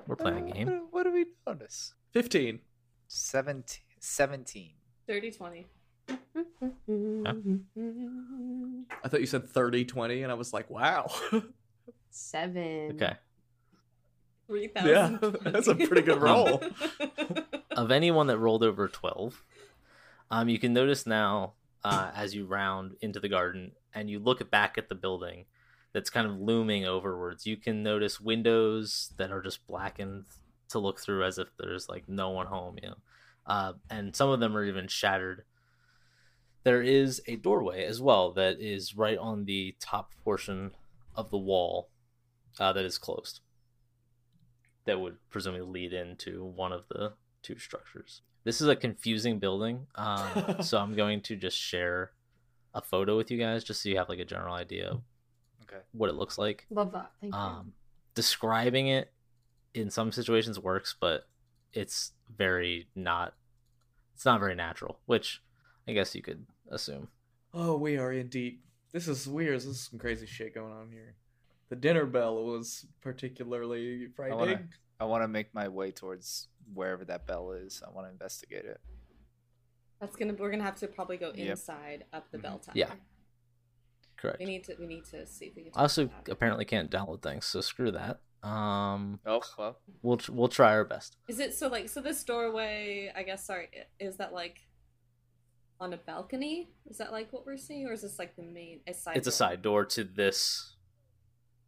We're 0.07 0.17
playing 0.17 0.49
a 0.49 0.51
Uh, 0.51 0.55
game. 0.55 0.67
What, 0.69 0.93
what 0.93 1.03
do 1.05 1.13
we 1.13 1.27
notice? 1.47 1.95
15. 2.13 2.61
17. 3.09 3.81
17. 4.01 4.71
30 5.07 5.31
20. 5.31 5.67
I 9.05 9.09
thought 9.09 9.21
you 9.21 9.27
said 9.27 9.49
30, 9.49 9.85
20, 9.85 10.23
and 10.23 10.33
I 10.33 10.35
was 10.35 10.53
like, 10.53 10.69
wow. 10.71 11.11
Seven. 12.11 12.93
Okay. 12.93 13.15
3000. 14.47 14.89
Yeah, 14.91 15.19
that's 15.51 15.69
a 15.69 15.75
pretty 15.75 16.03
good 16.03 16.19
roll. 16.23 16.63
of 17.71 17.91
anyone 17.91 18.27
that 18.29 18.39
rolled 18.39 18.63
over 18.63 18.89
12 18.89 19.45
um, 20.31 20.49
you 20.49 20.59
can 20.59 20.73
notice 20.73 21.07
now 21.07 21.53
uh, 21.85 22.11
as 22.15 22.35
you 22.35 22.45
round 22.47 22.97
into 23.03 23.21
the 23.21 23.29
garden 23.29 23.73
and 23.95 24.09
you 24.11 24.19
look 24.19 24.51
back 24.51 24.77
at 24.79 24.89
the 24.89 24.95
building 24.95 25.45
that's 25.93 26.11
kind 26.11 26.27
of 26.27 26.39
looming 26.39 26.85
overwards. 26.85 27.47
You 27.47 27.57
can 27.57 27.83
notice 27.83 28.21
windows 28.21 29.13
that 29.17 29.31
are 29.31 29.43
just 29.43 29.67
blackened 29.67 30.25
to 30.69 30.79
look 30.79 31.01
through 31.01 31.25
as 31.25 31.39
if 31.39 31.49
there's 31.59 31.89
like 31.89 32.09
no 32.09 32.31
one 32.31 32.47
home 32.47 32.77
you 32.83 32.91
know? 32.91 32.97
Uh, 33.47 33.73
and 33.89 34.15
some 34.15 34.29
of 34.29 34.41
them 34.41 34.57
are 34.57 34.65
even 34.65 34.87
shattered. 34.87 35.45
There 36.65 36.83
is 36.83 37.23
a 37.27 37.37
doorway 37.37 37.85
as 37.85 38.01
well 38.01 38.33
that 38.33 38.61
is 38.61 38.97
right 38.97 39.17
on 39.17 39.47
the 39.47 39.75
top 39.81 40.11
portion 40.23 40.73
of 41.17 41.31
the 41.31 41.39
wall 41.39 41.89
uh, 42.61 42.73
that 42.75 42.85
is 42.85 42.99
closed. 42.99 43.41
That 44.85 45.01
would 45.01 45.17
presumably 45.31 45.67
lead 45.67 45.93
into 45.95 46.45
one 46.45 46.73
of 46.73 46.87
the 46.89 47.15
two 47.43 47.59
structures. 47.59 48.21
This 48.45 48.61
is 48.61 48.69
a 48.69 48.77
confusing 48.77 49.39
building, 49.39 49.87
um, 49.95 50.57
so 50.61 50.79
I'm 50.79 50.95
going 50.95 51.23
to 51.23 51.37
just 51.37 51.57
share 51.57 52.13
a 52.75 52.83
photo 52.83 53.17
with 53.17 53.31
you 53.31 53.39
guys 53.39 53.65
just 53.65 53.83
so 53.83 53.89
you 53.89 53.97
have 53.97 54.09
like 54.09 54.19
a 54.19 54.25
general 54.25 54.55
idea 54.55 54.91
of 54.91 55.01
Okay. 55.69 55.83
what 55.93 56.09
it 56.09 56.15
looks 56.15 56.39
like. 56.39 56.67
Love 56.71 56.93
that. 56.93 57.11
Thank 57.21 57.35
you. 57.35 57.39
Um, 57.41 57.73
describing 58.15 58.89
it 58.89 59.13
in 59.75 59.91
some 59.91 60.11
situations 60.13 60.59
works, 60.59 60.95
but 60.99 61.29
it's 61.73 62.13
very 62.35 62.89
not. 62.95 63.35
It's 64.15 64.25
not 64.25 64.41
very 64.41 64.55
natural, 64.55 64.99
which 65.07 65.43
I 65.87 65.93
guess 65.93 66.15
you 66.15 66.23
could 66.23 66.47
assume. 66.71 67.09
oh, 67.55 67.77
we 67.77 67.97
are 67.99 68.13
in 68.13 68.29
deep. 68.29 68.65
This 68.93 69.07
is 69.09 69.29
weird. 69.29 69.57
This 69.57 69.67
is 69.67 69.81
some 69.91 69.99
crazy 69.99 70.27
shit 70.27 70.55
going 70.55 70.73
on 70.73 70.91
here. 70.91 71.15
The 71.69 71.77
dinner 71.77 72.07
bell 72.07 72.43
was 72.45 72.87
particularly 73.03 74.05
I 74.07 74.09
frightening. 74.17 74.39
want 74.39 74.51
to 74.51 74.67
I 75.01 75.05
want 75.05 75.23
to 75.23 75.29
make 75.29 75.55
my 75.55 75.69
way 75.69 75.91
towards 75.93 76.49
wherever 76.75 77.05
that 77.05 77.27
bell 77.27 77.53
is. 77.53 77.83
I 77.87 77.91
want 77.91 78.07
to 78.09 78.11
investigate 78.11 78.65
it. 78.65 78.81
That's 80.01 80.17
gonna 80.17 80.33
we're 80.35 80.51
gonna 80.51 80.65
have 80.65 80.77
to 80.77 80.89
probably 80.89 81.17
go 81.19 81.33
Yep. 81.35 81.51
inside 81.51 82.05
up 82.13 82.31
the 82.33 82.39
bell 82.39 82.59
tower. 82.59 82.73
Yeah. 82.77 82.91
Correct. 84.21 84.39
We 84.41 84.47
need 84.47 84.65
to 84.65 84.75
we 84.79 84.87
need 84.87 85.05
to 85.07 85.27
see 85.27 85.47
if 85.47 85.57
we 85.57 85.63
can. 85.65 85.73
I 85.77 85.83
also 85.83 86.05
talk 86.05 86.13
about 86.13 86.29
it. 86.29 86.33
apparently 86.33 86.65
can't 86.65 86.91
download 86.91 87.23
things, 87.23 87.47
so 87.47 87.61
screw 87.61 87.93
that. 87.93 88.21
Um, 88.47 89.21
Oh 89.27 89.41
well. 89.59 89.79
we'll 90.03 90.17
tr- 90.17 90.33
we'll 90.33 90.49
try 90.49 90.71
our 90.73 90.85
best. 90.85 91.17
Is 91.29 91.41
it 91.41 91.55
so 91.55 91.69
like 91.69 91.89
so 91.89 92.01
this 92.01 92.23
doorway? 92.25 93.13
I 93.15 93.23
guess 93.23 93.47
sorry. 93.47 93.69
Is 94.01 94.17
that 94.17 94.33
like 94.33 94.61
on 95.81 95.93
a 95.93 95.97
balcony? 95.97 96.71
Is 96.89 96.99
that 96.99 97.13
like 97.13 97.33
what 97.33 97.47
we're 97.47 97.57
seeing, 97.57 97.87
or 97.87 97.93
is 97.93 98.03
this 98.03 98.19
like 98.19 98.35
the 98.37 98.43
main? 98.43 98.81
A 98.87 98.95
side. 98.95 99.17
It's 99.17 99.29
a 99.29 99.33
side 99.33 99.63
door 99.63 99.85
to 99.87 100.05
this. 100.05 100.75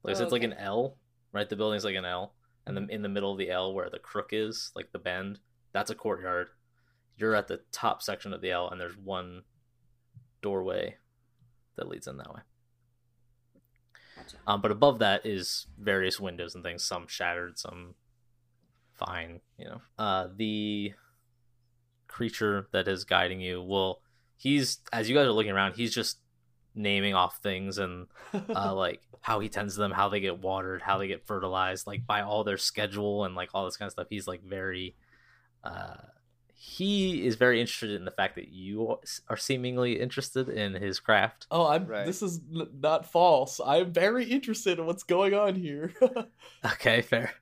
Like 0.02 0.12
I 0.12 0.14
said, 0.14 0.22
Oh, 0.22 0.26
it's 0.26 0.32
like 0.32 0.42
an 0.44 0.54
L, 0.54 0.96
right? 1.32 1.48
The 1.48 1.56
building's 1.56 1.84
like 1.84 1.94
an 1.96 2.04
L, 2.04 2.34
and 2.66 2.76
then 2.76 2.88
in 2.90 3.02
the 3.02 3.08
middle 3.08 3.32
of 3.32 3.38
the 3.38 3.50
L, 3.50 3.74
where 3.74 3.90
the 3.90 3.98
crook 3.98 4.30
is, 4.32 4.72
like 4.74 4.90
the 4.92 4.98
bend, 4.98 5.38
that's 5.72 5.90
a 5.90 5.94
courtyard. 5.94 6.48
You're 7.16 7.34
at 7.34 7.48
the 7.48 7.60
top 7.70 8.00
section 8.02 8.32
of 8.32 8.40
the 8.40 8.50
L, 8.50 8.70
and 8.70 8.80
there's 8.80 8.96
one 8.96 9.42
doorway 10.40 10.96
that 11.80 11.88
leads 11.88 12.06
in 12.06 12.18
that 12.18 12.32
way. 12.32 12.40
Gotcha. 14.16 14.36
Um, 14.46 14.60
but 14.60 14.70
above 14.70 15.00
that 15.00 15.26
is 15.26 15.66
various 15.78 16.20
windows 16.20 16.54
and 16.54 16.62
things, 16.62 16.84
some 16.84 17.06
shattered, 17.08 17.58
some 17.58 17.94
fine, 18.94 19.40
you 19.58 19.64
know. 19.64 19.80
Uh, 19.98 20.28
the 20.36 20.92
creature 22.06 22.68
that 22.72 22.86
is 22.86 23.04
guiding 23.04 23.40
you 23.40 23.62
will, 23.62 24.00
he's, 24.36 24.78
as 24.92 25.08
you 25.08 25.14
guys 25.14 25.26
are 25.26 25.32
looking 25.32 25.52
around, 25.52 25.74
he's 25.74 25.94
just 25.94 26.18
naming 26.74 27.14
off 27.14 27.38
things 27.42 27.78
and 27.78 28.06
uh, 28.54 28.74
like 28.74 29.00
how 29.22 29.40
he 29.40 29.48
tends 29.48 29.74
to 29.74 29.80
them, 29.80 29.90
how 29.90 30.08
they 30.08 30.20
get 30.20 30.40
watered, 30.40 30.82
how 30.82 30.98
they 30.98 31.08
get 31.08 31.26
fertilized, 31.26 31.86
like 31.86 32.06
by 32.06 32.20
all 32.20 32.44
their 32.44 32.58
schedule 32.58 33.24
and 33.24 33.34
like 33.34 33.50
all 33.54 33.64
this 33.64 33.76
kind 33.76 33.86
of 33.86 33.92
stuff. 33.92 34.06
He's 34.10 34.28
like 34.28 34.42
very, 34.42 34.94
uh, 35.64 35.96
he 36.62 37.26
is 37.26 37.36
very 37.36 37.58
interested 37.58 37.90
in 37.90 38.04
the 38.04 38.10
fact 38.10 38.34
that 38.34 38.48
you 38.48 38.98
are 39.30 39.36
seemingly 39.38 39.98
interested 39.98 40.46
in 40.50 40.74
his 40.74 41.00
craft. 41.00 41.46
oh, 41.50 41.66
I'm. 41.66 41.86
Right. 41.86 42.04
This 42.04 42.20
is 42.20 42.38
n- 42.54 42.68
not 42.82 43.10
false. 43.10 43.60
I'm 43.64 43.92
very 43.94 44.24
interested 44.26 44.78
in 44.78 44.84
what's 44.84 45.02
going 45.02 45.32
on 45.32 45.54
here. 45.54 45.94
Okay, 46.72 47.00
fair. 47.00 47.32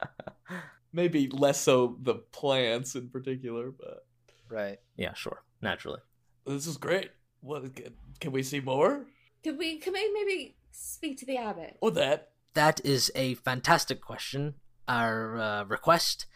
Maybe 0.92 1.28
less 1.28 1.60
so 1.60 1.96
the 2.02 2.14
plants 2.14 2.94
in 2.94 3.08
particular, 3.08 3.70
but 3.72 4.04
Right. 4.48 4.78
Yeah, 4.96 5.14
sure, 5.14 5.42
naturally. 5.60 6.00
this 6.46 6.66
is 6.66 6.76
great. 6.76 7.10
What 7.40 7.74
can, 7.74 7.94
can 8.20 8.30
we 8.30 8.42
see 8.44 8.60
more? 8.60 9.06
Could 9.42 9.58
we 9.58 9.78
could 9.78 9.92
we 9.94 10.08
maybe 10.12 10.54
speak 10.70 11.18
to 11.18 11.26
the 11.26 11.38
abbot? 11.38 11.78
Or 11.80 11.90
that? 11.92 12.30
That 12.54 12.80
is 12.84 13.10
a 13.16 13.34
fantastic 13.34 14.00
question, 14.02 14.54
our 14.86 15.36
uh, 15.40 15.64
request, 15.64 16.26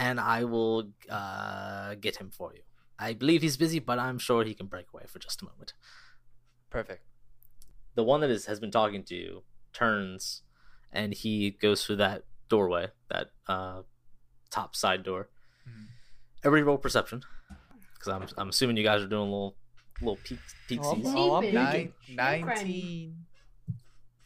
and 0.00 0.18
I 0.18 0.42
will 0.44 0.90
uh, 1.08 1.94
get 1.94 2.16
him 2.16 2.30
for 2.30 2.52
you. 2.54 2.62
I 2.98 3.12
believe 3.12 3.42
he's 3.42 3.56
busy, 3.56 3.78
but 3.78 3.98
I'm 3.98 4.18
sure 4.18 4.44
he 4.44 4.54
can 4.54 4.66
break 4.66 4.86
away 4.92 5.04
for 5.06 5.18
just 5.20 5.40
a 5.42 5.44
moment. 5.44 5.74
Perfect. 6.70 7.02
The 7.94 8.02
one 8.04 8.20
that 8.22 8.30
is, 8.30 8.46
has 8.46 8.58
been 8.60 8.70
talking 8.70 9.02
to 9.04 9.14
you 9.14 9.42
turns, 9.72 10.42
and 10.92 11.14
he 11.14 11.50
goes 11.50 11.84
through 11.84 11.96
that 11.96 12.24
doorway, 12.48 12.88
that 13.10 13.30
uh, 13.46 13.82
top 14.50 14.74
side 14.74 15.02
door. 15.02 15.28
Mhm. 15.68 15.86
Everybody 16.44 16.62
roll 16.66 16.78
perception, 16.78 17.22
because 17.94 18.08
I'm 18.08 18.26
I'm 18.38 18.48
assuming 18.48 18.76
you 18.76 18.84
guys 18.84 19.02
are 19.02 19.06
doing 19.08 19.22
a 19.28 19.32
little 19.32 19.56
little 20.00 20.16
peek 20.24 20.38
Oh, 20.42 20.68
peeksies. 20.68 21.02
Oh, 21.14 21.34
I'm 21.36 21.42
Cheapest. 21.44 21.72
thinking. 21.72 22.16
Nine, 22.16 22.44
Friend. 22.44 22.60
19. 22.68 23.26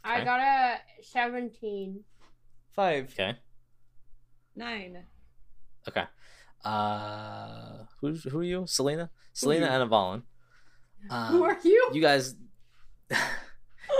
I 0.04 0.16
Okay. 0.16 0.24
got 0.24 0.40
a 0.40 0.80
17. 1.02 2.04
Five. 2.72 3.10
Okay, 3.12 3.37
Nine. 4.56 5.06
Okay. 5.88 6.04
Uh, 6.64 7.84
who's 8.00 8.24
who 8.24 8.38
are 8.38 8.44
you? 8.44 8.64
Selena, 8.66 9.10
Selena, 9.32 9.66
and 9.66 9.82
Avalon. 9.82 10.22
Um, 11.10 11.26
Who 11.34 11.44
are 11.44 11.58
you? 11.62 11.90
you 11.92 12.00
guys 12.00 12.34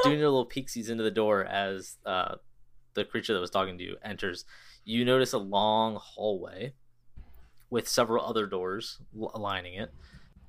doing 0.05 0.19
your 0.19 0.31
little 0.31 0.49
peeksies 0.49 0.89
into 0.89 1.03
the 1.03 1.11
door 1.11 1.45
as 1.45 1.97
uh, 2.07 2.37
the 2.95 3.05
creature 3.05 3.35
that 3.35 3.41
was 3.41 3.51
talking 3.51 3.77
to 3.77 3.85
you 3.85 3.97
enters. 4.03 4.47
You 4.85 5.05
notice 5.05 5.35
a 5.35 5.39
long 5.39 5.99
hallway 6.01 6.73
with 7.69 7.89
several 7.89 8.25
other 8.25 8.47
doors 8.47 8.99
l- 9.19 9.33
lining 9.35 9.75
it, 9.75 9.93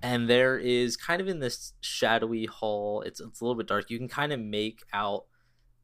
and 0.01 0.29
there 0.29 0.57
is 0.57 0.95
kind 0.95 1.19
of 1.19 1.27
in 1.27 1.39
this 1.39 1.73
shadowy 1.81 2.45
hall. 2.45 3.01
It's 3.01 3.19
it's 3.19 3.41
a 3.41 3.43
little 3.43 3.55
bit 3.57 3.67
dark. 3.67 3.89
You 3.89 3.97
can 3.97 4.07
kind 4.07 4.31
of 4.31 4.39
make 4.39 4.83
out 4.93 5.25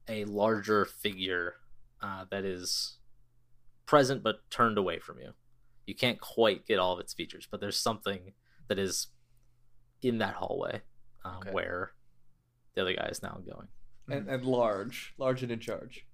a 0.08 0.24
larger 0.26 0.86
figure 0.86 1.56
uh, 2.02 2.26
that 2.32 2.46
is 2.46 2.98
present 3.86 4.24
but 4.24 4.50
turned 4.50 4.78
away 4.78 5.00
from 5.00 5.20
you. 5.20 5.34
You 5.92 5.96
can't 5.96 6.22
quite 6.22 6.66
get 6.66 6.80
all 6.80 6.94
of 6.94 7.02
its 7.02 7.14
features, 7.14 7.46
but 7.52 7.60
there's 7.60 7.76
something 7.76 8.32
that 8.70 8.80
is 8.80 9.08
in 10.02 10.20
that 10.20 10.36
hallway 10.36 10.80
um, 11.26 11.40
Okay. 11.42 11.52
where 11.52 11.92
the 12.76 12.82
other 12.84 12.94
guy 12.94 13.08
is 13.08 13.22
now 13.22 13.42
going. 13.46 13.68
And, 14.10 14.30
and 14.30 14.46
large. 14.46 15.14
Large 15.18 15.44
and 15.44 15.52
in 15.52 15.60
charge. 15.60 16.06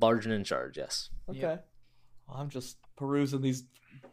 Large 0.00 0.24
and 0.24 0.34
in 0.34 0.44
charge, 0.44 0.78
yes. 0.78 1.10
Okay. 1.28 1.40
Yep. 1.40 1.68
Well, 2.26 2.38
I'm 2.38 2.48
just 2.48 2.78
perusing 2.96 3.42
these 3.42 3.64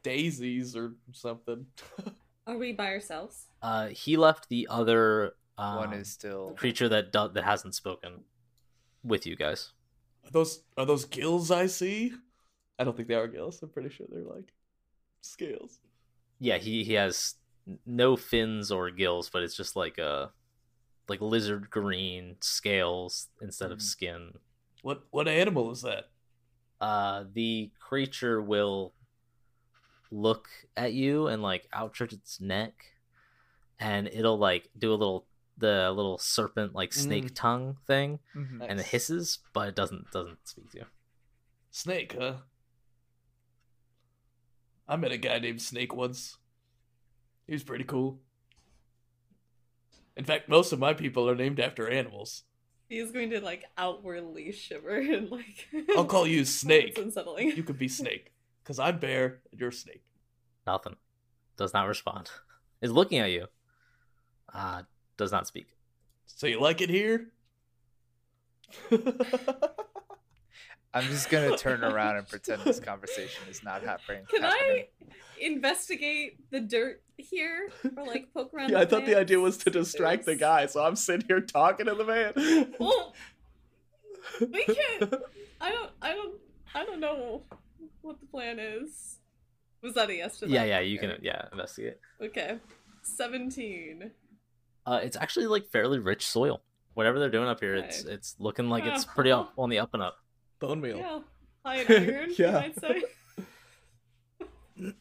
daisies 0.04 0.76
or 0.76 0.96
something. 1.14 1.66
Are 2.46 2.58
we 2.58 2.74
by 2.74 2.88
ourselves? 2.88 3.46
Uh, 3.62 3.88
he 3.88 4.18
left 4.18 4.50
the 4.50 4.68
other 4.70 5.36
um, 5.58 5.78
One 5.78 5.94
is 5.94 6.12
still. 6.12 6.56
creature 6.58 6.90
that 6.90 7.14
do- 7.14 7.30
that 7.34 7.46
hasn't 7.46 7.74
spoken 7.74 8.26
with 9.02 9.26
you 9.26 9.38
guys. 9.38 9.72
Are 10.26 10.32
those 10.32 10.62
are 10.76 10.86
those 10.86 11.06
gills 11.06 11.52
I 11.52 11.68
see? 11.68 12.12
I 12.78 12.84
don't 12.84 12.98
think 12.98 13.08
they 13.08 13.16
are 13.16 13.28
gills. 13.30 13.64
I'm 13.64 13.70
pretty 13.70 13.90
sure 13.90 14.08
they're 14.12 14.24
like 14.24 14.52
scales. 15.22 15.80
Yeah, 16.40 16.58
he 16.58 16.84
he 16.84 16.94
has 16.94 17.36
no 17.86 18.16
fins 18.16 18.72
or 18.72 18.90
gills, 18.92 19.30
but 19.30 19.44
it's 19.44 19.56
just 19.56 19.76
like 19.76 19.98
a 19.98 20.32
like 21.08 21.22
lizard 21.22 21.70
green 21.70 22.38
scales 22.42 23.28
instead 23.42 23.72
of 23.72 23.80
Mhm. 23.80 23.84
skin. 23.84 24.34
What 24.82 25.04
what 25.12 25.28
animal 25.28 25.72
is 25.72 25.82
that? 25.82 26.10
Uh, 26.80 27.26
the 27.34 27.72
creature 27.80 28.42
will 28.42 28.94
look 30.12 30.48
at 30.76 30.94
you 30.94 31.28
and 31.28 31.42
like 31.42 31.68
outstretch 31.74 32.14
its 32.14 32.40
neck, 32.42 32.74
and 33.80 34.08
it'll 34.08 34.38
like 34.38 34.70
do 34.78 34.92
a 34.94 34.96
little 34.96 35.28
the 35.58 35.92
little 35.92 36.18
serpent 36.18 36.74
like 36.74 36.94
snake 36.94 37.32
Mm. 37.32 37.36
tongue 37.36 37.78
thing, 37.86 38.20
Mhm. 38.34 38.66
and 38.70 38.80
it 38.80 38.86
hisses, 38.86 39.40
but 39.54 39.68
it 39.68 39.76
doesn't 39.76 40.10
doesn't 40.12 40.48
speak 40.48 40.70
to 40.72 40.78
you. 40.80 40.86
Snake, 41.72 42.14
huh? 42.18 42.38
I 44.90 44.96
met 44.96 45.12
a 45.12 45.18
guy 45.18 45.38
named 45.38 45.62
Snake 45.62 45.96
once. 45.96 46.38
He 47.46 47.54
was 47.54 47.64
pretty 47.64 47.84
cool. 47.84 48.20
In 50.18 50.26
fact, 50.26 50.50
most 50.50 50.74
of 50.74 50.80
my 50.80 50.94
people 50.96 51.30
are 51.30 51.36
named 51.36 51.60
after 51.60 51.88
animals. 51.88 52.44
He's 52.90 53.12
going 53.12 53.30
to 53.30 53.40
like 53.40 53.66
outwardly 53.78 54.52
shiver 54.52 54.98
and 54.98 55.30
like. 55.30 55.68
I'll 55.96 56.06
call 56.06 56.26
you 56.26 56.44
Snake. 56.64 56.90
It's 56.90 57.00
unsettling. 57.00 57.56
You 57.56 57.62
could 57.62 57.78
be 57.78 57.88
Snake, 57.88 58.34
because 58.64 58.80
I'm 58.80 58.98
Bear 58.98 59.42
and 59.52 59.60
you're 59.62 59.72
Snake. 59.72 60.04
Nothing. 60.66 60.96
Does 61.56 61.72
not 61.74 61.88
respond. 61.88 62.32
Is 62.82 62.92
looking 62.92 63.20
at 63.20 63.30
you. 63.32 63.46
Uh 64.52 64.82
does 65.18 65.32
not 65.32 65.46
speak. 65.46 65.68
So 66.26 66.48
you 66.48 66.60
like 66.60 66.82
it 66.82 66.90
here? 66.90 67.28
I'm 70.94 71.04
just 71.06 71.30
gonna 71.30 71.58
turn 71.58 71.84
around 71.84 72.18
and 72.18 72.28
pretend 72.28 72.62
this 72.64 72.80
conversation 72.80 73.44
is 73.50 73.64
not 73.64 73.84
happening. 73.84 74.24
Can 74.30 74.42
happening. 74.44 74.86
I 75.12 75.46
investigate 75.46 76.38
the 76.52 76.60
dirt 76.60 77.02
here 77.18 77.70
or 77.96 78.06
like 78.06 78.34
poke 78.34 78.54
around? 78.54 78.70
yeah, 78.72 78.80
I 78.80 78.86
thought 78.86 79.06
the 79.06 79.18
idea 79.18 79.40
was 79.40 79.58
to 79.58 79.72
plants? 79.72 79.92
distract 79.92 80.26
the 80.26 80.36
guy, 80.36 80.66
so 80.66 80.84
I'm 80.84 80.96
sitting 80.96 81.28
here 81.28 81.42
talking 81.42 81.86
to 81.86 81.96
the 81.96 82.06
man. 82.06 82.74
Well, 82.80 83.14
we 84.42 84.64
can't. 84.66 85.14
I 85.62 85.72
don't. 85.72 85.92
I 86.02 86.14
don't. 86.14 86.36
I 86.74 86.86
don't 86.86 87.00
know 87.00 87.44
what 88.02 88.20
the 88.20 88.26
plan 88.28 88.60
is. 88.60 89.18
Was 89.82 89.94
that 89.94 90.10
a 90.10 90.16
yes 90.16 90.40
to 90.40 90.46
that? 90.46 90.52
Yeah, 90.52 90.64
yeah, 90.66 90.80
you 90.80 90.98
Okay. 90.98 91.08
can 91.08 91.18
yeah, 91.22 91.46
investigate. 91.52 91.98
Okay, 92.22 92.58
seventeen. 93.02 94.12
Uh 94.86 95.00
it's 95.04 95.16
actually 95.18 95.48
like 95.48 95.68
fairly 95.70 96.00
rich 96.00 96.26
soil. 96.28 96.62
Whatever 96.96 97.20
they're 97.20 97.30
doing 97.30 97.48
up 97.48 97.60
here, 97.60 97.76
it's 97.76 98.04
it's 98.04 98.36
looking 98.40 98.70
like 98.70 98.86
it's 98.86 99.06
pretty 99.06 99.32
up 99.32 99.54
on 99.58 99.70
the 99.70 99.80
up 99.80 99.94
and 99.94 100.04
up. 100.04 100.18
Bone 100.60 100.82
meal. 100.82 100.98
Yeah, 100.98 101.20
high 101.66 101.82
in 101.82 101.88
iron. 102.10 102.34
Yeah. 102.38 102.48
You 102.48 102.54
might 102.54 102.80
say. 102.80 103.04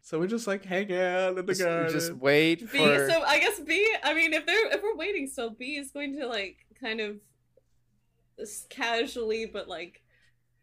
So 0.00 0.18
we 0.18 0.26
just 0.26 0.46
like 0.46 0.64
hang 0.64 0.90
out 0.94 1.30
in 1.30 1.34
the 1.34 1.42
Just, 1.42 1.60
garden. 1.62 1.92
just 1.92 2.12
wait 2.14 2.60
B. 2.60 2.78
for. 2.78 3.10
So 3.10 3.22
I 3.24 3.38
guess 3.40 3.60
B. 3.60 3.86
I 4.02 4.14
mean, 4.14 4.32
if 4.32 4.46
they're 4.46 4.72
if 4.72 4.82
we're 4.82 4.96
waiting, 4.96 5.26
so 5.26 5.50
B 5.50 5.76
is 5.76 5.90
going 5.90 6.18
to 6.18 6.26
like 6.26 6.56
kind 6.80 7.00
of 7.02 7.16
casually, 8.70 9.44
but 9.44 9.68
like 9.68 10.00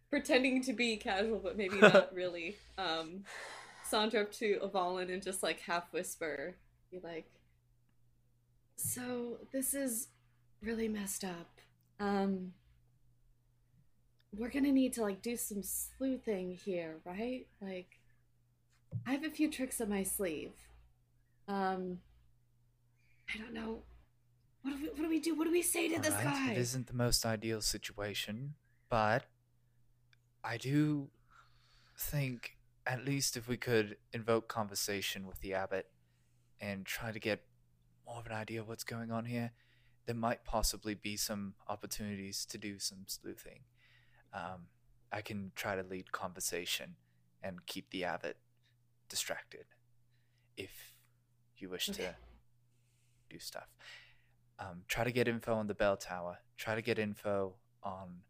pretending 0.09 0.63
to 0.63 0.73
be 0.73 0.97
casual, 0.97 1.37
but 1.37 1.57
maybe 1.57 1.77
not 1.77 2.11
really. 2.15 2.55
Um, 2.79 3.23
saunter 3.87 4.21
up 4.21 4.31
to 4.33 4.59
Avalon 4.63 5.11
and 5.11 5.21
just 5.21 5.43
like 5.43 5.59
half 5.59 5.93
whisper, 5.93 6.55
be 6.89 6.99
like, 7.03 7.27
"So 8.75 9.39
this 9.51 9.73
is 9.73 10.07
really 10.61 10.87
messed 10.87 11.23
up. 11.23 11.59
Um, 11.99 12.53
we're 14.33 14.49
gonna 14.49 14.71
need 14.71 14.93
to 14.93 15.01
like 15.01 15.21
do 15.21 15.37
some 15.37 15.63
sleuthing 15.63 16.55
here, 16.55 16.97
right? 17.05 17.47
Like." 17.61 17.99
I 19.05 19.11
have 19.11 19.23
a 19.23 19.29
few 19.29 19.51
tricks 19.51 19.81
up 19.81 19.89
my 19.89 20.03
sleeve. 20.03 20.53
Um, 21.47 21.99
I 23.33 23.37
don't 23.37 23.53
know. 23.53 23.83
What 24.61 24.71
do 24.71 24.81
we, 24.81 24.89
what 24.89 24.97
do 24.97 25.09
we 25.09 25.19
do? 25.19 25.35
What 25.35 25.45
do 25.45 25.51
we 25.51 25.61
say 25.61 25.89
to 25.93 26.01
this 26.01 26.13
Alright, 26.13 26.25
guy? 26.25 26.51
It 26.53 26.57
isn't 26.57 26.87
the 26.87 26.93
most 26.93 27.25
ideal 27.25 27.61
situation, 27.61 28.55
but 28.89 29.25
I 30.43 30.57
do 30.57 31.09
think 31.97 32.57
at 32.87 33.05
least 33.05 33.37
if 33.37 33.47
we 33.47 33.57
could 33.57 33.97
invoke 34.13 34.47
conversation 34.47 35.27
with 35.27 35.39
the 35.41 35.53
abbot 35.53 35.87
and 36.59 36.85
try 36.85 37.11
to 37.11 37.19
get 37.19 37.43
more 38.05 38.19
of 38.19 38.25
an 38.25 38.31
idea 38.33 38.61
of 38.61 38.67
what's 38.67 38.83
going 38.83 39.11
on 39.11 39.25
here, 39.25 39.51
there 40.05 40.15
might 40.15 40.43
possibly 40.45 40.93
be 40.93 41.17
some 41.17 41.55
opportunities 41.67 42.45
to 42.45 42.57
do 42.57 42.77
some 42.79 42.99
sleuthing. 43.07 43.61
Um, 44.33 44.67
I 45.11 45.21
can 45.21 45.51
try 45.55 45.75
to 45.75 45.83
lead 45.83 46.11
conversation 46.11 46.95
and 47.41 47.65
keep 47.65 47.89
the 47.89 48.03
abbot 48.03 48.37
distracted 49.09 49.65
if 50.57 50.93
you 51.57 51.69
wish 51.69 51.89
Okay. 51.89 52.03
to 52.03 52.15
do 53.29 53.39
stuff. 53.39 53.69
Um, 54.59 54.83
try 54.87 55.03
to 55.03 55.11
get 55.11 55.27
info 55.27 55.53
on 55.55 55.67
the 55.67 55.73
bell 55.73 55.97
tower. 55.97 56.39
Try 56.57 56.75
to 56.75 56.81
get 56.81 56.97
info 56.99 57.55
on 57.83 58.21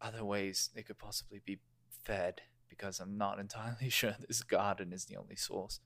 other 0.00 0.24
ways 0.24 0.70
they 0.74 0.82
could 0.82 0.98
possibly 0.98 1.40
be 1.44 1.58
fed 2.04 2.42
because 2.68 3.00
I'm 3.00 3.16
not 3.16 3.38
entirely 3.46 3.88
sure 3.90 4.16
this 4.26 4.42
garden 4.42 4.92
is 4.92 5.06
the 5.06 5.16
only 5.16 5.36
source. 5.36 5.80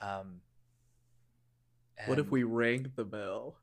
Um, 0.00 0.40
What 2.06 2.18
if 2.18 2.30
we 2.30 2.42
rang 2.42 2.92
the 2.96 3.04
bell? 3.04 3.56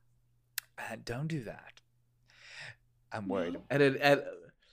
uh, 0.78 0.96
don't 1.04 1.28
do 1.28 1.44
that. 1.44 1.80
I'm 3.12 3.28
worried. 3.28 3.54
No. 3.54 3.62
And 3.70 3.80
then 3.82 3.96
and 4.00 4.22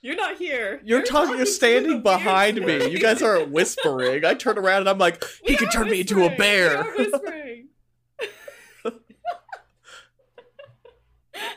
You're 0.02 0.16
not 0.16 0.36
here. 0.38 0.80
you're 0.82 1.02
talking. 1.02 1.36
You're 1.36 1.46
standing 1.46 2.02
behind 2.02 2.58
me. 2.60 2.88
You 2.90 2.98
guys 2.98 3.22
aren't 3.22 3.50
whispering. 3.50 4.24
I 4.24 4.34
turn 4.34 4.58
around 4.58 4.80
and 4.80 4.88
I'm 4.88 4.98
like, 4.98 5.22
he 5.44 5.56
could 5.56 5.68
are 5.68 5.72
turn 5.72 5.90
me 5.90 6.00
into 6.00 6.24
a 6.24 6.34
bear. 6.36 6.82
We 6.82 6.88
are 6.90 6.96
whispering. 6.96 7.68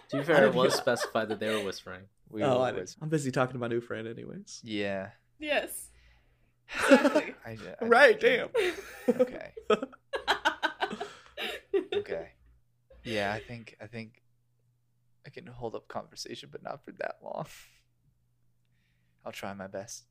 To 0.09 0.17
be 0.17 0.23
fair, 0.23 0.45
it 0.45 0.53
was 0.53 0.75
specified 0.75 1.29
that 1.29 1.39
they 1.39 1.49
were 1.53 1.63
whispering. 1.63 2.03
We 2.29 2.43
oh, 2.43 2.53
will 2.53 2.61
I 2.61 2.71
whis- 2.71 2.95
I'm 3.01 3.09
busy 3.09 3.31
talking 3.31 3.53
to 3.53 3.59
my 3.59 3.67
new 3.67 3.81
friend, 3.81 4.07
anyways. 4.07 4.61
Yeah. 4.63 5.09
yes. 5.39 5.89
Exactly. 6.89 7.33
I, 7.45 7.57
I- 7.81 7.87
Right, 7.87 8.19
damn. 8.19 8.49
Okay. 9.09 9.51
Okay. 11.93 12.29
Yeah, 13.05 13.33
I 13.33 13.41
think 13.41 13.75
I 13.81 13.87
think 13.87 14.21
I 15.27 15.29
can 15.29 15.45
hold 15.45 15.75
up 15.75 15.89
conversation, 15.89 16.47
but 16.49 16.63
not 16.63 16.85
for 16.85 16.91
that 16.99 17.17
long. 17.21 17.45
I'll 19.25 19.33
try 19.33 19.53
my 19.53 19.67
best. 19.67 20.05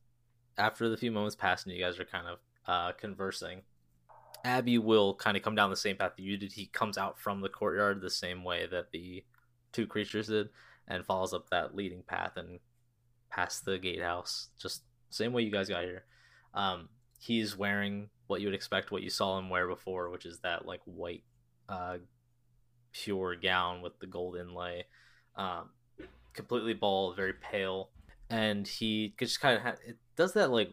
After 0.59 0.87
the 0.89 0.97
few 0.97 1.11
moments 1.11 1.35
pass 1.35 1.63
and 1.63 1.73
you 1.73 1.83
guys 1.83 1.99
are 1.99 2.05
kind 2.05 2.27
of 2.27 2.37
uh, 2.67 2.91
conversing, 2.91 3.63
Abby 4.43 4.77
will 4.77 5.15
kind 5.15 5.35
of 5.37 5.41
come 5.41 5.55
down 5.55 5.69
the 5.69 5.75
same 5.75 5.95
path 5.95 6.13
that 6.17 6.23
you 6.23 6.37
did. 6.37 6.51
He 6.51 6.67
comes 6.67 6.97
out 6.97 7.19
from 7.19 7.41
the 7.41 7.49
courtyard 7.49 7.99
the 8.01 8.11
same 8.11 8.43
way 8.43 8.67
that 8.67 8.91
the 8.91 9.23
two 9.71 9.87
creatures 9.87 10.27
did 10.27 10.49
and 10.87 11.05
follows 11.05 11.33
up 11.33 11.49
that 11.49 11.75
leading 11.75 12.03
path 12.03 12.33
and 12.35 12.59
past 13.29 13.65
the 13.65 13.77
gatehouse. 13.79 14.49
Just 14.61 14.83
same 15.09 15.33
way 15.33 15.43
you 15.43 15.51
guys 15.51 15.69
got 15.69 15.83
here. 15.83 16.03
Um, 16.53 16.89
he's 17.19 17.57
wearing 17.57 18.09
what 18.27 18.41
you 18.41 18.47
would 18.47 18.55
expect, 18.55 18.91
what 18.91 19.03
you 19.03 19.09
saw 19.09 19.37
him 19.39 19.49
wear 19.49 19.67
before, 19.67 20.09
which 20.09 20.25
is 20.25 20.39
that 20.39 20.65
like 20.65 20.81
white, 20.85 21.23
uh, 21.69 21.97
pure 22.91 23.35
gown 23.35 23.81
with 23.81 23.99
the 23.99 24.07
gold 24.07 24.37
inlay. 24.37 24.85
Um, 25.35 25.69
completely 26.33 26.73
bald, 26.73 27.15
very 27.15 27.33
pale, 27.33 27.89
and 28.29 28.67
he 28.67 29.13
just 29.19 29.39
kind 29.39 29.57
of 29.57 29.63
ha- 29.63 29.75
it 29.85 29.97
does 30.15 30.33
that 30.33 30.51
like 30.51 30.71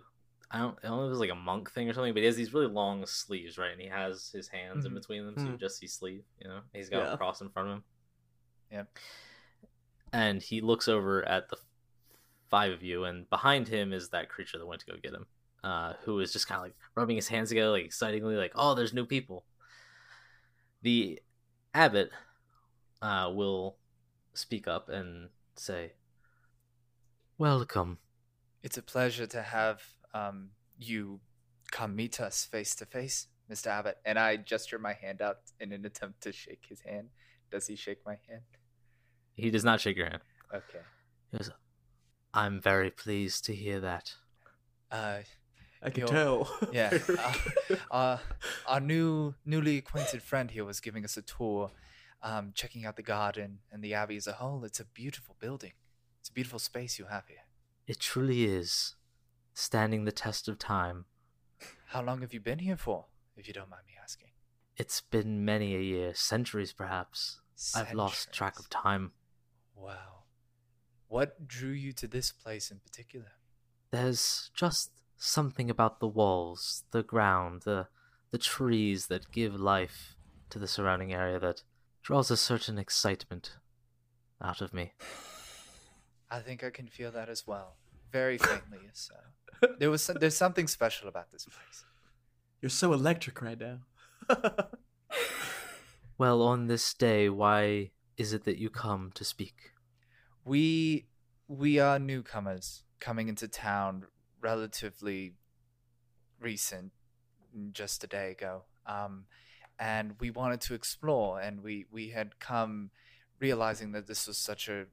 I 0.51 0.59
don't, 0.59 0.77
I 0.83 0.89
don't 0.89 0.99
know 0.99 1.07
if 1.07 1.13
it's 1.13 1.21
like 1.21 1.31
a 1.31 1.35
monk 1.35 1.71
thing 1.71 1.89
or 1.89 1.93
something, 1.93 2.13
but 2.13 2.21
he 2.21 2.27
has 2.27 2.37
these 2.37 2.53
really 2.53 2.67
long 2.67 3.07
sleeves, 3.07 3.57
right? 3.57 3.71
And 3.71 3.81
he 3.81 3.87
has 3.87 4.31
his 4.35 4.49
hands 4.49 4.85
in 4.85 4.91
Mhm. 4.93 4.95
between 4.97 5.25
them, 5.25 5.37
so 5.37 5.45
you 5.45 5.53
Mhm. 5.53 5.61
just 5.61 5.79
see 5.79 5.87
sleeve, 5.87 6.25
you 6.41 6.49
know. 6.49 6.61
He's 6.73 6.91
got 6.91 7.05
Yeah. 7.05 7.13
a 7.15 7.17
cross 7.17 7.41
in 7.41 7.51
front 7.51 7.69
of 7.69 7.75
him. 7.77 7.85
Yeah. 8.73 8.85
And 10.13 10.43
he 10.43 10.61
looks 10.61 10.89
over 10.89 11.23
at 11.29 11.49
the 11.49 11.57
five 12.49 12.73
of 12.73 12.83
you, 12.83 13.05
and 13.05 13.31
behind 13.31 13.69
him 13.69 13.93
is 13.93 14.09
that 14.09 14.29
creature 14.29 14.59
that 14.59 14.67
went 14.67 14.81
to 14.81 14.87
go 14.91 14.99
get 15.01 15.15
him, 15.15 15.27
uh, 15.63 15.93
who 16.03 16.19
is 16.19 16.33
just 16.33 16.49
kind 16.49 16.59
of 16.59 16.65
like 16.65 16.77
rubbing 16.97 17.15
his 17.17 17.29
hands 17.29 17.51
together, 17.51 17.71
like 17.71 17.85
excitingly, 17.85 18.35
like, 18.35 18.53
"Oh, 18.57 18.75
there's 18.75 18.93
new 18.93 19.07
people." 19.07 19.45
The 20.83 21.21
abbot 21.75 22.11
uh, 23.03 23.31
will 23.35 23.77
speak 24.35 24.67
up 24.67 24.89
and 24.89 25.31
say, 25.57 25.93
"Welcome." 27.39 27.99
It's 28.63 28.77
a 28.77 28.83
pleasure 28.83 29.27
to 29.27 29.43
have 29.43 29.83
um, 30.13 30.51
you 30.79 31.21
come 31.71 31.97
meet 31.97 32.21
us 32.21 32.45
face 32.45 32.75
to 32.77 32.87
face, 32.87 33.29
Mr. 33.51 33.69
Abbott. 33.69 33.99
And 34.05 34.19
I 34.19 34.37
gesture 34.37 34.79
my 34.79 34.93
hand 34.93 35.23
out 35.23 35.39
in 35.59 35.73
an 35.73 35.85
attempt 35.85 36.23
to 36.23 36.33
shake 36.33 36.67
his 36.69 36.81
hand. 36.81 37.09
Does 37.51 37.67
he 37.67 37.77
shake 37.77 38.05
my 38.05 38.19
hand? 38.29 38.43
He 39.35 39.51
does 39.51 39.65
not 39.65 39.81
shake 39.81 39.97
your 39.97 40.07
hand. 40.07 40.23
Okay. 40.55 40.85
He 41.31 41.39
goes, 41.39 41.51
I'm 42.35 42.61
very 42.61 42.91
pleased 42.91 43.45
to 43.47 43.55
hear 43.55 43.81
that. 43.81 44.15
Uh, 44.91 45.21
I 45.83 45.91
can 45.91 46.03
Yo, 46.03 46.07
tell. 46.07 46.59
yeah. 46.73 46.99
Uh, 47.19 47.35
uh, 47.91 48.19
our 48.67 48.81
new, 48.81 49.35
newly 49.45 49.79
acquainted 49.79 50.23
friend 50.23 50.51
here 50.51 50.65
was 50.65 50.81
giving 50.81 51.05
us 51.05 51.17
a 51.17 51.23
tour, 51.23 51.71
um, 52.23 52.53
checking 52.55 52.85
out 52.85 52.97
the 52.97 53.03
garden 53.03 53.61
and 53.73 53.83
the 53.83 53.95
abbey 53.95 54.17
as 54.17 54.27
a 54.27 54.33
whole. 54.33 54.65
It's 54.65 54.81
a 54.81 54.85
beautiful 54.85 55.37
building. 55.39 55.73
It's 56.21 56.29
a 56.29 56.33
beautiful 56.33 56.59
space 56.59 56.99
you 56.99 57.07
have 57.07 57.27
here. 57.29 57.45
It 57.87 57.99
truly 57.99 58.45
is 58.45 58.95
standing 59.55 60.05
the 60.05 60.13
test 60.13 60.49
of 60.49 60.59
time. 60.59 61.07
How 61.87 62.03
long 62.03 62.21
have 62.21 62.33
you 62.33 62.41
been 62.41 62.61
here 62.61 62.77
for, 62.77 63.07
if 63.37 63.49
you 63.49 63.55
don't 63.55 63.71
mind 63.71 63.83
me 63.87 63.95
asking? 64.03 64.29
It's 64.77 65.01
been 65.01 65.45
many 65.45 65.75
a 65.75 65.81
year, 65.81 66.15
centuries 66.15 66.73
perhaps. 66.73 67.41
I've 67.75 67.93
lost 67.93 68.33
track 68.33 68.59
of 68.59 68.71
time. 68.71 69.13
Wow. 69.75 70.25
What 71.09 71.49
drew 71.49 71.73
you 71.73 71.93
to 71.95 72.07
this 72.07 72.33
place 72.33 72.71
in 72.71 72.79
particular? 72.79 73.33
There's 73.91 74.51
just 74.55 74.93
something 75.21 75.71
about 75.71 76.01
the 76.01 76.09
walls, 76.09 76.85
the 76.91 77.03
ground, 77.03 77.63
the 77.63 77.87
the 78.33 78.39
trees 78.39 79.07
that 79.07 79.33
give 79.33 79.61
life 79.61 80.17
to 80.51 80.59
the 80.59 80.69
surrounding 80.69 81.13
area 81.13 81.39
that 81.41 81.63
draws 82.03 82.31
a 82.31 82.37
certain 82.37 82.79
excitement 82.79 83.57
out 84.41 84.61
of 84.61 84.73
me. 84.73 84.93
I 86.31 86.39
think 86.39 86.63
I 86.63 86.71
can 86.71 86.87
feel 86.87 87.11
that 87.11 87.29
as 87.29 87.45
well. 87.47 87.77
Very 88.13 88.39
faintly, 88.39 88.79
so. 88.93 89.15
There 89.79 89.91
was 89.91 90.03
some, 90.03 90.17
there's 90.21 90.37
something 90.37 90.69
special 90.69 91.09
about 91.09 91.33
this 91.33 91.45
place. 91.45 91.85
You're 92.63 92.71
so 92.71 92.93
electric 92.93 93.43
right 93.43 93.59
now. 93.59 93.79
Well, 96.21 96.43
on 96.43 96.67
this 96.67 96.93
day, 96.93 97.31
why 97.31 97.93
is 98.19 98.35
it 98.35 98.45
that 98.45 98.59
you 98.59 98.69
come 98.69 99.11
to 99.15 99.25
speak? 99.25 99.73
We 100.45 101.07
we 101.49 101.79
are 101.79 101.99
newcomers 101.99 102.83
coming 102.99 103.29
into 103.29 103.49
town 103.49 104.05
relatively 104.41 105.35
recent, 106.41 106.93
just 107.73 108.05
a 108.05 108.07
day 108.07 108.31
ago. 108.31 108.63
Um, 108.87 109.25
and 109.79 110.15
we 110.21 110.31
wanted 110.31 110.61
to 110.63 110.75
explore, 110.75 111.41
and 111.41 111.63
we 111.63 111.87
we 111.91 112.11
had 112.11 112.39
come 112.39 112.91
realizing 113.39 113.93
that 113.93 114.07
this 114.07 114.27
was 114.27 114.37
such 114.37 114.69
a 114.69 114.87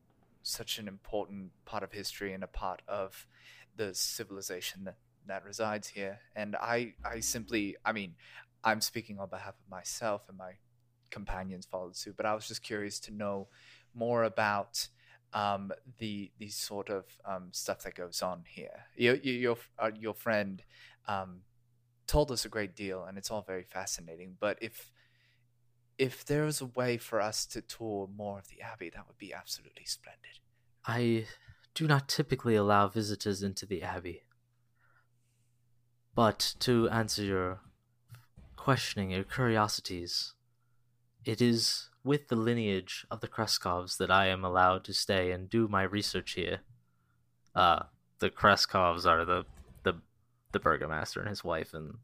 such 0.43 0.79
an 0.79 0.87
important 0.87 1.51
part 1.65 1.83
of 1.83 1.91
history 1.91 2.33
and 2.33 2.43
a 2.43 2.47
part 2.47 2.81
of 2.87 3.27
the 3.75 3.93
civilization 3.93 4.85
that 4.85 4.95
that 5.27 5.43
resides 5.43 5.89
here. 5.89 6.19
And 6.35 6.55
I 6.55 6.93
I 7.05 7.19
simply 7.19 7.75
I 7.83 7.91
mean 7.91 8.15
I'm 8.63 8.81
speaking 8.81 9.19
on 9.19 9.29
behalf 9.29 9.55
of 9.55 9.69
myself 9.69 10.23
and 10.29 10.37
my 10.37 10.53
companions 11.09 11.65
followed 11.65 11.95
suit, 11.95 12.15
but 12.17 12.25
I 12.25 12.33
was 12.33 12.47
just 12.47 12.63
curious 12.63 12.99
to 13.01 13.13
know 13.13 13.47
more 13.93 14.23
about 14.23 14.87
um, 15.33 15.71
the 15.97 16.31
the 16.39 16.49
sort 16.49 16.89
of 16.89 17.05
um, 17.25 17.49
stuff 17.51 17.83
that 17.83 17.95
goes 17.95 18.21
on 18.21 18.43
here. 18.47 18.85
Your 18.95 19.15
your 19.15 19.57
uh, 19.79 19.91
your 19.99 20.13
friend 20.13 20.63
um, 21.07 21.41
told 22.07 22.31
us 22.31 22.45
a 22.45 22.49
great 22.49 22.75
deal, 22.75 23.03
and 23.03 23.17
it's 23.17 23.31
all 23.31 23.41
very 23.41 23.63
fascinating. 23.63 24.37
But 24.39 24.57
if 24.61 24.91
if 25.97 26.25
there 26.25 26.43
was 26.43 26.61
a 26.61 26.65
way 26.65 26.97
for 26.97 27.19
us 27.21 27.45
to 27.47 27.61
tour 27.61 28.07
more 28.15 28.39
of 28.39 28.47
the 28.49 28.61
abbey, 28.61 28.89
that 28.89 29.07
would 29.07 29.17
be 29.17 29.33
absolutely 29.33 29.85
splendid. 29.85 30.39
I 30.85 31.25
do 31.73 31.87
not 31.87 32.07
typically 32.07 32.55
allow 32.55 32.87
visitors 32.87 33.43
into 33.43 33.65
the 33.65 33.83
abbey. 33.83 34.23
But 36.15 36.55
to 36.61 36.89
answer 36.89 37.23
your 37.23 37.59
questioning, 38.55 39.11
your 39.11 39.23
curiosities, 39.23 40.33
it 41.23 41.41
is 41.41 41.89
with 42.07 42.29
the 42.29 42.35
lineage 42.35 43.05
of 43.11 43.19
the 43.19 43.27
Krezkovs 43.27 43.97
that 43.97 44.09
I 44.09 44.27
am 44.27 44.43
allowed 44.45 44.83
to 44.85 44.93
stay 44.93 45.31
and 45.31 45.49
do 45.49 45.67
my 45.67 45.83
research 45.83 46.31
here. 46.33 46.59
Uh, 47.53 47.83
the 48.19 48.29
Krezkovs 48.29 49.05
are 49.05 49.25
the 49.25 49.45
the 49.83 49.93
the 50.53 50.59
burgomaster 50.59 51.19
and 51.19 51.29
his 51.29 51.43
wife 51.43 51.73
and 51.73 51.95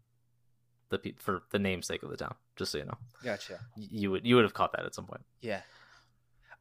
the 0.89 0.99
pe- 0.99 1.13
for 1.17 1.43
the 1.51 1.59
namesake 1.59 2.03
of 2.03 2.09
the 2.09 2.17
town. 2.17 2.35
Just 2.55 2.71
so 2.73 2.77
you 2.79 2.85
know, 2.85 2.97
Gotcha. 3.23 3.59
You 3.75 4.11
would 4.11 4.27
you 4.27 4.35
would 4.35 4.43
have 4.43 4.53
caught 4.53 4.73
that 4.73 4.85
at 4.85 4.93
some 4.93 5.05
point. 5.05 5.23
Yeah. 5.41 5.61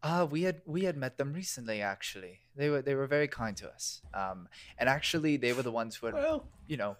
Uh, 0.02 0.26
we 0.28 0.42
had 0.42 0.62
we 0.64 0.84
had 0.84 0.96
met 0.96 1.18
them 1.18 1.32
recently. 1.32 1.80
Actually, 1.82 2.40
they 2.56 2.70
were 2.70 2.82
they 2.82 2.94
were 2.94 3.06
very 3.06 3.28
kind 3.28 3.56
to 3.58 3.68
us. 3.68 4.02
Um, 4.14 4.48
and 4.78 4.88
actually, 4.88 5.36
they 5.36 5.52
were 5.52 5.62
the 5.62 5.70
ones 5.70 5.96
who 5.96 6.06
had 6.06 6.14
well, 6.14 6.48
you 6.66 6.76
know 6.76 6.96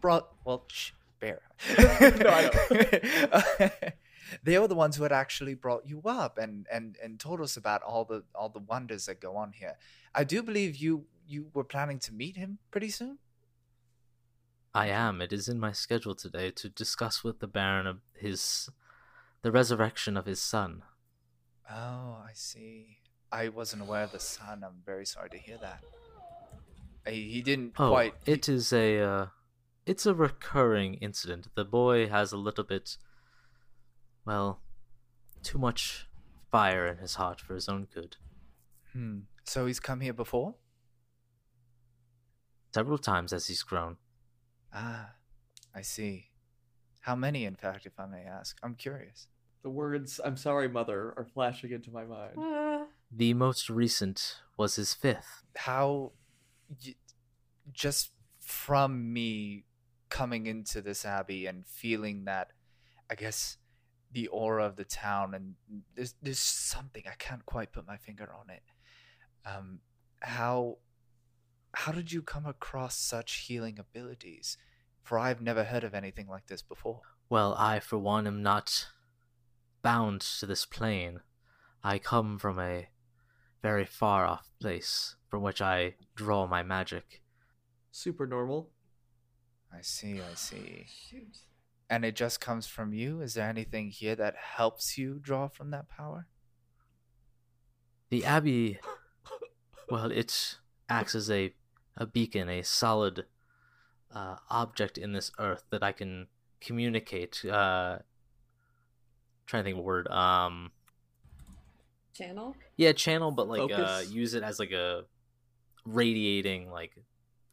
brought 0.00 0.28
well 0.44 0.64
sh- 0.68 0.92
bear. 1.20 1.40
No, 1.78 2.28
I 2.28 3.70
they 4.42 4.58
were 4.58 4.68
the 4.68 4.74
ones 4.74 4.96
who 4.96 5.02
had 5.02 5.12
actually 5.12 5.54
brought 5.54 5.86
you 5.86 6.02
up 6.04 6.38
and, 6.38 6.66
and, 6.72 6.96
and 7.02 7.18
told 7.20 7.40
us 7.40 7.56
about 7.56 7.82
all 7.82 8.04
the 8.04 8.24
all 8.34 8.48
the 8.48 8.58
wonders 8.60 9.06
that 9.06 9.20
go 9.20 9.36
on 9.36 9.52
here. 9.52 9.76
I 10.14 10.24
do 10.24 10.42
believe 10.42 10.76
you 10.76 11.06
you 11.26 11.50
were 11.54 11.64
planning 11.64 11.98
to 12.00 12.12
meet 12.12 12.36
him 12.36 12.58
pretty 12.70 12.90
soon. 12.90 13.18
I 14.74 14.86
am. 14.88 15.20
It 15.20 15.32
is 15.32 15.48
in 15.48 15.60
my 15.60 15.72
schedule 15.72 16.14
today 16.14 16.50
to 16.52 16.68
discuss 16.68 17.22
with 17.22 17.40
the 17.40 17.46
Baron 17.46 17.86
of 17.86 18.00
his 18.14 18.70
the 19.42 19.52
resurrection 19.52 20.16
of 20.16 20.26
his 20.26 20.40
son. 20.40 20.82
Oh, 21.70 22.18
I 22.26 22.30
see. 22.34 22.98
I 23.30 23.48
wasn't 23.48 23.82
aware 23.82 24.04
of 24.04 24.12
the 24.12 24.18
son. 24.18 24.62
I'm 24.64 24.82
very 24.84 25.06
sorry 25.06 25.30
to 25.30 25.38
hear 25.38 25.58
that. 25.58 25.82
Uh, 27.06 27.10
He 27.10 27.42
didn't 27.42 27.74
Oh, 27.78 27.90
quite. 27.90 28.14
it 28.26 28.48
is 28.48 28.72
a 28.72 28.98
uh, 29.00 29.26
it's 29.86 30.06
a 30.06 30.14
recurring 30.14 30.94
incident. 30.94 31.48
The 31.54 31.64
boy 31.64 32.08
has 32.08 32.32
a 32.32 32.36
little 32.36 32.64
bit 32.64 32.96
well, 34.24 34.60
too 35.42 35.58
much 35.58 36.08
fire 36.50 36.86
in 36.86 36.98
his 36.98 37.14
heart 37.16 37.40
for 37.40 37.54
his 37.54 37.68
own 37.68 37.86
good. 37.92 38.16
Hmm. 38.92 39.20
So 39.44 39.66
he's 39.66 39.80
come 39.80 40.00
here 40.00 40.12
before. 40.12 40.54
Several 42.74 42.98
times 42.98 43.32
as 43.32 43.46
he's 43.48 43.62
grown. 43.62 43.96
Ah, 44.72 45.10
I 45.74 45.82
see. 45.82 46.30
How 47.00 47.14
many, 47.16 47.44
in 47.44 47.56
fact, 47.56 47.84
if 47.86 47.98
I 47.98 48.06
may 48.06 48.22
ask? 48.22 48.56
I'm 48.62 48.74
curious. 48.74 49.26
The 49.62 49.70
words 49.70 50.20
"I'm 50.24 50.36
sorry, 50.36 50.68
mother" 50.68 51.12
are 51.16 51.26
flashing 51.34 51.70
into 51.72 51.90
my 51.90 52.04
mind. 52.04 52.38
Uh, 52.38 52.84
The 53.10 53.34
most 53.34 53.68
recent 53.68 54.40
was 54.56 54.76
his 54.76 54.94
fifth. 54.94 55.42
How, 55.56 56.12
y- 56.84 56.94
just 57.72 58.10
from 58.40 59.12
me 59.12 59.64
coming 60.08 60.46
into 60.46 60.80
this 60.80 61.04
abbey 61.04 61.46
and 61.46 61.66
feeling 61.66 62.24
that, 62.24 62.52
I 63.10 63.14
guess, 63.14 63.58
the 64.12 64.28
aura 64.28 64.66
of 64.66 64.76
the 64.76 64.84
town, 64.84 65.34
and 65.34 65.54
there's 65.94 66.14
there's 66.22 66.38
something 66.38 67.02
I 67.06 67.14
can't 67.18 67.44
quite 67.46 67.72
put 67.72 67.86
my 67.86 67.96
finger 67.96 68.28
on 68.38 68.50
it. 68.50 68.62
Um, 69.44 69.80
how, 70.20 70.78
how 71.74 71.92
did 71.92 72.12
you 72.12 72.22
come 72.22 72.46
across 72.46 72.96
such 72.96 73.32
healing 73.46 73.78
abilities? 73.78 74.56
For 75.02 75.18
I've 75.18 75.40
never 75.40 75.64
heard 75.64 75.82
of 75.82 75.94
anything 75.94 76.28
like 76.28 76.46
this 76.46 76.62
before. 76.62 77.00
Well, 77.28 77.54
I, 77.58 77.80
for 77.80 77.98
one, 77.98 78.26
am 78.26 78.42
not 78.42 78.86
bound 79.82 80.20
to 80.20 80.46
this 80.46 80.64
plane. 80.64 81.20
I 81.82 81.98
come 81.98 82.38
from 82.38 82.60
a 82.60 82.88
very 83.62 83.84
far 83.84 84.26
off 84.26 84.50
place 84.60 85.16
from 85.28 85.42
which 85.42 85.60
I 85.60 85.94
draw 86.14 86.46
my 86.46 86.62
magic. 86.62 87.22
Super 87.90 88.26
normal. 88.26 88.70
I 89.72 89.80
see, 89.80 90.20
I 90.20 90.34
see. 90.34 90.86
shoot. 90.86 91.38
And 91.92 92.06
it 92.06 92.16
just 92.16 92.40
comes 92.40 92.66
from 92.66 92.94
you? 92.94 93.20
Is 93.20 93.34
there 93.34 93.46
anything 93.46 93.90
here 93.90 94.16
that 94.16 94.34
helps 94.34 94.96
you 94.96 95.20
draw 95.20 95.48
from 95.48 95.72
that 95.72 95.90
power? 95.90 96.26
The 98.08 98.24
Abbey, 98.24 98.78
well, 99.90 100.10
it 100.10 100.56
acts 100.88 101.14
as 101.14 101.30
a, 101.30 101.52
a 101.98 102.06
beacon, 102.06 102.48
a 102.48 102.62
solid 102.62 103.26
uh, 104.10 104.36
object 104.48 104.96
in 104.96 105.12
this 105.12 105.32
earth 105.38 105.64
that 105.68 105.82
I 105.82 105.92
can 105.92 106.28
communicate. 106.62 107.44
Uh, 107.44 107.98
trying 109.44 109.62
to 109.62 109.64
think 109.64 109.74
of 109.74 109.80
a 109.80 109.82
word. 109.82 110.08
Um, 110.08 110.70
Channel? 112.14 112.56
yeah, 112.78 112.92
channel, 112.92 113.32
but 113.32 113.48
like 113.48 113.70
uh, 113.70 114.00
use 114.08 114.32
it 114.32 114.42
as 114.42 114.58
like 114.58 114.72
a 114.72 115.04
radiating, 115.84 116.70
like, 116.70 116.96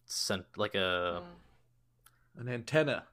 sent 0.05 0.45
like 0.55 0.75
a 0.75 1.23
Uh, 1.25 2.41
An 2.41 2.47
antenna. 2.47 3.03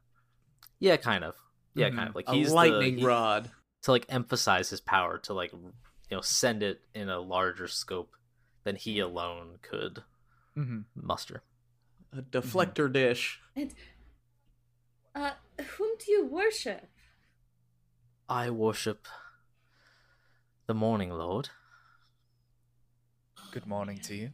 Yeah, 0.78 0.96
kind 0.96 1.24
of, 1.24 1.34
yeah, 1.74 1.88
Mhm. 1.90 1.96
kind 1.96 2.08
of 2.08 2.14
like 2.14 2.28
A 2.28 2.34
he's 2.34 2.48
the- 2.48 2.54
lightning 2.54 2.98
he- 2.98 3.04
rod. 3.04 3.50
to 3.82 3.92
like 3.92 4.06
emphasize 4.08 4.70
his 4.70 4.80
power 4.80 5.18
to 5.18 5.32
like 5.34 5.52
you 5.52 5.72
know 6.10 6.20
send 6.20 6.62
it 6.62 6.82
in 6.94 7.08
a 7.08 7.20
larger 7.20 7.68
scope 7.68 8.16
than 8.64 8.76
he 8.76 8.98
alone 8.98 9.58
could 9.62 10.02
Mm-hmm. 10.56 10.80
muster. 10.94 11.42
A 12.12 12.22
deflector 12.22 12.90
dish. 12.92 13.40
And 13.54 13.74
uh, 15.14 15.32
whom 15.76 15.96
do 15.98 16.10
you 16.10 16.24
worship? 16.26 16.88
I 18.28 18.50
worship 18.50 19.06
the 20.66 20.74
Morning 20.74 21.10
Lord. 21.10 21.50
Good 23.52 23.66
morning 23.66 23.98
to 24.00 24.14
you. 24.14 24.30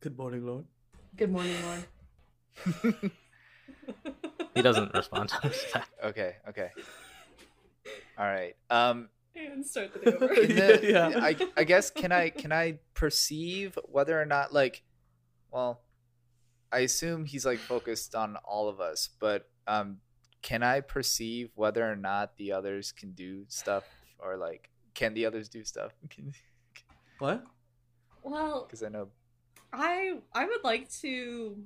Good 0.00 0.16
morning, 0.16 0.46
Lord. 0.46 0.64
Good 1.16 1.30
morning, 1.30 1.56
Lord. 2.64 3.12
He 4.60 4.62
doesn't 4.62 4.92
respond 4.94 5.30
to 5.30 5.40
that. 5.72 5.88
Okay, 6.04 6.36
okay. 6.50 6.68
All 8.18 8.26
right. 8.26 8.54
Um 8.68 9.08
and 9.34 9.64
start 9.64 9.94
the 9.94 10.00
day 10.00 10.16
over. 10.16 10.34
the, 10.34 10.80
Yeah. 10.92 11.12
I 11.16 11.36
I 11.56 11.64
guess 11.64 11.90
can 11.90 12.12
I 12.12 12.28
can 12.30 12.52
I 12.52 12.78
perceive 12.94 13.78
whether 13.86 14.20
or 14.20 14.26
not 14.26 14.52
like 14.52 14.82
well 15.50 15.80
I 16.70 16.80
assume 16.80 17.24
he's 17.24 17.46
like 17.46 17.58
focused 17.58 18.14
on 18.14 18.36
all 18.44 18.68
of 18.68 18.80
us, 18.80 19.08
but 19.18 19.48
um 19.66 19.98
can 20.42 20.62
I 20.62 20.80
perceive 20.80 21.50
whether 21.54 21.90
or 21.90 21.96
not 21.96 22.36
the 22.36 22.52
others 22.52 22.92
can 22.92 23.12
do 23.12 23.44
stuff 23.48 23.84
or 24.18 24.36
like 24.36 24.68
can 24.94 25.14
the 25.14 25.24
others 25.26 25.48
do 25.48 25.64
stuff? 25.64 25.92
What? 27.18 27.44
well, 28.22 28.64
Because 28.64 28.82
I 28.82 28.88
know 28.88 29.08
I 29.72 30.18
I 30.34 30.44
would 30.46 30.64
like 30.64 30.90
to 31.00 31.56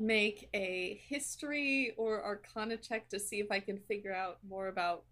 make 0.00 0.48
a 0.54 0.98
history 1.06 1.92
or 1.98 2.24
arcana 2.24 2.78
check 2.78 3.08
to 3.10 3.20
see 3.20 3.38
if 3.38 3.52
I 3.52 3.60
can 3.60 3.78
figure 3.78 4.14
out 4.14 4.38
more 4.48 4.68
about 4.68 5.04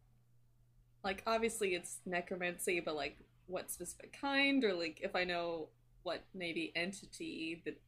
like 1.04 1.22
obviously 1.26 1.74
it's 1.74 1.98
necromancy, 2.06 2.80
but 2.80 2.96
like 2.96 3.18
what 3.46 3.70
specific 3.70 4.16
kind 4.18 4.64
or 4.64 4.72
like 4.72 5.00
if 5.02 5.14
I 5.14 5.24
know 5.24 5.68
what 6.02 6.24
maybe 6.34 6.72
entity 6.74 7.62
that 7.66 7.78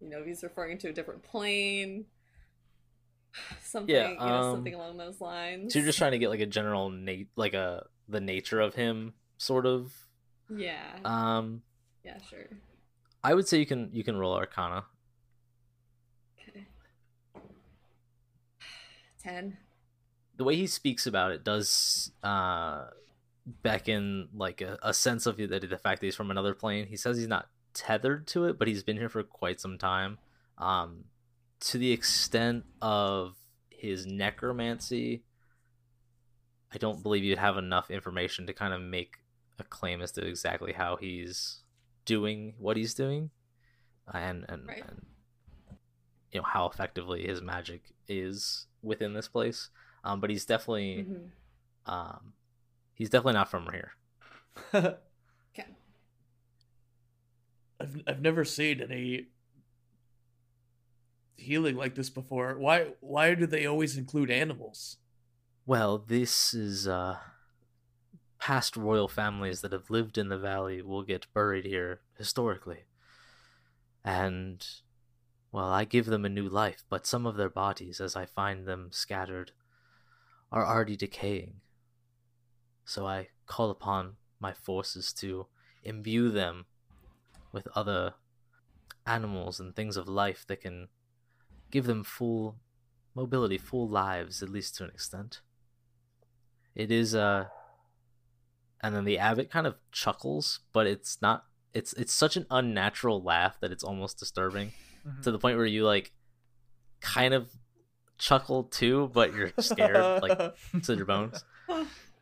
you 0.00 0.08
know, 0.08 0.22
he's 0.24 0.44
referring 0.44 0.78
to 0.78 0.88
a 0.88 0.92
different 0.92 1.24
plane. 1.24 2.06
Something 3.62 3.94
Yeah, 3.94 4.10
you 4.10 4.16
know, 4.16 4.24
um, 4.24 4.54
something 4.54 4.74
along 4.74 4.96
those 4.96 5.20
lines. 5.20 5.72
So 5.72 5.80
you're 5.80 5.86
just 5.86 5.98
trying 5.98 6.12
to 6.12 6.18
get 6.18 6.30
like 6.30 6.40
a 6.40 6.46
general 6.46 6.88
nat 6.88 7.24
like 7.36 7.54
a 7.54 7.86
the 8.08 8.20
nature 8.20 8.60
of 8.60 8.74
him 8.74 9.14
sort 9.38 9.66
of. 9.66 9.92
Yeah. 10.48 10.98
Um, 11.04 11.62
yeah, 12.04 12.18
sure. 12.30 12.46
I 13.22 13.34
would 13.34 13.48
say 13.48 13.58
you 13.58 13.66
can 13.66 13.90
you 13.92 14.04
can 14.04 14.16
roll 14.16 14.34
Arcana. 14.34 14.84
10. 19.22 19.56
The 20.36 20.44
way 20.44 20.56
he 20.56 20.66
speaks 20.66 21.06
about 21.06 21.32
it 21.32 21.44
does 21.44 22.12
uh, 22.22 22.86
beckon 23.62 24.28
like 24.34 24.60
a, 24.60 24.78
a 24.82 24.94
sense 24.94 25.26
of 25.26 25.36
the, 25.36 25.46
the 25.46 25.78
fact 25.78 26.00
that 26.00 26.06
he's 26.06 26.16
from 26.16 26.30
another 26.30 26.54
plane. 26.54 26.86
He 26.86 26.96
says 26.96 27.16
he's 27.16 27.28
not 27.28 27.48
tethered 27.74 28.26
to 28.28 28.44
it, 28.44 28.58
but 28.58 28.68
he's 28.68 28.82
been 28.82 28.96
here 28.96 29.08
for 29.08 29.22
quite 29.22 29.60
some 29.60 29.78
time. 29.78 30.18
Um, 30.58 31.04
to 31.60 31.78
the 31.78 31.92
extent 31.92 32.64
of 32.80 33.34
his 33.70 34.06
necromancy, 34.06 35.22
I 36.72 36.78
don't 36.78 37.02
believe 37.02 37.24
you'd 37.24 37.38
have 37.38 37.56
enough 37.56 37.90
information 37.90 38.46
to 38.46 38.52
kind 38.52 38.74
of 38.74 38.80
make 38.80 39.16
a 39.58 39.64
claim 39.64 40.02
as 40.02 40.12
to 40.12 40.26
exactly 40.26 40.72
how 40.72 40.96
he's 40.96 41.62
doing 42.04 42.54
what 42.58 42.76
he's 42.76 42.94
doing, 42.94 43.30
and 44.12 44.44
and, 44.48 44.66
right. 44.66 44.84
and 44.86 45.06
you 46.32 46.40
know 46.40 46.46
how 46.46 46.66
effectively 46.66 47.26
his 47.26 47.40
magic 47.42 47.82
is 48.06 48.66
within 48.82 49.14
this 49.14 49.28
place 49.28 49.70
um, 50.04 50.20
but 50.20 50.30
he's 50.30 50.44
definitely 50.46 51.06
Mhm. 51.08 51.30
um, 51.86 52.32
he's 52.94 53.10
definitely 53.10 53.34
not 53.34 53.50
from 53.50 53.68
here. 53.72 53.92
Okay. 55.54 55.66
I've 57.80 58.02
I've 58.06 58.20
never 58.20 58.44
seen 58.44 58.80
any 58.80 59.28
healing 61.36 61.76
like 61.76 61.94
this 61.94 62.10
before. 62.10 62.58
Why 62.58 62.92
why 63.00 63.34
do 63.34 63.46
they 63.46 63.66
always 63.66 63.96
include 63.96 64.30
animals? 64.30 64.98
Well, 65.66 65.98
this 65.98 66.54
is 66.54 66.86
uh, 66.88 67.18
past 68.38 68.76
royal 68.76 69.08
families 69.08 69.60
that 69.60 69.72
have 69.72 69.90
lived 69.90 70.16
in 70.18 70.28
the 70.28 70.38
valley 70.38 70.80
will 70.82 71.02
get 71.02 71.26
buried 71.34 71.64
here 71.64 72.00
historically, 72.16 72.84
and 74.04 74.66
well, 75.50 75.68
I 75.68 75.84
give 75.84 76.06
them 76.06 76.24
a 76.24 76.30
new 76.30 76.48
life, 76.48 76.84
but 76.88 77.06
some 77.06 77.26
of 77.26 77.36
their 77.36 77.48
bodies, 77.48 78.00
as 78.00 78.14
I 78.14 78.26
find 78.26 78.66
them 78.66 78.88
scattered, 78.92 79.52
are 80.52 80.66
already 80.66 80.96
decaying. 80.96 81.60
So 82.84 83.06
I 83.06 83.28
call 83.46 83.70
upon 83.70 84.16
my 84.40 84.52
forces 84.52 85.12
to 85.14 85.46
imbue 85.82 86.30
them 86.30 86.66
with 87.52 87.66
other 87.74 88.14
animals 89.06 89.58
and 89.58 89.74
things 89.74 89.96
of 89.96 90.06
life 90.08 90.44
that 90.48 90.60
can 90.60 90.88
give 91.70 91.86
them 91.86 92.04
full 92.04 92.56
mobility, 93.14 93.58
full 93.58 93.88
lives, 93.88 94.42
at 94.42 94.50
least 94.50 94.76
to 94.76 94.84
an 94.84 94.90
extent. 94.90 95.40
It 96.74 96.90
is 96.90 97.14
uh 97.14 97.46
and 98.80 98.94
then 98.94 99.04
the 99.04 99.18
abbot 99.18 99.50
kind 99.50 99.66
of 99.66 99.76
chuckles, 99.92 100.60
but 100.72 100.86
it's 100.86 101.20
not 101.20 101.46
it's 101.72 101.94
it's 101.94 102.12
such 102.12 102.36
an 102.36 102.46
unnatural 102.50 103.22
laugh 103.22 103.58
that 103.60 103.72
it's 103.72 103.82
almost 103.82 104.18
disturbing 104.18 104.72
Mhm. 105.08 105.22
to 105.22 105.30
the 105.32 105.38
point 105.38 105.56
where 105.56 105.66
you 105.66 105.84
like 105.84 106.12
kind 107.00 107.32
of 107.34 107.50
chuckle 108.18 108.64
too, 108.64 109.10
but 109.14 109.32
you're 109.34 109.52
scared, 109.60 110.22
like 110.22 110.38
to 110.84 110.94
your 110.94 111.06
bones. 111.06 111.44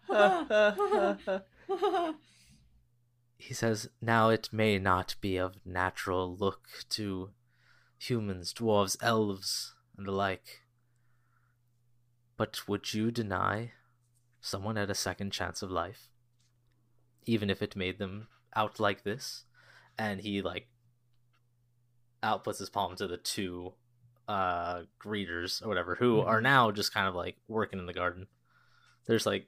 He 3.39 3.55
says, 3.55 3.89
Now 4.01 4.29
it 4.31 4.49
may 4.53 4.79
not 4.79 5.17
be 5.21 5.37
of 5.37 5.65
natural 5.65 6.35
look 6.37 6.69
to 6.91 7.31
humans, 7.99 8.53
dwarves, 8.55 8.97
elves, 9.03 9.75
and 9.97 10.07
the 10.07 10.13
like. 10.13 10.63
But 12.37 12.67
would 12.69 12.93
you 12.93 13.11
deny 13.11 13.73
someone 14.41 14.77
at 14.77 14.91
a 14.91 14.95
second 14.95 15.33
chance 15.33 15.63
of 15.63 15.71
life? 15.71 16.09
Even 17.25 17.51
if 17.51 17.63
it 17.63 17.77
made 17.77 17.99
them 17.99 18.29
out 18.55 18.79
like 18.81 19.05
this? 19.05 19.45
And 19.99 20.21
he, 20.21 20.43
like, 20.43 20.69
outputs 22.23 22.59
his 22.59 22.71
palm 22.71 22.97
to 22.97 23.07
the 23.07 23.17
two 23.17 23.73
uh 24.29 24.83
greeters 25.01 25.65
or 25.65 25.69
whatever 25.69 25.95
who 25.95 26.21
are 26.21 26.41
now 26.41 26.71
just 26.71 26.93
kind 26.93 27.07
of 27.07 27.15
like 27.15 27.37
working 27.47 27.79
in 27.79 27.87
the 27.87 27.93
garden 27.93 28.27
there's 29.07 29.27
like 29.27 29.47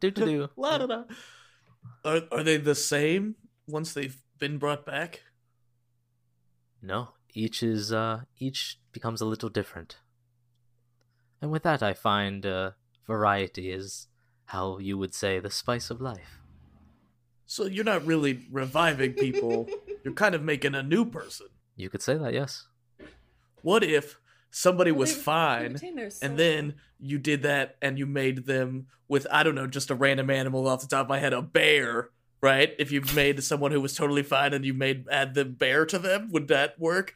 do 0.00 0.10
do 0.10 0.10
do 0.10 0.48
La 0.56 0.78
da 0.78 0.86
da. 0.86 1.04
Are 2.04 2.22
are 2.32 2.42
they 2.42 2.56
the 2.56 2.74
same 2.74 3.36
once 3.66 3.92
they've 3.92 4.22
been 4.38 4.58
brought 4.58 4.86
back? 4.86 5.22
No, 6.82 7.10
each 7.34 7.62
is 7.62 7.92
uh 7.92 8.22
each 8.38 8.78
becomes 8.92 9.20
a 9.20 9.26
little 9.26 9.48
different. 9.48 9.98
And 11.42 11.50
with 11.50 11.62
that 11.64 11.82
I 11.82 11.94
find 11.94 12.46
uh 12.46 12.72
variety 13.06 13.70
is 13.70 14.08
how 14.46 14.78
you 14.78 14.96
would 14.96 15.14
say 15.14 15.38
the 15.38 15.50
spice 15.50 15.90
of 15.90 16.00
life. 16.00 16.40
So 17.46 17.66
you're 17.66 17.84
not 17.84 18.04
really 18.04 18.46
reviving 18.50 19.12
people. 19.14 19.68
you're 20.04 20.14
kind 20.14 20.34
of 20.34 20.42
making 20.42 20.74
a 20.74 20.82
new 20.82 21.04
person. 21.04 21.46
You 21.76 21.88
could 21.90 22.02
say 22.02 22.16
that, 22.16 22.32
yes. 22.34 22.66
What 23.62 23.82
if 23.84 24.18
somebody 24.50 24.90
was 24.92 25.10
They- 25.10 25.16
they 25.16 25.22
fine 25.22 25.72
retain 25.74 25.96
their 25.96 26.10
soul. 26.10 26.28
and 26.28 26.38
then 26.38 26.74
you 26.98 27.18
did 27.18 27.42
that 27.42 27.76
and 27.82 27.98
you 27.98 28.06
made 28.06 28.46
them 28.46 28.86
with 29.08 29.26
I 29.30 29.42
don't 29.42 29.54
know, 29.54 29.66
just 29.66 29.90
a 29.90 29.94
random 29.94 30.30
animal 30.30 30.66
off 30.66 30.80
the 30.80 30.88
top 30.88 31.06
of 31.06 31.08
my 31.08 31.18
head, 31.18 31.32
a 31.32 31.42
bear, 31.42 32.10
right? 32.40 32.74
If 32.78 32.90
you 32.90 33.02
made 33.14 33.42
someone 33.44 33.70
who 33.70 33.80
was 33.80 33.94
totally 33.94 34.22
fine 34.22 34.52
and 34.54 34.64
you 34.64 34.74
made 34.74 35.06
add 35.10 35.34
the 35.34 35.44
bear 35.44 35.84
to 35.86 35.98
them, 35.98 36.30
would 36.32 36.48
that 36.48 36.78
work? 36.80 37.14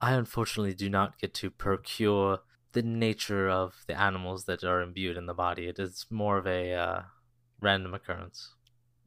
I 0.00 0.12
unfortunately 0.12 0.74
do 0.74 0.88
not 0.90 1.18
get 1.18 1.34
to 1.34 1.50
procure 1.50 2.40
the 2.72 2.82
nature 2.82 3.48
of 3.48 3.84
the 3.86 3.98
animals 3.98 4.44
that 4.44 4.62
are 4.64 4.80
imbued 4.82 5.16
in 5.16 5.26
the 5.26 5.34
body. 5.34 5.66
It 5.66 5.78
is 5.78 6.06
more 6.10 6.38
of 6.38 6.46
a 6.46 6.72
uh, 6.74 7.02
random 7.60 7.94
occurrence. 7.94 8.54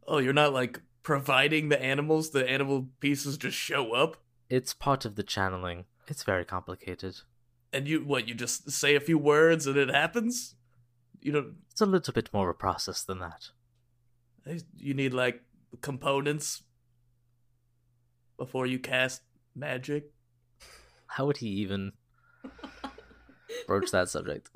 Oh, 0.08 0.20
you're 0.20 0.34
not 0.34 0.54
like 0.54 0.82
providing 1.04 1.70
the 1.70 1.82
animals, 1.82 2.32
the 2.32 2.50
animal 2.50 2.88
pieces 3.00 3.38
just 3.38 3.58
show 3.58 3.94
up? 3.94 4.18
It's 4.50 4.74
part 4.74 5.06
of 5.06 5.16
the 5.16 5.24
channeling. 5.24 5.86
It's 6.08 6.24
very 6.24 6.46
complicated. 6.46 7.18
And 7.74 7.88
you 7.88 8.04
what, 8.04 8.28
you 8.28 8.34
just 8.34 8.72
say 8.72 8.96
a 8.96 9.00
few 9.02 9.18
words 9.18 9.68
and 9.68 9.78
it 9.78 9.90
happens? 9.90 10.56
You 11.22 11.32
don't 11.32 11.56
It's 11.72 11.82
a 11.82 11.86
little 11.86 12.14
bit 12.14 12.30
more 12.34 12.50
of 12.50 12.56
a 12.56 12.58
process 12.58 13.04
than 13.04 13.20
that. 13.20 13.50
you 14.78 14.94
need 14.94 15.14
like 15.14 15.44
components 15.82 16.64
before 18.38 18.66
you 18.66 18.80
cast 18.80 19.22
magic. 19.56 20.12
How 21.08 21.26
would 21.26 21.38
he 21.38 21.48
even 21.48 21.94
broach 23.66 23.92
that 23.92 24.10
subject? 24.10 24.50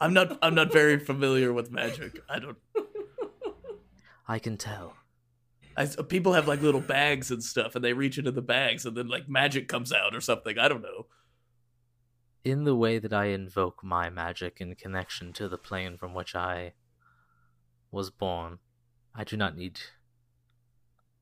I'm 0.00 0.12
not 0.12 0.38
I'm 0.42 0.54
not 0.54 0.72
very 0.72 0.98
familiar 0.98 1.52
with 1.52 1.70
magic. 1.70 2.20
I 2.28 2.38
don't 2.38 2.58
I 4.28 4.38
can 4.38 4.56
tell. 4.56 4.94
I, 5.76 5.86
people 5.86 6.32
have 6.32 6.48
like 6.48 6.62
little 6.62 6.80
bags 6.80 7.30
and 7.30 7.42
stuff 7.42 7.74
and 7.74 7.84
they 7.84 7.92
reach 7.92 8.18
into 8.18 8.32
the 8.32 8.42
bags 8.42 8.86
and 8.86 8.96
then 8.96 9.08
like 9.08 9.28
magic 9.28 9.68
comes 9.68 9.92
out 9.92 10.14
or 10.14 10.20
something. 10.20 10.58
I 10.58 10.68
don't 10.68 10.82
know. 10.82 11.06
In 12.44 12.64
the 12.64 12.76
way 12.76 12.98
that 12.98 13.12
I 13.12 13.26
invoke 13.26 13.84
my 13.84 14.08
magic 14.08 14.60
in 14.60 14.74
connection 14.74 15.32
to 15.34 15.48
the 15.48 15.58
plane 15.58 15.98
from 15.98 16.14
which 16.14 16.34
I 16.34 16.72
was 17.90 18.10
born, 18.10 18.58
I 19.14 19.24
do 19.24 19.36
not 19.36 19.56
need 19.56 19.80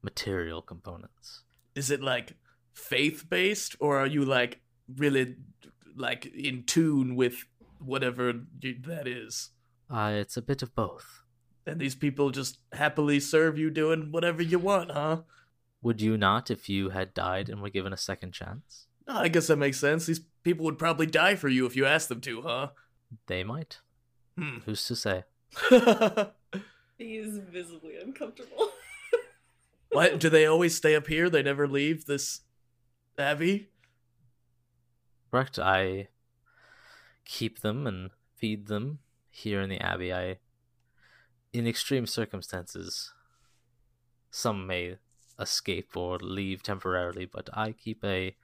material 0.02 0.62
components. 0.62 1.42
Is 1.74 1.90
it 1.90 2.02
like 2.02 2.34
faith 2.74 3.28
based 3.28 3.76
or 3.80 3.98
are 3.98 4.06
you 4.06 4.24
like 4.24 4.60
really 4.96 5.36
like 5.96 6.26
in 6.26 6.64
tune 6.64 7.16
with 7.16 7.46
whatever 7.84 8.32
you, 8.60 8.76
that 8.86 9.06
is? 9.06 9.50
Uh, 9.90 10.12
it's 10.14 10.36
a 10.36 10.42
bit 10.42 10.62
of 10.62 10.74
both. 10.74 11.22
And 11.66 11.80
these 11.80 11.94
people 11.94 12.30
just 12.30 12.58
happily 12.72 13.20
serve 13.20 13.58
you 13.58 13.70
doing 13.70 14.12
whatever 14.12 14.42
you 14.42 14.58
want, 14.58 14.90
huh? 14.90 15.22
Would 15.82 16.00
you 16.00 16.16
not 16.16 16.50
if 16.50 16.68
you 16.68 16.90
had 16.90 17.14
died 17.14 17.48
and 17.48 17.60
were 17.60 17.70
given 17.70 17.92
a 17.92 17.98
second 17.98 18.32
chance? 18.32 18.86
Oh, 19.06 19.18
I 19.18 19.28
guess 19.28 19.48
that 19.48 19.56
makes 19.56 19.78
sense. 19.78 20.06
These 20.06 20.20
people 20.42 20.64
would 20.64 20.78
probably 20.78 21.06
die 21.06 21.34
for 21.34 21.48
you 21.48 21.66
if 21.66 21.76
you 21.76 21.84
asked 21.84 22.08
them 22.08 22.20
to, 22.22 22.42
huh? 22.42 22.68
They 23.26 23.44
might. 23.44 23.80
Hmm. 24.36 24.58
Who's 24.64 24.86
to 24.86 24.96
say? 24.96 25.24
he 26.98 27.16
is 27.16 27.38
visibly 27.38 27.96
uncomfortable. 27.96 28.70
what? 29.90 30.18
Do 30.18 30.28
they 30.28 30.46
always 30.46 30.74
stay 30.74 30.94
up 30.94 31.06
here? 31.06 31.28
They 31.28 31.42
never 31.42 31.68
leave 31.68 32.06
this 32.06 32.40
abbey? 33.18 33.68
Correct. 35.30 35.58
I 35.58 36.08
keep 37.24 37.60
them 37.60 37.86
and 37.86 38.10
feed 38.36 38.66
them 38.66 39.00
here 39.30 39.60
in 39.60 39.68
the 39.68 39.80
abbey. 39.80 40.12
I, 40.12 40.38
in 41.52 41.66
extreme 41.66 42.06
circumstances, 42.06 43.12
some 44.30 44.66
may 44.66 44.96
escape 45.38 45.96
or 45.96 46.18
leave 46.18 46.62
temporarily, 46.62 47.24
but 47.24 47.48
I 47.52 47.72
keep 47.72 48.04
a 48.04 48.36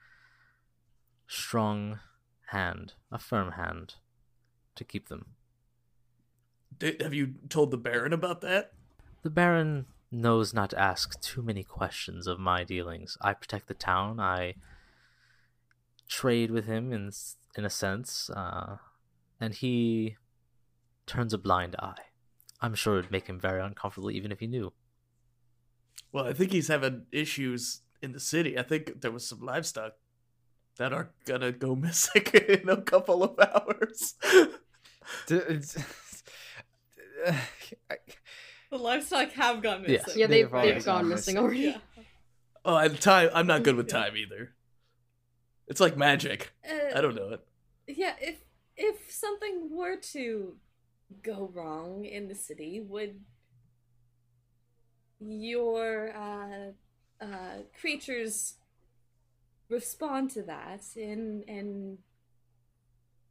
strong 1.27 1.99
hand, 2.47 2.93
a 3.11 3.17
firm 3.17 3.53
hand, 3.53 3.95
to 4.75 4.83
keep 4.83 5.07
them. 5.07 5.27
Have 6.99 7.13
you 7.13 7.35
told 7.49 7.71
the 7.71 7.77
Baron 7.77 8.13
about 8.13 8.41
that? 8.41 8.73
The 9.23 9.29
Baron 9.29 9.85
knows 10.11 10.53
not 10.53 10.71
to 10.71 10.79
ask 10.79 11.19
too 11.21 11.41
many 11.41 11.63
questions 11.63 12.27
of 12.27 12.39
my 12.39 12.63
dealings. 12.63 13.17
I 13.21 13.33
protect 13.33 13.67
the 13.67 13.73
town. 13.73 14.19
I 14.19 14.55
trade 16.09 16.51
with 16.51 16.65
him 16.65 16.91
in 16.91 17.11
in 17.57 17.65
a 17.65 17.69
sense, 17.69 18.29
uh, 18.29 18.77
and 19.39 19.53
he 19.53 20.15
turns 21.05 21.33
a 21.33 21.37
blind 21.37 21.75
eye. 21.79 21.95
I'm 22.61 22.75
sure 22.75 22.99
it'd 22.99 23.11
make 23.11 23.27
him 23.27 23.39
very 23.39 23.61
uncomfortable, 23.61 24.11
even 24.11 24.31
if 24.31 24.39
he 24.39 24.47
knew. 24.47 24.71
Well, 26.11 26.25
I 26.27 26.33
think 26.33 26.51
he's 26.51 26.67
having 26.67 27.05
issues 27.11 27.81
in 28.01 28.11
the 28.11 28.19
city. 28.19 28.57
I 28.57 28.63
think 28.63 29.01
there 29.01 29.11
was 29.11 29.27
some 29.27 29.39
livestock 29.41 29.93
that 30.77 30.93
are 30.93 31.11
gonna 31.25 31.51
go 31.51 31.75
missing 31.87 32.23
in 32.47 32.69
a 32.69 32.81
couple 32.81 33.23
of 33.23 33.37
hours. 33.39 34.15
D- 35.27 35.35
it's- 35.35 35.77
I- 37.89 37.97
the 38.69 38.77
livestock 38.77 39.31
have 39.31 39.61
gone 39.61 39.83
Yeah. 39.83 39.99
missing. 40.05 40.19
Yeah, 40.19 40.27
they've, 40.27 40.49
They've 40.51 40.75
they've 40.75 40.85
gone 40.85 41.01
gone 41.03 41.09
missing 41.09 41.35
missing. 41.35 41.37
already. 41.37 41.59
Yeah. 41.59 41.77
oh, 42.63 42.77
and 42.77 42.99
time. 43.01 43.29
I'm 43.33 43.47
not 43.47 43.63
good 43.63 43.75
with 43.75 43.89
time 43.89 44.15
either. 44.15 44.53
It's 45.71 45.79
like 45.79 45.95
magic. 45.95 46.51
Uh, 46.69 46.97
I 46.97 46.99
don't 46.99 47.15
know 47.15 47.29
it. 47.29 47.39
Yeah, 47.87 48.15
if 48.19 48.43
if 48.75 49.09
something 49.09 49.69
were 49.71 49.95
to 50.11 50.57
go 51.23 51.49
wrong 51.53 52.03
in 52.03 52.27
the 52.27 52.35
city, 52.35 52.81
would 52.81 53.21
your 55.21 56.13
uh, 56.13 57.23
uh, 57.23 57.59
creatures 57.79 58.55
respond 59.69 60.31
to 60.31 60.43
that 60.43 60.81
in 60.97 61.43
in 61.47 61.99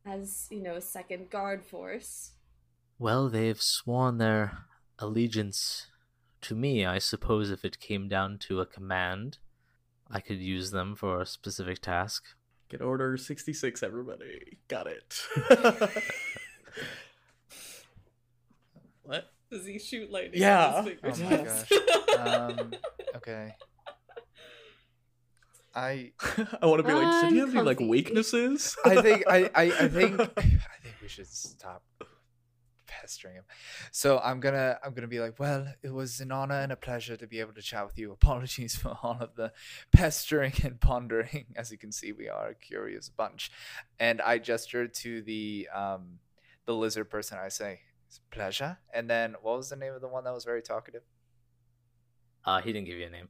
as 0.07 0.49
you 0.51 0.62
know 0.62 0.76
a 0.76 0.80
second 0.80 1.28
guard 1.28 1.62
force? 1.62 2.32
Well, 2.99 3.28
they've 3.28 3.61
sworn 3.61 4.16
their 4.16 4.64
allegiance 4.99 5.88
to 6.41 6.55
me. 6.55 6.86
I 6.86 7.01
suppose 7.01 7.51
if 7.51 7.66
it 7.66 7.80
came 7.80 8.09
down 8.09 8.38
to 8.49 8.61
a 8.61 8.66
command, 8.66 9.36
I 10.11 10.21
could 10.21 10.39
use 10.41 10.71
them 10.71 10.95
for 10.95 11.21
a 11.21 11.27
specific 11.27 11.81
task. 11.81 12.25
Get 12.69 12.83
order 12.83 13.17
66, 13.17 13.83
everybody. 13.83 14.59
Got 14.69 14.87
it. 14.87 15.27
what? 19.03 19.33
Does 19.51 19.67
he 19.67 19.79
shoot 19.79 20.11
lightning? 20.11 20.41
Yeah. 20.41 20.83
his 20.83 20.99
Oh 21.03 21.13
fingers? 21.13 21.65
my 21.71 22.17
Um, 22.21 22.73
okay. 23.17 23.55
I 25.75 26.13
I 26.63 26.67
want 26.67 26.83
to 26.83 26.89
be 26.89 26.93
like, 26.93 27.21
so 27.21 27.29
do 27.29 27.35
you 27.35 27.41
have 27.41 27.55
any 27.55 27.63
like 27.65 27.81
weaknesses? 27.81 28.77
I 28.85 29.01
think 29.01 29.25
I, 29.29 29.51
I, 29.55 29.63
I 29.63 29.89
think 29.89 30.21
I 30.37 30.43
think 30.43 30.95
we 31.01 31.09
should 31.09 31.29
stop 31.29 31.83
pestering 32.91 33.34
him. 33.36 33.45
So 33.93 34.18
I'm 34.18 34.41
gonna 34.41 34.78
I'm 34.84 34.93
gonna 34.95 35.07
be 35.07 35.20
like, 35.20 35.38
well, 35.38 35.72
it 35.82 35.93
was 35.95 36.20
an 36.20 36.32
honor 36.32 36.61
and 36.61 36.72
a 36.72 36.76
pleasure 36.76 37.16
to 37.16 37.26
be 37.26 37.38
able 37.41 37.53
to 37.55 37.62
chat 37.62 37.86
with 37.86 37.97
you. 37.99 38.11
Apologies 38.12 38.74
for 38.82 38.97
all 39.03 39.16
of 39.20 39.36
the 39.36 39.53
pestering 39.93 40.53
and 40.64 40.80
pondering. 40.80 41.47
As 41.57 41.70
you 41.70 41.78
can 41.78 41.93
see, 41.93 42.12
we 42.12 42.28
are 42.28 42.49
a 42.49 42.55
curious 42.55 43.09
bunch. 43.09 43.51
And 43.99 44.20
I 44.20 44.38
gesture 44.38 44.88
to 44.88 45.22
the 45.22 45.68
um 45.74 46.18
the 46.66 46.74
lizard 46.74 47.09
person. 47.09 47.38
I 47.38 47.49
say, 47.49 47.80
it's 48.09 48.18
a 48.18 48.34
pleasure. 48.34 48.78
And 48.93 49.09
then 49.09 49.36
what 49.41 49.57
was 49.57 49.70
the 49.70 49.76
name 49.76 49.95
of 49.95 50.01
the 50.01 50.09
one 50.09 50.24
that 50.24 50.34
was 50.34 50.45
very 50.45 50.62
talkative? 50.62 51.03
Uh, 52.45 52.61
he 52.61 52.72
didn't 52.72 52.86
give 52.86 52.97
you 52.99 53.07
a 53.07 53.11
name. 53.11 53.28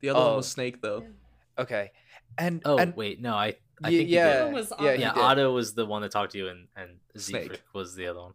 The 0.00 0.10
other 0.10 0.20
one 0.20 0.28
Oh. 0.32 0.36
was 0.36 0.48
Snake, 0.48 0.80
though. 0.80 1.02
Yeah. 1.02 1.62
Okay. 1.62 1.90
And 2.38 2.62
Oh 2.64 2.78
and 2.78 2.94
wait, 2.96 3.20
no, 3.20 3.34
I 3.34 3.56
I 3.82 3.88
think 3.90 4.08
you 4.08 4.16
yeah, 4.16 4.44
did. 4.44 4.52
was 4.54 4.70
yeah, 4.70 4.76
Otto. 4.76 4.94
he 4.96 5.00
yeah, 5.02 5.12
did. 5.14 5.20
Otto 5.22 5.52
was 5.52 5.74
the 5.74 5.84
one 5.84 6.00
that 6.02 6.10
talked 6.12 6.32
to 6.32 6.38
you, 6.38 6.48
and 6.48 6.68
and 6.76 6.90
Snake. 7.16 7.42
Siegfried 7.42 7.60
was 7.74 7.94
the 7.94 8.06
other 8.06 8.20
one. 8.20 8.34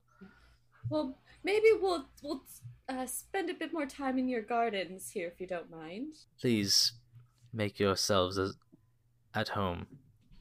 Well, 0.89 1.17
maybe 1.43 1.67
we'll 1.81 2.07
we'll 2.23 2.43
uh, 2.89 3.05
spend 3.05 3.49
a 3.49 3.53
bit 3.53 3.73
more 3.73 3.86
time 3.86 4.17
in 4.17 4.27
your 4.27 4.41
gardens 4.41 5.09
here, 5.09 5.27
if 5.27 5.39
you 5.41 5.47
don't 5.47 5.69
mind. 5.71 6.15
Please 6.39 6.93
make 7.53 7.79
yourselves 7.79 8.38
as 8.38 8.55
at 9.33 9.49
home 9.49 9.88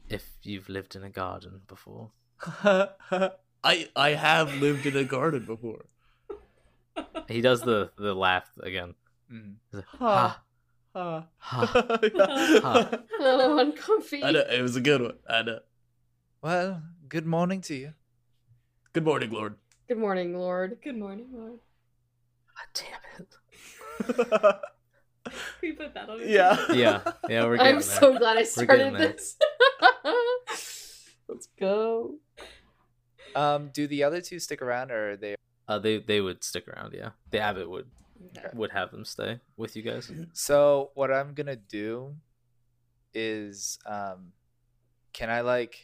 if 0.09 0.33
you've 0.43 0.69
lived 0.69 0.95
in 0.97 1.03
a 1.05 1.11
garden 1.11 1.63
before. 1.67 2.11
I 2.63 3.89
I 3.97 4.11
have 4.11 4.55
lived 4.57 4.87
in 4.87 4.97
a 4.97 5.05
garden 5.05 5.45
before. 5.45 5.85
He 7.29 7.41
does 7.41 7.63
the 7.63 7.91
the 7.97 8.15
laugh 8.15 8.51
again. 8.63 8.95
He's 9.31 9.41
like, 9.73 9.85
Ha. 9.87 10.43
ha, 10.93 11.27
Ha. 11.39 11.67
ha. 11.67 12.99
Oh, 13.21 13.59
uncomfy. 13.59 14.23
I 14.23 14.31
know, 14.33 14.41
it 14.41 14.61
was 14.63 14.77
a 14.77 14.81
good 14.81 15.01
one. 15.01 15.17
I 15.29 15.43
know. 15.43 15.61
Well, 16.43 16.83
good 17.09 17.27
morning 17.27 17.63
to 17.63 17.75
you. 17.75 17.95
Good 18.93 19.05
morning, 19.05 19.31
Lord. 19.31 19.57
Good 19.89 19.99
morning, 19.99 20.39
Lord. 20.39 20.79
Good 20.83 20.97
morning, 20.97 21.27
Lord. 21.33 21.59
God 22.57 22.85
damn 22.85 23.27
it. 23.27 24.57
We 25.63 25.73
put 25.73 25.95
that 25.95 26.11
on? 26.11 26.21
yeah. 26.23 26.67
Yeah, 26.73 27.01
yeah, 27.31 27.45
we're 27.47 27.57
getting 27.57 27.77
I'm 27.77 27.81
there. 27.81 27.83
so 27.83 28.19
glad 28.19 28.37
I 28.37 28.43
started 28.43 28.95
this. 28.95 29.37
Let's 31.29 31.49
go. 31.59 32.17
Um, 33.35 33.71
do 33.73 33.87
the 33.87 34.05
other 34.05 34.21
two 34.21 34.39
stick 34.39 34.61
around, 34.61 34.91
or 34.93 35.13
are 35.13 35.17
they? 35.17 35.35
Uh, 35.67 35.79
they 35.79 35.97
they 35.99 36.21
would 36.21 36.45
stick 36.45 36.69
around. 36.69 36.93
Yeah, 36.93 37.11
the 37.31 37.39
abbot 37.41 37.71
would 37.71 37.87
Okay. 38.37 38.49
would 38.53 38.71
have 38.73 38.91
them 38.91 39.05
stay 39.07 39.41
with 39.57 39.77
you 39.77 39.83
guys. 39.83 40.13
So 40.35 40.91
what 40.95 41.11
I'm 41.11 41.33
gonna 41.33 41.57
do 41.57 42.15
is, 43.15 43.79
um, 43.87 44.33
can 45.15 45.31
I 45.31 45.41
like 45.41 45.77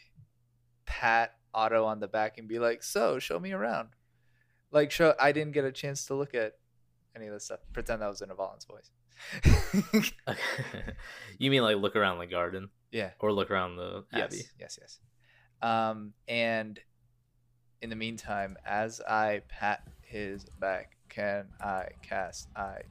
pat 0.84 1.32
Otto 1.55 1.84
on 1.84 2.01
the 2.01 2.09
back 2.09 2.38
and 2.38 2.48
be 2.48 2.59
like, 2.59 2.82
"So, 2.82 3.18
show 3.18 3.38
me 3.38 3.53
around." 3.53 3.90
Like, 4.70 4.90
show. 4.90 5.14
I 5.18 5.32
didn't 5.32 5.53
get 5.53 5.64
a 5.64 5.72
chance 5.72 6.05
to 6.07 6.14
look 6.14 6.34
at 6.34 6.55
any 7.16 7.26
of 7.26 7.32
this 7.32 7.46
stuff. 7.46 7.61
Pretend 7.72 8.03
that 8.03 8.09
was 8.09 8.22
in 8.22 8.30
Avalan's 8.30 8.64
voice. 8.64 8.90
you 11.38 11.51
mean 11.51 11.62
like 11.62 11.76
look 11.76 11.96
around 11.96 12.18
the 12.18 12.26
garden 12.26 12.70
yeah. 12.90 13.11
or 13.18 13.32
look 13.32 13.51
around 13.51 13.76
the 13.76 14.05
abbey? 14.12 14.36
Yes. 14.59 14.78
Yes. 14.78 14.78
Yes. 14.80 15.01
Um, 15.62 16.14
and 16.26 16.78
in 17.82 17.90
the 17.90 17.96
meantime, 17.96 18.57
as 18.64 19.01
I 19.01 19.42
pat 19.48 19.86
his 20.03 20.44
back, 20.59 20.96
can 21.09 21.46
I 21.61 21.88
cast 22.03 22.48
I? 22.57 22.82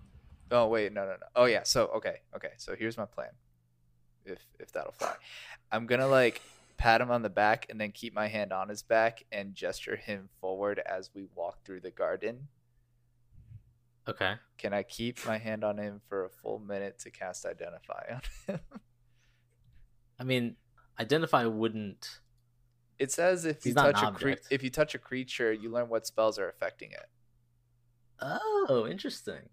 Oh 0.51 0.68
wait, 0.68 0.93
no, 0.93 1.01
no, 1.05 1.12
no. 1.12 1.28
Oh 1.36 1.45
yeah. 1.45 1.64
So 1.64 1.88
okay, 1.95 2.18
okay. 2.36 2.51
So 2.57 2.76
here's 2.76 2.97
my 2.97 3.05
plan. 3.05 3.30
If 4.26 4.39
if 4.60 4.72
that'll 4.72 4.91
fly, 4.91 5.16
I'm 5.72 5.86
gonna 5.86 6.07
like 6.07 6.41
pat 6.80 7.01
him 7.01 7.11
on 7.11 7.21
the 7.21 7.30
back 7.30 7.67
and 7.69 7.80
then 7.80 7.91
keep 7.91 8.15
my 8.15 8.27
hand 8.27 8.51
on 8.51 8.69
his 8.69 8.82
back 8.82 9.23
and 9.32 9.53
gesture 9.53 9.97
him 9.97 10.30
forward 10.39 10.82
as 10.86 11.11
we 11.13 11.27
walk 11.36 11.63
through 11.63 11.82
the 11.82 11.91
garden. 11.91 12.47
Okay. 14.07 14.36
Can 14.57 14.73
I 14.73 14.84
keep 14.84 15.23
my 15.27 15.38
hand 15.38 15.63
on 15.63 15.77
him 15.77 16.01
for 16.07 16.25
a 16.25 16.30
full 16.30 16.57
minute 16.57 16.97
to 16.99 17.11
cast 17.11 17.45
Identify 17.45 18.13
on 18.13 18.21
him? 18.47 18.59
I 20.19 20.23
mean, 20.23 20.55
identify 20.99 21.45
wouldn't. 21.45 22.21
It 22.97 23.11
says 23.11 23.45
if 23.45 23.65
you 23.65 23.73
touch 23.73 24.01
a 24.01 24.11
cre- 24.11 24.41
if 24.49 24.63
you 24.63 24.69
touch 24.69 24.95
a 24.95 24.99
creature, 24.99 25.53
you 25.53 25.69
learn 25.69 25.89
what 25.89 26.07
spells 26.07 26.39
are 26.39 26.49
affecting 26.49 26.91
it. 26.91 27.07
Oh, 28.21 28.88
interesting. 28.89 29.49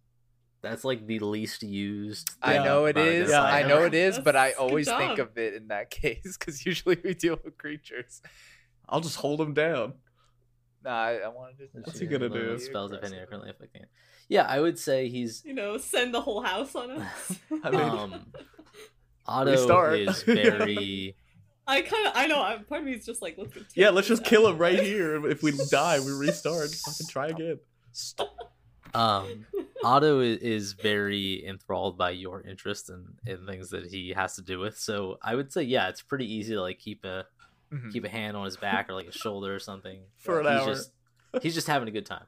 That's 0.68 0.84
like 0.84 1.06
the 1.06 1.18
least 1.20 1.62
used. 1.62 2.28
I 2.42 2.58
know 2.58 2.86
it 2.86 2.96
is. 2.96 3.30
Yeah, 3.30 3.42
I 3.42 3.60
I 3.60 3.62
know 3.62 3.80
know. 3.80 3.84
it 3.86 3.94
is, 3.94 4.18
but 4.18 4.36
I 4.36 4.52
always 4.52 4.88
think 4.88 5.18
of 5.18 5.36
it 5.38 5.54
in 5.54 5.68
that 5.68 5.90
case 6.02 6.36
because 6.38 6.64
usually 6.66 6.98
we 7.02 7.14
deal 7.14 7.38
with 7.44 7.56
creatures. 7.58 8.20
I'll 8.88 9.00
just 9.00 9.16
hold 9.16 9.40
him 9.40 9.54
down. 9.54 9.94
Nah, 10.84 10.90
I, 10.90 11.12
I 11.16 11.28
wanted 11.28 11.58
to. 11.58 11.68
What's 11.82 11.98
he 11.98 12.06
gonna 12.06 12.28
do? 12.28 12.58
Spells 12.58 12.92
if 12.92 13.02
any 13.04 13.16
are 13.16 13.26
currently 13.26 13.50
affecting 13.50 13.82
it. 13.82 13.88
Yeah, 14.28 14.42
I 14.42 14.60
would 14.60 14.78
say 14.78 15.08
he's 15.08 15.42
You 15.44 15.54
know, 15.54 15.78
send 15.78 16.12
the 16.12 16.20
whole 16.20 16.42
house 16.42 16.74
on 16.74 16.90
us. 16.90 17.38
I 17.64 17.70
mean- 17.70 17.80
um 17.80 18.26
Otto 19.28 19.50
Restart. 19.50 19.98
is 19.98 20.22
very 20.22 21.16
I 21.68 21.82
kind 21.82 22.06
of, 22.06 22.12
I 22.14 22.26
know. 22.28 22.40
I'm, 22.40 22.64
part 22.64 22.82
of 22.82 22.86
me 22.86 22.92
is 22.92 23.04
just 23.04 23.20
like, 23.22 23.34
let's. 23.36 23.52
Yeah, 23.74 23.90
let's 23.90 24.06
just 24.06 24.24
kill 24.24 24.46
him 24.46 24.56
right 24.56 24.78
here. 24.78 25.26
If 25.26 25.42
we 25.42 25.50
die, 25.68 25.98
we 25.98 26.12
restart. 26.12 26.70
Fucking 26.70 27.08
try 27.08 27.26
again. 27.28 27.58
Um 28.96 29.46
Otto 29.84 30.20
is 30.20 30.72
very 30.72 31.44
enthralled 31.46 31.96
by 31.98 32.10
your 32.10 32.40
interest 32.40 32.90
in, 32.90 33.04
in 33.26 33.46
things 33.46 33.70
that 33.70 33.86
he 33.86 34.10
has 34.16 34.34
to 34.36 34.42
do 34.42 34.58
with. 34.58 34.78
So 34.78 35.18
I 35.22 35.34
would 35.34 35.52
say 35.52 35.62
yeah, 35.62 35.88
it's 35.88 36.02
pretty 36.02 36.32
easy 36.32 36.54
to 36.54 36.60
like 36.62 36.78
keep 36.78 37.04
a 37.04 37.26
Mhm. 37.72 37.92
keep 37.92 38.04
a 38.04 38.08
hand 38.08 38.36
on 38.36 38.44
his 38.44 38.56
back 38.56 38.88
or 38.88 38.94
like 38.94 39.08
a 39.08 39.12
shoulder 39.12 39.52
or 39.54 39.58
something. 39.58 40.00
For 40.18 40.40
an 40.40 40.46
he's 40.46 40.62
hour. 40.62 40.66
Just, 40.74 40.90
he's 41.42 41.54
just 41.54 41.66
having 41.66 41.88
a 41.88 41.90
good 41.90 42.06
time. 42.06 42.24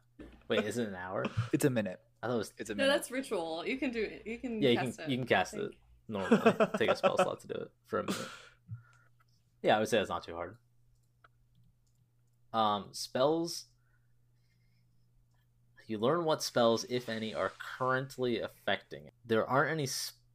Wait, 0.48 0.64
is 0.64 0.78
it 0.78 0.88
an 0.88 0.96
hour? 0.96 1.24
It's 1.52 1.64
a 1.64 1.70
minute. 1.70 2.00
I 2.22 2.26
thought 2.26 2.34
it 2.34 2.38
was 2.38 2.52
It's 2.58 2.70
a 2.70 2.74
minute. 2.74 2.88
No, 2.88 2.92
that's 2.92 3.10
ritual. 3.12 3.64
You 3.64 3.76
can 3.78 3.92
do 3.92 4.02
it. 4.02 4.22
You 4.26 4.38
can. 4.38 4.60
Yeah, 4.60 4.70
you 4.70 4.78
can 4.78 4.86
cast 4.88 4.98
it, 5.00 5.08
you 5.10 5.16
can 5.18 5.26
cast 5.26 5.54
it 5.54 5.70
normally. 6.08 6.54
Take 6.78 6.90
a 6.90 6.96
spell 6.96 7.16
slot 7.16 7.40
to 7.42 7.46
do 7.46 7.54
it 7.54 7.70
for 7.86 8.00
a 8.00 8.02
minute. 8.02 8.28
Yeah, 9.62 9.76
I 9.76 9.78
would 9.78 9.88
say 9.88 9.98
that's 9.98 10.10
not 10.10 10.24
too 10.24 10.34
hard. 10.34 10.56
Um, 12.52 12.86
spells. 12.92 13.66
You 15.88 15.98
learn 15.98 16.24
what 16.24 16.42
spells, 16.42 16.84
if 16.84 17.08
any, 17.08 17.34
are 17.34 17.50
currently 17.78 18.40
affecting 18.40 19.06
it. 19.06 19.14
There 19.26 19.44
aren't 19.46 19.72
any. 19.72 19.88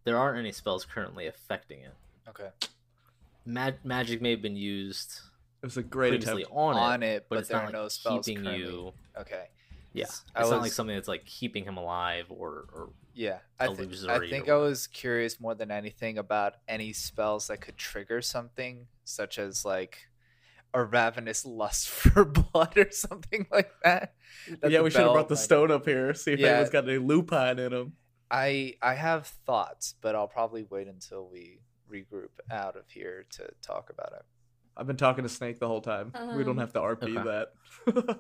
There 0.04 0.18
aren't 0.18 0.38
any 0.40 0.52
spells 0.52 0.84
currently 0.84 1.28
affecting 1.28 1.80
it. 1.82 1.94
okay. 2.28 2.50
Mag- 3.46 3.84
magic 3.86 4.22
may 4.22 4.32
have 4.32 4.42
been 4.42 4.56
used 4.56 5.20
It 5.62 5.66
was 5.68 5.78
a 5.78 5.84
great 5.84 6.14
attempt. 6.16 6.46
on, 6.52 6.76
On 6.76 7.04
it, 7.04 7.08
it, 7.08 7.26
but, 7.30 7.36
but 7.36 7.40
it's 7.40 7.50
there 7.50 7.58
not 7.58 7.64
are 7.64 7.68
like 7.68 7.74
no 7.74 7.88
spells 7.90 8.26
keeping 8.26 8.44
currently. 8.44 8.64
you. 8.66 8.94
Okay. 9.20 9.46
Yeah, 9.94 10.06
S- 10.06 10.24
it's 10.36 10.48
I 10.48 10.50
not 10.50 10.62
like 10.62 10.72
something 10.72 10.96
that's 10.96 11.08
like 11.08 11.26
keeping 11.26 11.66
him 11.66 11.78
alive 11.78 12.26
or, 12.30 12.66
or 12.74 12.90
Yeah, 13.14 13.40
I, 13.60 13.68
thi- 13.74 14.08
I 14.10 14.20
think 14.28 14.50
I 14.50 14.56
was 14.56 14.88
curious 14.88 15.40
more 15.40 15.54
than 15.56 15.70
anything 15.72 16.18
about 16.18 16.56
any 16.68 16.94
spells 16.94 17.48
that 17.48 17.62
could 17.62 17.78
trigger 17.78 18.22
something, 18.22 18.88
such 19.04 19.38
as 19.38 19.64
like 19.66 20.08
a 20.74 20.84
ravenous 20.84 21.46
lust 21.46 21.90
for 21.90 22.26
blood 22.26 22.78
or 22.78 22.90
something 22.92 23.46
like 23.52 23.72
that. 23.84 24.14
that 24.62 24.72
yeah, 24.72 24.82
we 24.82 24.90
should 24.90 25.02
have 25.02 25.14
brought 25.14 25.30
the 25.30 25.38
stone 25.38 25.72
up 25.72 25.86
here. 25.86 26.14
See 26.14 26.34
if 26.34 26.40
Yeah. 26.40 26.48
anyone's 26.50 26.70
got 26.70 26.88
any 26.88 26.98
lupine 26.98 27.60
in 27.60 27.72
them. 27.72 27.94
I 28.32 28.76
I 28.82 28.96
have 28.96 29.28
thoughts, 29.46 29.96
but 30.02 30.16
I'll 30.16 30.28
probably 30.28 30.64
wait 30.70 30.88
until 30.88 31.30
we 31.32 31.60
regroup 31.92 32.30
out 32.52 32.76
of 32.76 32.90
here 32.90 33.26
to 33.32 33.48
talk 33.62 33.90
about 33.92 34.14
it. 34.14 34.26
I've 34.76 34.88
been 34.88 34.98
talking 34.98 35.24
to 35.24 35.30
Snake 35.30 35.60
the 35.60 35.68
whole 35.68 35.82
time. 35.82 36.12
we 36.36 36.44
don't 36.44 36.54
Um, 36.54 36.58
have 36.58 36.74
to 36.74 36.80
RP 36.80 37.16
Okay. 37.18 37.24
that. 37.94 38.20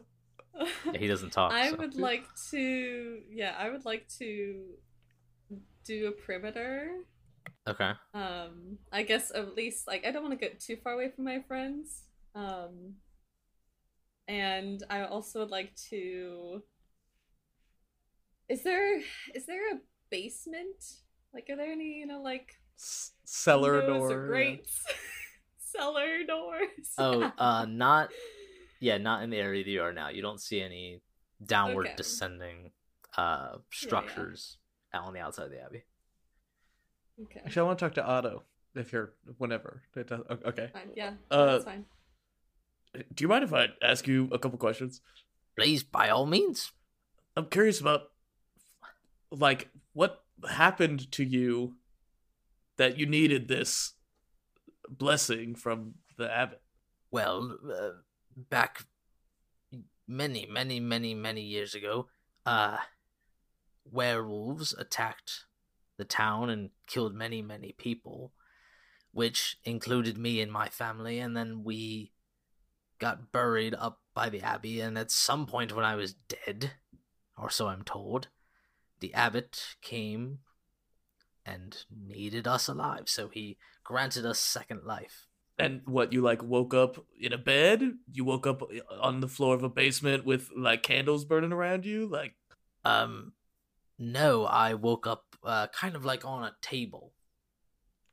yeah, 0.94 1.00
he 1.00 1.08
doesn't 1.08 1.32
talk. 1.32 1.52
I 1.54 1.72
so. 1.72 1.78
would 1.78 1.96
like 1.96 2.26
to. 2.52 3.22
Yeah, 3.32 3.56
I 3.58 3.72
would 3.72 3.86
like 3.86 4.08
to 4.20 4.64
do 5.84 6.08
a 6.08 6.12
perimeter. 6.12 6.92
Okay. 7.68 7.92
Um, 8.14 8.78
I 8.92 9.02
guess 9.04 9.32
at 9.34 9.56
least 9.56 9.88
like 9.88 10.06
I 10.06 10.12
don't 10.12 10.22
want 10.22 10.38
to 10.40 10.46
get 10.46 10.60
too 10.60 10.76
far 10.84 10.94
away 10.94 11.10
from 11.10 11.24
my 11.26 11.42
friends. 11.48 12.04
Um, 12.36 12.96
and 14.28 14.84
I 14.90 15.04
also 15.04 15.40
would 15.40 15.52
like 15.52 15.76
to. 15.90 16.64
Is 18.50 18.64
there 18.64 19.00
is 19.34 19.46
there 19.46 19.74
a 19.76 19.80
basement? 20.10 20.84
Like, 21.34 21.48
are 21.50 21.56
there 21.56 21.72
any 21.72 22.00
you 22.00 22.06
know 22.06 22.22
like 22.22 22.56
S- 22.78 23.12
Cellar 23.26 23.78
windows 23.78 24.10
door. 24.10 24.26
or 24.28 24.38
yeah. 24.38 24.56
cellar 25.58 26.24
doors? 26.28 26.94
Oh, 26.98 27.32
uh, 27.38 27.66
not 27.70 28.10
yeah, 28.80 28.98
not 28.98 29.24
in 29.24 29.30
the 29.30 29.38
area 29.38 29.64
that 29.64 29.70
you 29.70 29.82
are 29.82 29.94
now. 29.94 30.10
You 30.10 30.22
don't 30.22 30.42
see 30.42 30.62
any 30.62 31.02
downward 31.46 31.88
Okay. 31.88 31.96
descending 31.98 32.72
uh 33.18 33.58
structures 33.72 34.58
out 34.94 35.06
on 35.06 35.14
the 35.14 35.20
outside 35.20 35.46
of 35.46 35.52
the 35.52 35.62
abbey. 35.62 35.84
okay. 37.24 37.42
Actually, 37.46 37.62
I 37.62 37.66
want 37.66 37.80
to 37.80 37.86
talk 37.86 37.94
to 37.96 38.06
Otto 38.06 38.44
if 38.76 38.92
you're 38.92 39.14
whenever. 39.38 39.84
It 39.96 40.08
does, 40.08 40.22
okay. 40.46 40.70
Fine. 40.74 40.92
Yeah, 40.96 41.14
Uh, 41.32 41.46
that's 41.54 41.66
fine. 41.66 41.86
Do 42.94 43.24
you 43.24 43.28
mind 43.28 43.44
if 43.44 43.54
I 43.54 43.70
ask 43.82 44.08
you 44.08 44.30
a 44.32 44.40
couple 44.40 44.58
questions? 44.58 45.02
Please, 45.58 45.84
by 45.84 46.10
all 46.10 46.26
means. 46.26 46.72
I'm 47.36 47.48
curious 47.48 47.80
about 47.80 48.12
like 49.32 49.70
what 49.94 50.24
happened 50.48 51.12
to 51.14 51.24
you 51.24 51.76
that 52.78 52.98
you 52.98 53.06
needed 53.06 53.48
this 53.48 53.94
blessing 54.88 55.56
from 55.56 55.96
the 56.18 56.32
abbot. 56.32 56.62
Well, 57.12 57.58
uh, 57.72 57.90
back 58.50 58.86
many, 60.08 60.48
many, 60.50 60.80
many, 60.80 61.14
many 61.14 61.42
years 61.42 61.76
ago, 61.76 62.08
uh, 62.46 62.78
werewolves 63.92 64.74
attacked 64.74 65.46
the 65.98 66.06
town 66.06 66.50
and 66.50 66.70
killed 66.88 67.14
many, 67.14 67.42
many 67.42 67.74
people, 67.78 68.32
which 69.12 69.58
included 69.64 70.18
me 70.18 70.42
and 70.42 70.52
my 70.52 70.70
family, 70.70 71.20
and 71.20 71.38
then 71.38 71.64
we 71.64 72.13
got 73.04 73.34
buried 73.34 73.76
up 73.76 74.00
by 74.14 74.30
the 74.30 74.42
abbey, 74.42 74.80
and 74.80 74.98
at 74.98 75.12
some 75.12 75.46
point 75.46 75.76
when 75.76 75.84
I 75.84 75.96
was 75.96 76.14
dead, 76.14 76.72
or 77.38 77.50
so 77.50 77.68
I'm 77.68 77.84
told, 77.84 78.30
the 79.02 79.14
abbot 79.14 79.76
came 79.82 80.40
and 81.46 81.84
needed 81.94 82.48
us 82.48 82.70
alive, 82.70 83.10
so 83.10 83.28
he 83.28 83.58
granted 83.84 84.26
us 84.26 84.40
second 84.40 84.86
life. 84.86 85.28
And 85.60 85.82
what 85.84 86.14
you 86.14 86.22
like 86.22 86.42
woke 86.42 86.74
up 86.74 87.06
in 87.20 87.34
a 87.34 87.38
bed? 87.38 87.82
You 88.10 88.24
woke 88.24 88.48
up 88.48 88.62
on 89.02 89.20
the 89.20 89.28
floor 89.28 89.54
of 89.54 89.64
a 89.64 89.70
basement 89.70 90.26
with 90.26 90.50
like 90.56 90.82
candles 90.82 91.26
burning 91.26 91.52
around 91.52 91.86
you? 91.86 92.08
Like 92.08 92.36
Um, 92.86 93.34
no, 94.00 94.46
I 94.46 94.76
woke 94.76 95.06
up 95.06 95.36
uh, 95.44 95.68
kind 95.68 95.98
of 95.98 96.06
like 96.06 96.24
on 96.24 96.44
a 96.44 96.56
table. 96.62 97.12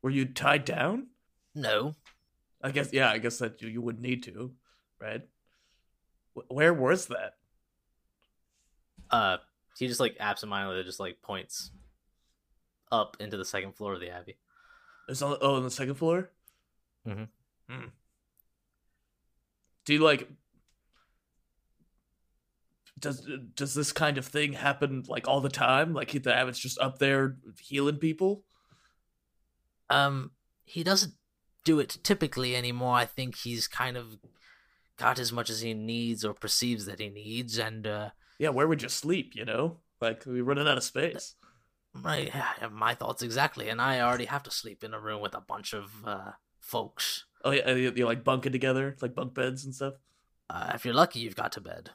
were 0.02 0.10
you 0.10 0.24
tied 0.24 0.64
down? 0.64 1.06
No, 1.54 1.94
I 2.62 2.72
guess 2.72 2.92
yeah, 2.92 3.10
I 3.10 3.18
guess 3.18 3.38
that 3.38 3.62
you, 3.62 3.68
you 3.68 3.80
would 3.80 4.00
need 4.00 4.22
to, 4.24 4.52
right? 5.00 5.22
Wh- 6.34 6.50
Where 6.50 6.74
was 6.74 7.06
that? 7.06 7.34
uh, 9.10 9.38
he 9.76 9.88
just 9.88 9.98
like 10.00 10.16
absentmindedly 10.20 10.84
just 10.84 11.00
like 11.00 11.20
points 11.22 11.70
up 12.92 13.16
into 13.18 13.36
the 13.36 13.44
second 13.44 13.74
floor 13.74 13.94
of 13.94 14.00
the 14.00 14.10
abbey. 14.10 14.36
It's 15.08 15.22
on 15.22 15.36
oh 15.40 15.56
on 15.56 15.62
the 15.64 15.70
second 15.70 15.94
floor. 15.94 16.30
Mhm. 17.06 17.28
Hmm. 17.68 17.86
Do 19.84 19.94
you 19.94 20.00
like? 20.00 20.28
Does 22.98 23.26
does 23.54 23.74
this 23.74 23.92
kind 23.92 24.18
of 24.18 24.26
thing 24.26 24.52
happen 24.52 25.04
like 25.08 25.26
all 25.26 25.40
the 25.40 25.48
time? 25.48 25.94
Like 25.94 26.10
the 26.22 26.34
abbot's 26.36 26.58
just 26.58 26.78
up 26.78 26.98
there 26.98 27.36
healing 27.60 27.96
people? 27.96 28.44
Um, 29.88 30.32
he 30.64 30.84
doesn't 30.84 31.14
do 31.64 31.80
it 31.80 31.98
typically 32.02 32.54
anymore. 32.54 32.94
I 32.96 33.06
think 33.06 33.36
he's 33.38 33.66
kind 33.66 33.96
of 33.96 34.18
got 35.00 35.18
as 35.18 35.32
much 35.32 35.48
as 35.50 35.60
he 35.62 35.72
needs 35.74 36.24
or 36.24 36.34
perceives 36.34 36.84
that 36.86 37.00
he 37.00 37.08
needs, 37.08 37.58
and 37.58 37.86
uh, 37.86 38.10
Yeah, 38.38 38.50
where 38.50 38.68
would 38.68 38.82
you 38.82 38.88
sleep? 38.88 39.32
You 39.34 39.44
know, 39.44 39.78
like 40.00 40.24
we're 40.26 40.44
running 40.44 40.68
out 40.68 40.76
of 40.76 40.84
space. 40.84 41.34
my 41.92 42.30
my 42.70 42.94
thoughts 42.94 43.22
exactly. 43.22 43.68
And 43.68 43.80
I 43.80 44.00
already 44.00 44.26
have 44.26 44.42
to 44.44 44.50
sleep 44.50 44.84
in 44.84 44.94
a 44.94 45.00
room 45.00 45.20
with 45.20 45.34
a 45.34 45.40
bunch 45.40 45.72
of 45.72 45.90
uh, 46.06 46.32
folks. 46.60 47.24
Oh 47.44 47.50
yeah, 47.50 47.70
you 47.74 47.92
you 47.96 48.04
like 48.06 48.22
bunking 48.24 48.52
together, 48.52 48.96
like 49.00 49.14
bunk 49.14 49.34
beds 49.34 49.64
and 49.64 49.74
stuff. 49.74 49.94
Uh, 50.48 50.72
if 50.74 50.84
you're 50.84 50.94
lucky, 50.94 51.20
you've 51.20 51.36
got 51.36 51.52
to 51.52 51.60
bed. 51.60 51.90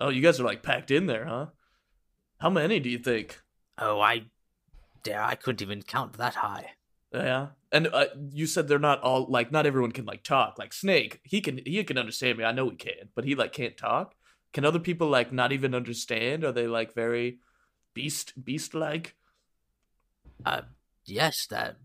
Oh, 0.00 0.08
you 0.08 0.22
guys 0.22 0.38
are 0.40 0.44
like 0.44 0.62
packed 0.62 0.90
in 0.90 1.06
there, 1.06 1.26
huh? 1.26 1.46
How 2.40 2.50
many 2.50 2.78
do 2.80 2.88
you 2.88 2.98
think? 2.98 3.40
Oh, 3.76 4.00
I 4.00 4.26
dare 5.02 5.22
I 5.22 5.34
couldn't 5.34 5.62
even 5.62 5.82
count 5.82 6.14
that 6.14 6.36
high. 6.36 6.72
Yeah, 7.12 7.48
and 7.70 7.88
uh, 7.92 8.06
you 8.30 8.46
said 8.46 8.66
they're 8.68 8.78
not 8.78 9.02
all 9.02 9.26
like 9.28 9.52
not 9.52 9.66
everyone 9.66 9.92
can 9.92 10.04
like 10.04 10.22
talk. 10.22 10.58
Like 10.58 10.72
Snake, 10.72 11.20
he 11.22 11.40
can 11.40 11.60
he 11.64 11.82
can 11.84 11.98
understand 11.98 12.38
me. 12.38 12.44
I 12.44 12.52
know 12.52 12.70
he 12.70 12.76
can, 12.76 13.10
but 13.14 13.24
he 13.24 13.34
like 13.34 13.52
can't 13.52 13.76
talk. 13.76 14.14
Can 14.52 14.64
other 14.64 14.78
people 14.78 15.08
like 15.08 15.32
not 15.32 15.52
even 15.52 15.74
understand? 15.74 16.44
Are 16.44 16.52
they 16.52 16.66
like 16.66 16.94
very 16.94 17.38
beast 17.94 18.42
beast 18.42 18.74
like? 18.74 19.16
Uh, 20.44 20.62
yes, 21.04 21.46
that 21.50 21.76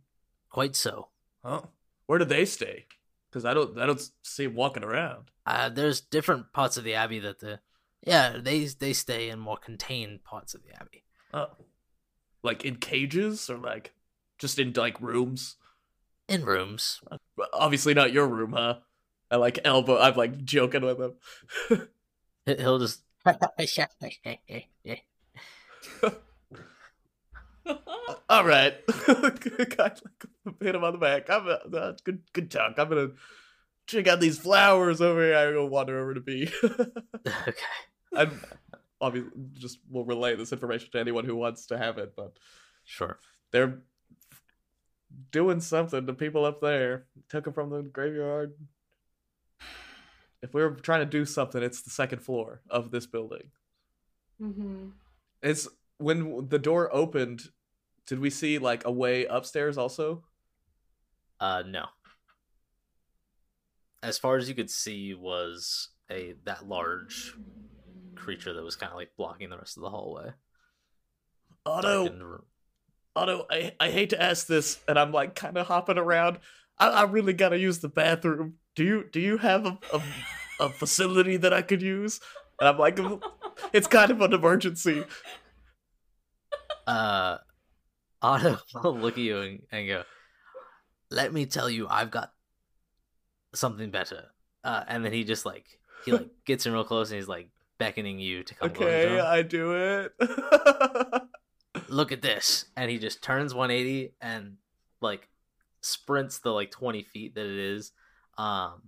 quite 0.49 0.75
so. 0.75 1.09
Huh? 1.43 1.61
Where 2.05 2.19
do 2.19 2.25
they 2.25 2.45
stay? 2.45 2.86
Because 3.29 3.45
I 3.45 3.53
don't 3.53 3.77
I 3.77 3.86
don't 3.86 4.09
see 4.21 4.45
'em 4.45 4.55
walking 4.55 4.84
around. 4.84 5.31
Uh, 5.45 5.69
there's 5.69 5.99
different 5.99 6.53
parts 6.53 6.77
of 6.77 6.84
the 6.84 6.93
abbey 6.93 7.19
that 7.19 7.39
the 7.39 7.59
yeah 8.05 8.38
they 8.39 8.65
they 8.65 8.93
stay 8.93 9.29
in 9.29 9.39
more 9.39 9.57
contained 9.57 10.23
parts 10.23 10.53
of 10.53 10.61
the 10.63 10.79
abbey. 10.79 11.03
Oh, 11.34 11.49
like 12.43 12.63
in 12.63 12.75
cages 12.77 13.49
or 13.49 13.57
like 13.57 13.93
just 14.38 14.59
in 14.59 14.71
like 14.73 15.01
rooms? 15.01 15.55
In 16.28 16.45
rooms. 16.45 17.01
Obviously 17.53 17.93
not 17.93 18.13
your 18.13 18.28
room, 18.28 18.53
huh? 18.53 18.76
I 19.30 19.36
like 19.38 19.59
elbow. 19.65 19.99
I'm 19.99 20.15
like 20.15 20.43
joking 20.43 20.84
with 20.84 20.99
him. 20.99 21.13
He- 22.45 22.55
He'll 22.57 22.78
just 22.80 23.01
All 28.30 28.43
right, 28.45 28.74
Got, 29.07 30.01
like, 30.03 30.26
hit 30.61 30.76
him 30.76 30.84
on 30.84 30.91
the 30.93 30.97
back. 30.99 31.30
I'm 31.30 31.47
uh, 31.47 31.93
good. 32.03 32.21
Good 32.34 32.51
talk. 32.51 32.74
I'm 32.78 32.89
gonna 32.89 33.11
check 33.88 34.07
out 34.07 34.19
these 34.19 34.38
flowers 34.39 34.99
over 35.01 35.24
here. 35.24 35.38
I 35.38 35.51
go 35.51 35.65
wander 35.65 35.99
over 36.01 36.13
to 36.13 36.19
B. 36.19 36.49
okay. 36.65 37.53
I'm 38.15 38.41
obviously 38.99 39.32
just 39.53 39.80
will 39.89 40.03
relay 40.05 40.36
this 40.36 40.51
information 40.51 40.89
to 40.91 40.99
anyone 40.99 41.24
who 41.26 41.36
wants 41.36 41.67
to 41.67 41.78
have 41.78 41.97
it, 41.97 42.13
but 42.15 42.34
Sure. 42.84 43.17
they're 43.51 43.80
doing 45.32 45.59
something 45.59 46.05
to 46.05 46.14
people 46.14 46.45
up 46.45 46.61
there. 46.61 47.05
Took 47.30 47.45
them 47.45 47.53
from 47.53 47.70
the 47.70 47.82
graveyard. 47.82 48.53
If 50.41 50.53
we 50.53 50.61
were 50.61 50.72
trying 50.72 50.99
to 50.99 51.05
do 51.05 51.26
something, 51.26 51.64
it's 51.64 51.82
the 51.82 51.89
second 51.89 52.22
floor 52.22 52.61
of 52.70 52.91
this 52.91 53.05
building. 53.05 53.51
Mm-hmm. 54.41 54.89
It's 55.41 55.68
when 55.97 56.47
the 56.49 56.59
door 56.59 56.93
opened. 56.93 57.43
Did 58.05 58.20
we 58.20 58.30
see 58.30 58.57
like 58.57 58.86
a 58.86 58.91
way 58.91 59.26
upstairs 59.26 59.78
also? 59.78 60.24
Uh, 61.39 61.64
no. 61.66 61.86
As 64.01 64.18
far 64.18 64.36
as 64.36 64.49
you 64.49 64.55
could 64.55 64.70
see, 64.70 65.14
was 65.14 65.89
a 66.11 66.36
that 66.43 66.68
large 66.68 67.34
creature 68.16 68.53
that 68.53 68.64
was 68.64 68.76
kind 68.76 68.91
of 68.91 68.97
like 68.97 69.11
blocking 69.18 69.49
the 69.49 69.57
rest 69.57 69.78
of 69.78 69.84
the 69.84 69.89
hallway. 69.89 70.32
Otto, 71.66 72.03
Darkened 72.03 72.30
room. 72.30 72.45
Otto, 73.16 73.45
I, 73.49 73.74
I 73.80 73.89
hate 73.89 74.09
to 74.09 74.22
ask 74.22 74.47
this, 74.47 74.80
and 74.88 74.97
I'm 74.97 75.11
like 75.11 75.36
kind 75.36 75.57
of 75.57 75.68
hopping 75.68 75.97
around. 75.97 76.39
I, 76.80 76.89
I 76.89 77.03
really 77.03 77.34
gotta 77.34 77.57
use 77.57 77.80
the 77.80 77.89
bathroom. 77.89 78.55
Do 78.76 78.84
you 78.84 79.05
do 79.11 79.20
you 79.20 79.38
have 79.38 79.66
a, 79.66 79.78
a 79.93 80.01
a 80.59 80.70
facility 80.70 81.38
that 81.38 81.53
I 81.53 81.61
could 81.61 81.82
use? 81.82 82.20
And 82.59 82.68
I'm 82.70 82.78
like, 82.78 82.99
it's 83.74 83.88
kind 83.88 84.11
of 84.11 84.22
an 84.22 84.34
emergency. 84.34 85.03
Uh, 86.88 87.38
Otto 88.22 88.57
will 88.84 88.97
look 88.97 89.14
at 89.14 89.24
you 89.24 89.38
and, 89.39 89.61
and 89.72 89.88
go, 89.88 90.03
"Let 91.11 91.32
me 91.32 91.45
tell 91.45 91.70
you, 91.70 91.88
I've 91.88 92.11
got 92.11 92.34
something 93.53 93.91
better." 93.91 94.26
Uh, 94.64 94.84
and 94.88 95.05
then 95.05 95.14
he 95.14 95.24
just 95.24 95.45
like 95.45 95.80
he 96.05 96.14
like 96.14 96.30
gets 96.45 96.66
in 96.66 96.74
real 96.74 96.84
close 96.84 97.11
and 97.11 97.20
he's 97.20 97.28
like 97.28 97.49
beckoning 97.78 98.18
you 98.18 98.43
to 98.43 98.55
come 98.55 98.72
Okay. 98.72 99.20
I 99.20 99.41
do 99.41 99.74
it. 99.74 100.14
look 101.93 102.11
at 102.11 102.21
this. 102.21 102.65
And 102.75 102.89
he 102.91 102.97
just 102.97 103.21
turns 103.21 103.53
180 103.53 104.13
and 104.21 104.57
like 105.01 105.29
sprints 105.81 106.39
the 106.39 106.51
like 106.51 106.71
20 106.71 107.03
feet 107.03 107.35
that 107.35 107.45
it 107.45 107.57
is 107.57 107.91
um 108.37 108.81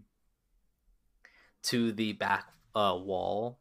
to 1.61 1.91
the 1.91 2.13
back 2.13 2.45
uh 2.73 2.97
wall 2.97 3.59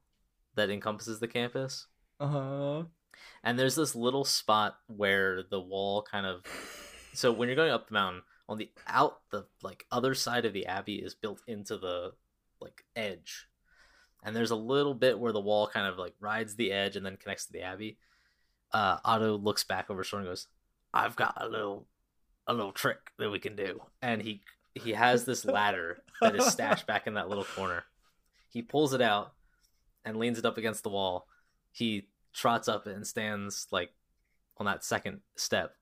that 0.55 0.71
encompasses 0.71 1.21
the 1.21 1.29
campus. 1.29 1.87
Uh 2.21 2.27
huh. 2.29 2.83
and 3.43 3.59
there's 3.59 3.75
this 3.75 3.95
little 3.95 4.25
spot 4.25 4.77
where 4.87 5.43
the 5.51 5.61
wall 5.61 6.03
kind 6.03 6.27
of 6.27 6.45
so 7.13 7.33
when 7.33 7.49
you're 7.49 7.57
going 7.57 7.73
up 7.73 7.89
the 7.89 7.95
mountain 7.95 8.23
on 8.49 8.57
the 8.59 8.71
out 8.87 9.19
the 9.31 9.47
like 9.63 9.85
other 9.91 10.15
side 10.15 10.45
of 10.45 10.53
the 10.53 10.67
abbey 10.67 10.97
is 10.97 11.15
built 11.15 11.41
into 11.47 11.77
the 11.77 12.13
like 12.61 12.85
edge. 12.97 13.49
And 14.23 14.35
there's 14.35 14.53
a 14.53 14.57
little 14.57 14.95
bit 14.95 15.19
where 15.19 15.33
the 15.33 15.41
wall 15.41 15.67
kind 15.67 15.87
of 15.87 15.99
like 15.99 16.15
rides 16.19 16.55
the 16.55 16.73
edge 16.73 16.97
and 16.97 17.05
then 17.05 17.19
connects 17.19 17.47
to 17.47 17.53
the 17.53 17.63
abbey 17.63 17.99
uh 18.75 18.99
otto 19.05 19.39
looks 19.39 19.65
back 19.65 19.89
over 19.89 20.01
his 20.01 20.07
shoulder 20.07 20.27
and 20.27 20.31
goes 20.31 20.49
i've 20.93 21.17
got 21.17 21.35
a 21.41 21.49
little 21.49 21.87
a 22.47 22.55
little 22.55 22.73
trick 22.73 22.99
that 23.19 23.31
we 23.31 23.39
can 23.39 23.57
do. 23.57 23.81
And 24.03 24.23
he 24.23 24.43
he 24.75 24.93
has 24.93 25.25
this 25.25 25.45
ladder 25.45 25.99
that 26.21 26.37
is 26.37 26.47
stashed 26.47 26.87
back 26.87 27.07
in 27.07 27.15
that 27.15 27.29
little 27.29 27.45
corner. 27.45 27.85
He 28.49 28.63
pulls 28.63 28.95
it 28.95 29.01
out 29.01 29.33
and 30.05 30.17
leans 30.17 30.39
it 30.39 30.45
up 30.45 30.59
against 30.59 30.83
the 30.83 30.91
wall. 30.91 31.27
He 31.73 32.09
trots 32.33 32.69
up 32.69 32.87
and 32.87 33.07
stands 33.07 33.67
like 33.71 33.91
on 34.59 34.67
that 34.67 34.85
second 34.85 35.21
step. 35.37 35.75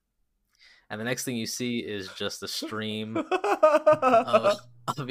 And 0.88 1.00
the 1.00 1.04
next 1.04 1.24
thing 1.24 1.36
you 1.36 1.46
see 1.46 1.78
is 1.78 2.08
just 2.16 2.42
a 2.42 2.48
stream 2.48 3.16
of, 3.32 4.58
of, 4.98 5.10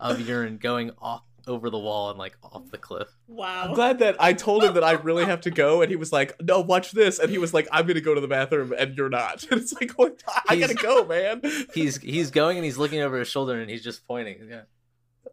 of 0.00 0.20
urine 0.20 0.56
going 0.56 0.90
off 0.98 1.22
over 1.48 1.70
the 1.70 1.78
wall 1.78 2.10
and 2.10 2.18
like 2.18 2.36
off 2.42 2.70
the 2.70 2.78
cliff 2.78 3.08
Wow. 3.26 3.64
I'm 3.68 3.74
glad 3.74 3.98
that 4.00 4.16
I 4.20 4.32
told 4.34 4.62
him 4.64 4.74
that 4.74 4.84
I 4.84 4.92
really 4.92 5.24
have 5.24 5.40
to 5.42 5.50
go, 5.50 5.82
and 5.82 5.90
he 5.90 5.96
was 5.96 6.12
like, 6.12 6.34
"No, 6.42 6.60
watch 6.60 6.92
this," 6.92 7.18
and 7.18 7.30
he 7.30 7.38
was 7.38 7.52
like, 7.54 7.66
"I'm 7.72 7.86
gonna 7.86 8.00
go 8.00 8.14
to 8.14 8.20
the 8.20 8.28
bathroom, 8.28 8.72
and 8.78 8.96
you're 8.96 9.08
not." 9.08 9.44
And 9.50 9.60
it's 9.60 9.72
like, 9.72 9.92
what? 9.92 10.22
I 10.48 10.54
He's- 10.56 10.72
gotta 10.72 10.82
go, 10.86 11.04
man. 11.06 11.42
he's 11.74 11.96
he's 11.98 12.30
going 12.30 12.56
and 12.58 12.64
he's 12.64 12.78
looking 12.78 13.00
over 13.00 13.18
his 13.18 13.28
shoulder 13.28 13.60
and 13.60 13.68
he's 13.70 13.82
just 13.82 14.06
pointing 14.06 14.48
yeah 14.48 14.62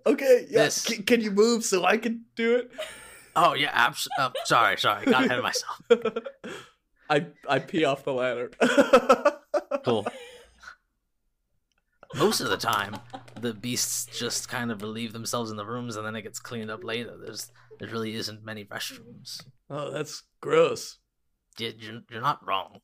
Okay, 0.06 0.46
yeah. 0.50 0.64
This- 0.66 0.86
Can, 0.86 1.04
can 1.04 1.22
you 1.22 1.32
move 1.32 1.64
so 1.64 1.84
I 1.86 1.98
can 1.98 2.26
do 2.36 2.56
it? 2.56 2.72
oh 3.36 3.54
yeah 3.54 3.70
abs- 3.74 4.08
uh, 4.18 4.30
sorry 4.46 4.78
sorry 4.78 5.06
got 5.06 5.26
ahead 5.26 5.38
of 5.40 5.44
myself 5.44 5.82
I 7.10 7.28
I 7.50 7.60
pee 7.60 7.84
off 7.86 8.04
the 8.06 8.14
ladder. 8.14 8.50
cool 9.84 10.08
most 12.16 12.40
of 12.40 12.50
the 12.50 12.58
time 12.58 12.96
the 13.46 13.54
beasts 13.54 14.06
just 14.18 14.50
kind 14.50 14.72
of 14.72 14.82
relieve 14.82 15.14
themselves 15.14 15.52
in 15.52 15.58
the 15.58 15.66
rooms 15.66 15.96
and 15.96 16.06
then 16.06 16.16
it 16.16 16.22
gets 16.24 16.40
cleaned 16.40 16.72
up 16.72 16.84
later 16.84 17.16
there's 17.24 17.52
there 17.80 17.90
really 17.90 18.16
isn't 18.16 18.44
many 18.44 18.66
restrooms 18.66 19.42
oh, 19.70 19.92
that's 19.92 20.24
gross. 20.42 20.98
You- 21.58 21.74
you're, 21.80 22.02
you're 22.10 22.22
not 22.22 22.46
wrong 22.46 22.80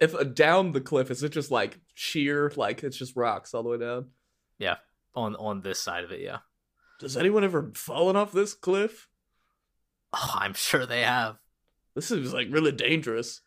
If 0.00 0.14
uh, 0.14 0.24
down 0.24 0.72
the 0.72 0.80
cliff, 0.80 1.10
is 1.10 1.22
it 1.22 1.32
just 1.32 1.50
like 1.50 1.78
sheer, 1.94 2.52
like 2.56 2.82
it's 2.84 2.96
just 2.96 3.16
rocks 3.16 3.52
all 3.54 3.62
the 3.62 3.68
way 3.70 3.78
down? 3.78 4.10
yeah 4.58 4.76
on 5.14 5.34
on 5.36 5.62
this 5.62 5.78
side 5.80 6.04
of 6.04 6.12
it 6.12 6.20
yeah 6.20 6.38
Does 7.00 7.16
anyone 7.16 7.42
ever 7.44 7.72
fallen 7.74 8.14
off 8.16 8.32
this 8.32 8.54
cliff? 8.54 9.08
oh 10.12 10.34
i'm 10.38 10.54
sure 10.54 10.86
they 10.86 11.02
have 11.02 11.36
This 11.94 12.10
is 12.10 12.32
like 12.34 12.48
really 12.50 12.72
dangerous. 12.72 13.40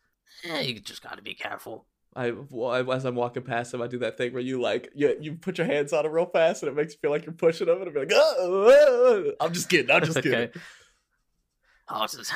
yeah 0.43 0.59
you 0.59 0.79
just 0.79 1.03
got 1.03 1.17
to 1.17 1.23
be 1.23 1.33
careful 1.35 1.85
I, 2.15 2.31
well, 2.49 2.69
I- 2.71 2.95
as 2.95 3.05
I'm 3.05 3.15
walking 3.15 3.43
past 3.43 3.73
him, 3.73 3.81
I 3.81 3.87
do 3.87 3.99
that 3.99 4.17
thing 4.17 4.33
where 4.33 4.41
you 4.41 4.61
like 4.61 4.89
you 4.93 5.15
you 5.19 5.33
put 5.33 5.57
your 5.57 5.67
hands 5.67 5.93
on 5.93 6.05
him 6.05 6.11
real 6.11 6.25
fast, 6.27 6.63
and 6.63 6.71
it 6.71 6.75
makes 6.75 6.93
you 6.93 6.99
feel 7.01 7.11
like 7.11 7.25
you're 7.25 7.33
pushing 7.33 7.67
him, 7.67 7.81
and 7.81 7.87
I'm 7.89 7.93
like, 7.95 8.11
oh, 8.13 9.31
I'm 9.39 9.53
just 9.53 9.69
kidding, 9.69 9.89
I'm 9.89 10.03
just 10.03 10.17
kidding. 10.21 10.33
Okay. 10.49 10.59
Oh, 11.89 11.99
that's 12.01 12.31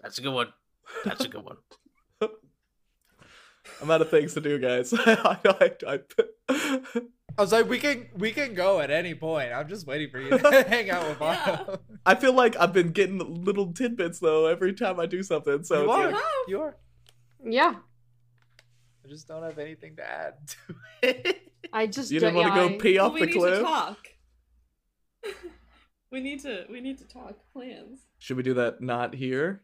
that's 0.00 0.18
a 0.18 0.22
good 0.22 0.32
one. 0.34 0.48
That's 1.04 1.24
a 1.24 1.28
good 1.28 1.44
one. 1.44 1.56
I'm 3.82 3.90
out 3.90 4.02
of 4.02 4.10
things 4.10 4.34
to 4.34 4.40
do, 4.40 4.58
guys. 4.58 4.92
I, 4.96 5.38
I, 5.44 5.70
I, 5.88 6.00
I 7.36 7.40
was 7.42 7.52
like, 7.52 7.68
we 7.68 7.78
can 7.78 8.06
we 8.16 8.30
can 8.32 8.54
go 8.54 8.80
at 8.80 8.90
any 8.90 9.14
point. 9.14 9.52
I'm 9.52 9.68
just 9.68 9.86
waiting 9.86 10.10
for 10.10 10.20
you 10.20 10.30
to 10.38 10.64
hang 10.68 10.90
out 10.90 11.08
with 11.08 11.20
Yeah. 11.20 11.76
I 12.06 12.14
feel 12.14 12.32
like 12.34 12.56
I've 12.56 12.72
been 12.72 12.90
getting 12.92 13.18
little 13.44 13.72
tidbits 13.72 14.18
though 14.20 14.46
every 14.46 14.72
time 14.74 15.00
I 15.00 15.06
do 15.06 15.22
something. 15.22 15.64
So 15.64 15.76
you 15.76 15.84
it's 15.84 15.92
are. 15.92 16.10
like- 16.12 16.22
You 16.48 16.60
are. 16.60 16.76
Yeah. 17.44 17.74
I 19.04 19.08
just 19.08 19.28
don't 19.28 19.42
have 19.42 19.58
anything 19.58 19.96
to 19.96 20.02
add 20.08 20.34
to 20.48 20.74
it. 21.02 21.52
I 21.72 21.86
just 21.86 22.10
you 22.10 22.20
didn't 22.20 22.34
don't- 22.34 22.44
want 22.44 22.54
to 22.54 22.60
yeah, 22.62 22.68
go 22.68 22.74
I- 22.74 22.78
pee 22.78 22.96
Well, 22.96 23.06
off 23.06 23.14
we 23.14 23.20
need 23.26 23.32
to 23.32 23.60
talk. 23.62 24.08
we 26.10 26.20
need 26.20 26.40
to 26.42 26.64
we 26.70 26.80
need 26.80 26.98
to 26.98 27.04
talk 27.04 27.34
plans. 27.52 28.00
Should 28.18 28.36
we 28.36 28.42
do 28.42 28.54
that 28.54 28.80
not 28.80 29.14
here, 29.14 29.62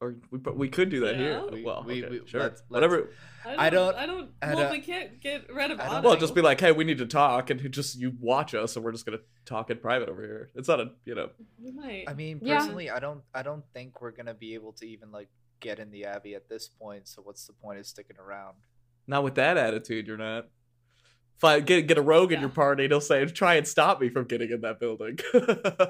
or 0.00 0.16
we 0.30 0.38
but 0.38 0.56
we 0.56 0.68
could 0.68 0.88
do 0.90 1.00
that 1.00 1.16
here? 1.16 1.40
Oh, 1.42 1.48
we- 1.52 1.62
well, 1.64 1.82
we- 1.86 2.04
okay, 2.04 2.20
we- 2.20 2.26
sure. 2.26 2.40
let's- 2.40 2.60
let's- 2.60 2.70
Whatever. 2.70 3.10
I 3.44 3.70
don't. 3.70 3.94
I 3.94 4.02
I 4.02 4.06
don't- 4.06 4.18
don't. 4.18 4.30
I 4.42 4.46
well, 4.54 4.56
don't- 4.64 4.72
we 4.72 4.80
can't 4.80 5.20
get 5.20 5.52
rid 5.52 5.70
of 5.70 5.80
I 5.80 5.88
don't- 5.88 6.04
Well, 6.04 6.16
just 6.16 6.34
be 6.34 6.42
like, 6.42 6.60
hey, 6.60 6.72
we 6.72 6.84
need 6.84 6.98
to 6.98 7.06
talk, 7.06 7.50
and 7.50 7.70
just 7.72 7.98
you 7.98 8.12
watch 8.20 8.54
us, 8.54 8.76
and 8.76 8.84
we're 8.84 8.92
just 8.92 9.04
gonna 9.06 9.20
talk 9.44 9.70
in 9.70 9.78
private 9.78 10.08
over 10.08 10.22
here. 10.22 10.50
It's 10.54 10.68
not 10.68 10.80
a 10.80 10.92
you 11.04 11.14
know. 11.14 11.30
We 11.58 11.72
might. 11.72 12.04
I 12.08 12.14
mean, 12.14 12.40
Yeah. 12.42 12.58
personally, 12.58 12.90
I 12.90 12.98
don't 13.00 13.22
I 13.34 13.42
don't 13.42 13.64
think 13.74 14.00
we're 14.00 14.12
gonna 14.12 14.34
be 14.34 14.54
able 14.54 14.72
to 14.74 14.86
even 14.86 15.10
like 15.10 15.28
get 15.60 15.78
in 15.80 15.90
the 15.90 16.04
abbey 16.04 16.34
at 16.36 16.48
this 16.48 16.68
point. 16.68 17.08
So 17.08 17.20
what's 17.22 17.46
the 17.46 17.52
point 17.52 17.78
of 17.80 17.86
sticking 17.86 18.16
around? 18.18 18.56
Not 19.08 19.24
with 19.24 19.34
that 19.36 19.56
attitude, 19.56 20.06
you're 20.06 20.16
not. 20.16 20.46
If 21.38 21.44
I 21.44 21.60
get 21.60 21.86
get 21.88 21.98
a 21.98 22.02
rogue 22.02 22.30
in 22.32 22.40
your 22.40 22.48
party, 22.48 22.86
they'll 22.86 23.00
say, 23.00 23.24
"Try 23.26 23.54
and 23.54 23.66
stop 23.66 24.00
me 24.00 24.08
from 24.10 24.26
getting 24.26 24.50
in 24.50 24.60
that 24.60 24.78
building." 24.80 25.18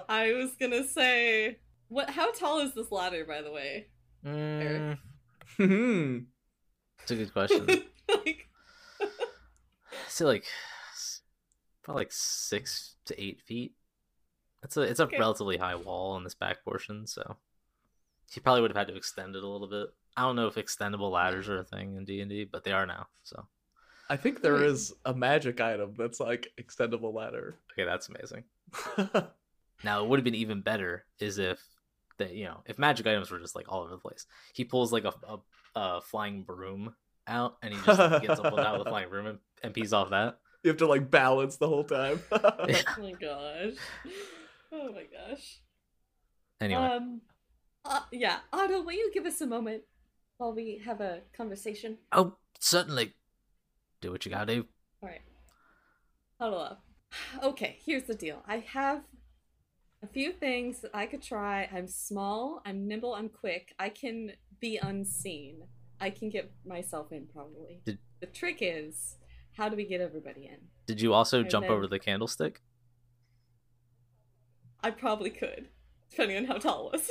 I 0.08 0.32
was 0.34 0.50
gonna 0.60 0.86
say, 0.86 1.58
what? 1.88 2.10
How 2.10 2.30
tall 2.32 2.60
is 2.60 2.74
this 2.74 2.92
ladder, 2.92 3.24
by 3.24 3.42
the 3.42 3.50
way? 3.50 3.88
Mm, 4.24 4.98
Hmm. 5.56 6.18
it's 7.02 7.10
a 7.10 7.16
good 7.16 7.32
question. 7.32 7.66
like, 8.08 8.48
say 10.08 10.24
like 10.24 10.44
s- 10.92 11.22
probably 11.82 12.02
like 12.02 12.12
six 12.12 12.96
to 13.06 13.20
eight 13.22 13.40
feet. 13.40 13.74
It's 14.62 14.76
a 14.76 14.82
it's 14.82 15.00
a 15.00 15.04
Okay. 15.04 15.18
relatively 15.18 15.56
high 15.56 15.76
wall 15.76 16.12
on 16.12 16.24
this 16.24 16.34
back 16.34 16.62
portion, 16.64 17.06
so 17.06 17.36
he 18.30 18.40
probably 18.40 18.60
would 18.62 18.70
have 18.72 18.76
had 18.76 18.88
to 18.88 18.96
extend 18.96 19.34
it 19.34 19.42
a 19.42 19.48
little 19.48 19.68
bit. 19.68 19.88
I 20.16 20.22
don't 20.22 20.36
know 20.36 20.46
if 20.48 20.56
extendable 20.56 21.10
ladders 21.12 21.48
are 21.48 21.58
a 21.60 21.64
thing 21.64 21.96
in 21.96 22.04
D 22.04 22.20
and 22.20 22.30
D, 22.30 22.44
but 22.44 22.64
they 22.64 22.72
are 22.72 22.86
now. 22.86 23.06
So 23.22 23.46
I 24.10 24.16
think 24.16 24.40
there 24.42 24.56
Hmm. 24.56 24.74
a 25.04 25.14
magic 25.14 25.60
item 25.60 25.94
that's 25.96 26.18
like 26.20 26.48
extendable 26.60 27.12
ladder. 27.14 27.56
okay, 27.72 27.84
that's 27.84 28.08
amazing. 28.08 28.44
Now 29.84 30.02
it 30.02 30.08
would 30.08 30.18
have 30.18 30.24
been 30.24 30.34
even 30.34 30.60
better 30.62 31.04
is 31.20 31.38
if 31.38 31.60
that 32.18 32.34
you 32.34 32.46
know 32.46 32.62
if 32.66 32.78
magic 32.80 33.06
items 33.06 33.30
were 33.30 33.38
just 33.38 33.54
like 33.54 33.70
all 33.70 33.82
over 33.82 33.90
the 33.90 33.98
place. 33.98 34.26
He 34.52 34.64
pulls 34.64 34.92
like 34.92 35.04
a 35.04 35.14
a, 35.28 35.38
a 35.76 36.00
flying 36.00 36.42
broom 36.42 36.96
out, 37.28 37.58
and 37.62 37.72
he 37.72 37.78
just 37.86 37.98
like, 38.00 38.22
gets 38.22 38.40
up 38.40 38.46
and 38.46 38.56
down 38.56 38.76
with 38.78 38.88
a 38.88 38.90
flying 38.90 39.08
broom 39.08 39.26
and, 39.26 39.38
and 39.62 39.72
pees 39.72 39.92
off 39.92 40.10
that. 40.10 40.38
you 40.64 40.68
have 40.70 40.78
to 40.78 40.88
like 40.88 41.10
balance 41.12 41.58
the 41.58 41.68
whole 41.68 41.84
time. 41.84 42.20
Yeah. 42.68 42.82
oh 42.96 43.02
my 43.02 43.12
gosh. 43.12 43.74
Oh 44.72 44.92
my 44.92 45.04
gosh. 45.04 45.60
Anyway, 46.60 46.80
Um. 46.82 47.20
Uh, 47.84 48.00
yeah, 48.10 48.38
Otto, 48.52 48.82
will 48.82 48.92
you 48.92 49.10
give 49.14 49.24
us 49.26 49.40
a 49.40 49.46
moment 49.46 49.82
while 50.38 50.52
we 50.54 50.80
have 50.84 51.00
a 51.00 51.20
conversation? 51.36 51.98
oh 52.12 52.34
certainly, 52.60 53.12
do 54.00 54.10
what 54.10 54.24
you 54.24 54.30
gotta 54.32 54.54
do. 54.54 54.66
All 55.02 55.08
right. 55.08 55.20
Huddle 56.40 56.60
up. 56.60 56.84
Okay, 57.42 57.78
here's 57.84 58.04
the 58.04 58.14
deal. 58.14 58.42
I 58.46 58.58
have 58.58 59.02
a 60.02 60.06
few 60.06 60.32
things 60.32 60.80
that 60.80 60.92
I 60.94 61.06
could 61.06 61.22
try. 61.22 61.68
I'm 61.72 61.88
small, 61.88 62.62
I'm 62.64 62.86
nimble, 62.86 63.14
I'm 63.14 63.28
quick. 63.28 63.74
I 63.78 63.88
can 63.88 64.32
be 64.60 64.76
unseen. 64.78 65.62
I 66.00 66.10
can 66.10 66.30
get 66.30 66.52
myself 66.64 67.10
in 67.12 67.26
probably. 67.26 67.80
Did- 67.84 67.98
The 68.20 68.26
trick 68.26 68.58
is, 68.60 69.16
how 69.56 69.68
do 69.68 69.76
we 69.76 69.84
get 69.84 70.00
everybody 70.00 70.46
in? 70.46 70.58
Did 70.86 71.00
you 71.00 71.12
also 71.12 71.40
And 71.40 71.50
jump 71.50 71.64
then- 71.66 71.72
over 71.72 71.86
the 71.88 71.98
candlestick? 71.98 72.60
I 74.82 74.90
probably 74.92 75.30
could, 75.30 75.68
depending 76.10 76.36
on 76.36 76.44
how 76.44 76.58
tall 76.58 76.90
it 76.90 76.92
was. 76.92 77.10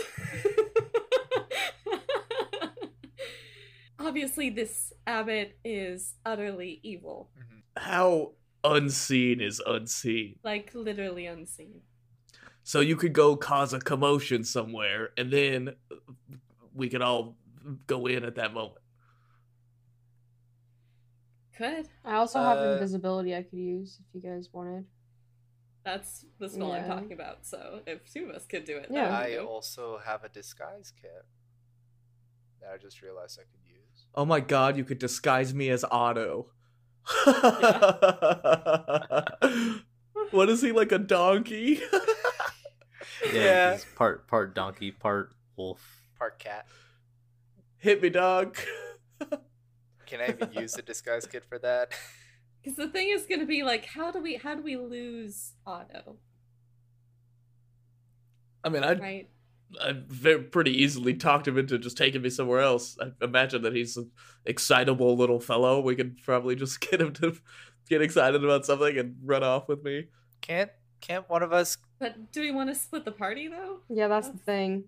Obviously, 4.11 4.49
this 4.49 4.93
abbot 5.05 5.57
is 5.65 6.15
utterly 6.25 6.79
evil, 6.81 7.29
How 7.75 8.31
unseen 8.63 9.41
is 9.41 9.61
unseen? 9.65 10.39
like 10.43 10.73
literally 10.73 11.25
unseen. 11.25 11.81
So 12.63 12.79
you 12.79 12.95
could 12.95 13.11
go 13.11 13.35
cause 13.35 13.73
a 13.73 13.79
commotion 13.79 14.45
somewhere, 14.45 15.09
and 15.17 15.29
then 15.31 15.75
we 16.73 16.87
could 16.87 17.01
all 17.01 17.35
go 17.85 18.05
in 18.07 18.23
at 18.23 18.35
that 18.35 18.53
moment. 18.53 18.79
Could. 21.57 21.89
I 22.05 22.15
also 22.15 22.39
have 22.39 22.59
Uh, 22.59 22.71
invisibility 22.75 23.35
I 23.35 23.43
could 23.43 23.59
use 23.59 23.99
if 23.99 24.05
you 24.15 24.21
guys 24.21 24.47
wanted. 24.53 24.85
That's 25.83 26.25
the 26.39 26.47
spell 26.49 26.71
I'm 26.71 26.83
Yeah. 26.83 26.87
talking 26.87 27.11
about. 27.11 27.45
So 27.45 27.81
if 27.85 28.09
two 28.09 28.29
of 28.29 28.35
us 28.35 28.45
could 28.45 28.63
do 28.63 28.77
it, 28.77 28.89
Yeah. 28.89 29.09
that 29.09 29.11
would 29.11 29.27
I 29.27 29.29
be 29.31 29.37
also 29.39 29.97
have 29.97 30.23
a 30.23 30.29
disguise 30.29 30.91
kit 30.91 31.25
that 32.61 32.71
I 32.73 32.77
just 32.77 33.01
realized 33.01 33.37
I 33.39 33.43
could 33.43 33.59
use. 33.65 33.66
Oh 34.17 34.25
my 34.25 34.39
god, 34.39 34.77
you 34.77 34.83
could 34.83 34.97
disguise 34.97 35.53
me 35.53 35.69
as 35.69 35.85
Otto. 35.91 36.47
what 40.31 40.49
is 40.49 40.61
he 40.61 40.71
like 40.71 40.91
a 40.91 40.97
donkey? 40.97 41.79
Yeah. 43.33 43.73
he's 43.73 43.85
part 43.95 44.27
part 44.27 44.53
donkey, 44.53 44.91
part 44.91 45.31
wolf. 45.55 46.03
Part 46.19 46.37
cat. 46.37 46.67
Hit 47.77 48.01
me, 48.01 48.09
dog. 48.09 48.57
Can 50.05 50.21
I 50.21 50.29
even 50.29 50.51
use 50.53 50.73
the 50.73 50.83
disguise 50.83 51.25
kit 51.25 51.43
for 51.45 51.59
that? 51.59 51.93
Because 52.63 52.77
the 52.77 52.89
thing 52.89 53.09
is 53.09 53.25
going 53.25 53.39
to 53.39 53.45
be 53.45 53.63
like, 53.63 53.85
how 53.85 54.11
do 54.11 54.21
we 54.21 54.35
how 54.35 54.53
do 54.53 54.61
we 54.61 54.75
lose 54.77 55.53
Otto? 55.65 56.17
I 58.63 58.69
mean, 58.69 58.83
I'd, 58.83 58.99
Right? 58.99 59.29
I'd 59.81 60.07
very, 60.07 60.43
pretty 60.43 60.71
easily 60.71 61.13
talked 61.13 61.47
him 61.47 61.57
into 61.57 61.77
just 61.77 61.97
taking 61.97 62.21
me 62.21 62.29
somewhere 62.29 62.61
else. 62.61 62.97
I 63.01 63.11
imagine 63.23 63.61
that 63.63 63.75
he's 63.75 63.97
an 63.97 64.11
excitable 64.45 65.15
little 65.17 65.39
fellow. 65.39 65.81
We 65.81 65.95
could 65.95 66.21
probably 66.23 66.55
just 66.55 66.79
get 66.89 67.01
him 67.01 67.13
to 67.13 67.37
get 67.89 68.01
excited 68.01 68.43
about 68.43 68.65
something 68.65 68.97
and 68.97 69.17
run 69.23 69.43
off 69.43 69.67
with 69.67 69.83
me. 69.83 70.07
Can't 70.41 70.71
can't 70.99 71.29
one 71.29 71.43
of 71.43 71.53
us 71.53 71.77
But 71.99 72.31
do 72.31 72.41
we 72.41 72.51
want 72.51 72.69
to 72.69 72.75
split 72.75 73.05
the 73.05 73.11
party 73.11 73.47
though? 73.47 73.81
Yeah, 73.89 74.07
that's 74.07 74.29
the 74.29 74.37
thing. 74.37 74.85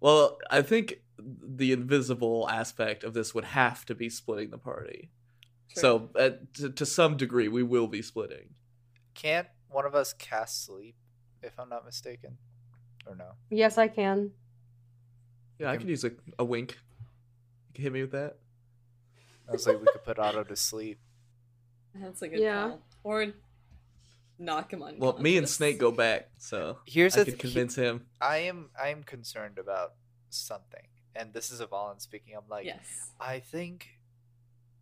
Well, 0.00 0.38
I 0.50 0.62
think 0.62 1.00
the 1.18 1.72
invisible 1.72 2.48
aspect 2.48 3.04
of 3.04 3.14
this 3.14 3.34
would 3.34 3.44
have 3.44 3.84
to 3.86 3.94
be 3.94 4.08
splitting 4.08 4.50
the 4.50 4.58
party. 4.58 5.10
True. 5.72 5.80
So, 5.80 6.10
uh, 6.14 6.30
to, 6.54 6.70
to 6.70 6.86
some 6.86 7.16
degree, 7.16 7.48
we 7.48 7.62
will 7.62 7.88
be 7.88 8.02
splitting. 8.02 8.50
can't 9.14 9.48
one 9.68 9.84
of 9.84 9.94
us 9.94 10.12
cast 10.12 10.64
sleep, 10.64 10.94
if 11.42 11.58
I'm 11.58 11.68
not 11.68 11.84
mistaken? 11.84 12.38
Or 13.08 13.14
no? 13.16 13.30
Yes, 13.50 13.78
I 13.78 13.88
can. 13.88 14.32
Yeah, 15.58 15.68
I 15.68 15.70
Okay. 15.70 15.78
could 15.78 15.88
use 15.88 16.04
a, 16.04 16.10
a 16.38 16.44
wink. 16.44 16.72
You 17.68 17.74
can 17.74 17.82
hit 17.84 17.92
me 17.92 18.02
with 18.02 18.12
that. 18.12 18.36
I 19.48 19.52
was 19.52 19.66
like 19.66 19.80
we 19.80 19.86
could 19.86 20.04
put 20.04 20.18
Otto 20.18 20.44
to 20.44 20.56
sleep. 20.56 21.00
that's 21.94 22.20
like 22.22 22.32
a 22.32 22.34
good 22.36 22.42
Yeah. 22.42 22.68
call. 22.68 22.82
Or 23.02 23.26
knock 24.38 24.72
him 24.72 24.82
unconscious. 24.82 25.00
Well, 25.00 25.18
me 25.18 25.38
and 25.38 25.48
Snake 25.48 25.78
go 25.78 25.90
back, 25.90 26.28
so 26.38 26.78
Here's 26.86 27.16
I 27.16 27.20
the 27.20 27.24
could 27.24 27.40
th- 27.40 27.40
convince 27.40 27.74
him. 27.76 28.06
I 28.20 28.38
am 28.38 28.70
I 28.80 28.88
am 28.88 29.02
concerned 29.02 29.58
about 29.58 29.94
something. 30.28 30.86
And 31.16 31.32
this 31.32 31.50
is 31.50 31.60
Avalon 31.60 31.98
speaking. 31.98 32.34
I'm 32.36 32.48
like 32.48 32.66
Yes. 32.66 33.10
I 33.18 33.40
think 33.40 33.98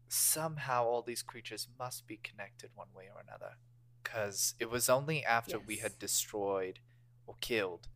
somehow 0.09 0.85
all 0.85 1.03
these 1.03 1.23
creatures 1.23 1.69
must 1.79 2.07
be 2.07 2.17
connected 2.17 2.71
one 2.75 2.89
way 2.95 3.05
or 3.15 3.21
another. 3.21 3.55
Because 4.03 4.55
it 4.61 4.71
was 4.71 4.89
only 4.89 5.25
after 5.25 5.59
we 5.59 5.77
had 5.77 5.99
destroyed 5.99 6.81
or 7.27 7.35
killed 7.41 7.89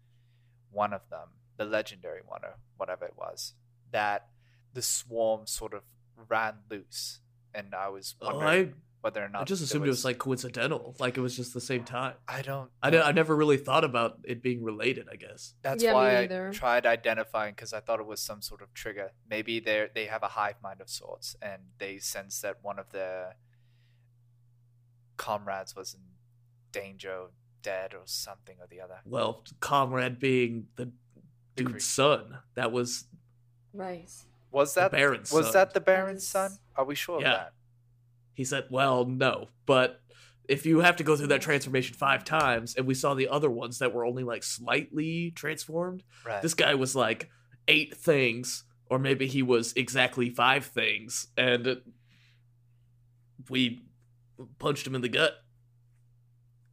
one 0.71 0.93
of 0.93 1.03
them, 1.11 1.29
the 1.57 1.64
legendary 1.64 2.21
one 2.27 2.41
or 2.45 2.57
whatever 2.77 3.05
it 3.05 3.14
was, 3.16 3.55
that 3.91 4.29
the 4.73 4.83
swarm 4.83 5.47
sort 5.47 5.75
of 5.75 5.83
ran 6.29 6.55
loose. 6.71 7.21
And 7.55 7.75
I 7.75 7.89
was 7.89 8.14
Oh, 8.21 8.27
wondering 8.37 8.68
I, 8.68 8.75
whether 9.01 9.25
or 9.25 9.29
not 9.29 9.43
I 9.43 9.45
just 9.45 9.61
there 9.61 9.64
assumed 9.64 9.87
it 9.87 9.89
was 9.89 10.05
like 10.05 10.18
coincidental, 10.18 10.95
like 11.01 11.16
it 11.16 11.21
was 11.21 11.35
just 11.37 11.53
the 11.53 11.61
same 11.61 11.83
time. 11.85 12.14
I 12.29 12.43
don't. 12.43 12.71
I, 12.83 12.91
did, 12.91 13.01
I 13.03 13.11
never 13.12 13.35
really 13.35 13.57
thought 13.57 13.83
about 13.83 14.18
it 14.25 14.41
being 14.43 14.62
related. 14.62 15.09
I 15.11 15.16
guess. 15.16 15.55
That's 15.62 15.83
Yeah, 15.83 15.95
why 15.95 16.21
I 16.23 16.27
tried 16.53 16.87
identifying 16.87 17.55
because 17.55 17.73
I 17.73 17.81
thought 17.81 17.99
it 17.99 18.07
was 18.07 18.21
some 18.21 18.41
sort 18.43 18.62
of 18.62 18.73
trigger. 18.73 19.11
Maybe 19.29 19.59
they 19.59 19.89
they 19.93 20.05
have 20.07 20.23
a 20.23 20.29
hive 20.29 20.57
mind 20.62 20.81
of 20.81 20.89
sorts, 20.89 21.35
and 21.43 21.62
they 21.79 21.99
sense 21.99 22.41
that 22.43 22.59
one 22.62 22.79
of 22.79 22.91
their 22.93 23.35
comrades 25.16 25.75
was 25.75 25.95
in 25.95 26.01
danger, 26.73 27.27
dead, 27.63 27.95
or 27.95 28.03
something 28.07 28.57
or 28.61 28.67
the 28.67 28.81
other. 28.81 29.01
Well, 29.05 29.45
comrade 29.61 30.19
being 30.19 30.69
the 30.77 30.87
The 31.57 31.65
dude's 31.65 31.71
creature. 31.73 31.81
son, 31.85 32.39
that 32.55 32.73
was 32.73 33.07
Right. 33.73 34.11
Was 34.51 34.75
The 34.75 34.81
that 34.83 34.93
Baron's 34.93 35.31
was 35.33 35.47
son. 35.47 35.53
that 35.55 35.75
the 35.75 35.81
Baron's 35.81 36.23
Yes. 36.25 36.29
son? 36.29 36.59
Are 36.77 36.85
we 36.85 36.95
sure 36.95 37.21
Yeah. 37.21 37.29
of 37.33 37.37
that? 37.39 37.55
He 38.35 38.45
said, 38.45 38.67
"Well, 38.71 39.05
no, 39.05 39.49
but 39.67 40.03
if 40.49 40.67
you 40.67 40.81
have 40.81 40.97
to 40.97 41.05
go 41.05 41.17
through 41.17 41.29
that 41.29 41.43
transformation 41.43 41.95
five 41.95 42.25
times, 42.25 42.75
and 42.75 42.87
we 42.87 42.95
saw 42.95 43.15
the 43.15 43.29
other 43.29 43.51
ones 43.51 43.79
that 43.79 43.93
were 43.93 44.05
only 44.05 44.25
like 44.25 44.43
slightly 44.43 45.31
transformed, 45.33 46.03
Right. 46.25 46.43
this 46.43 46.55
guy 46.55 46.75
was 46.75 46.97
like 46.97 47.31
eight 47.69 47.95
things, 47.97 48.65
or 48.87 48.99
maybe 48.99 49.29
he 49.29 49.43
was 49.43 49.73
exactly 49.75 50.31
five 50.31 50.65
things, 50.67 51.29
and 51.37 51.83
we 53.49 53.85
punched 54.59 54.87
him 54.87 54.95
in 54.95 55.03
the 55.03 55.09
gut. 55.09 55.45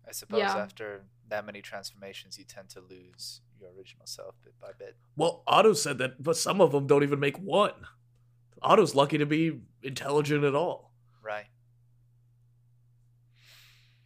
I 0.08 0.12
suppose 0.12 0.40
Yeah. 0.40 0.56
after 0.56 1.06
that 1.28 1.46
many 1.46 1.62
transformations, 1.62 2.38
you 2.40 2.46
tend 2.46 2.70
to 2.70 2.80
lose 2.82 3.42
your 3.60 3.72
original 3.74 4.06
self 4.06 4.36
bit 4.44 4.54
by 4.60 4.72
bit. 4.78 4.96
Well, 5.16 5.44
Otto 5.48 5.74
said 5.74 5.98
that, 5.98 6.22
but 6.24 6.38
some 6.38 6.62
of 6.62 6.72
them 6.72 6.88
don't 6.88 7.04
even 7.04 7.20
make 7.20 7.38
one. 7.38 7.88
Otto's 8.62 8.96
lucky 8.96 9.18
to 9.18 9.26
be 9.26 9.62
intelligent 9.84 10.44
at 10.44 10.56
all. 10.56 10.94
Right. 11.22 11.48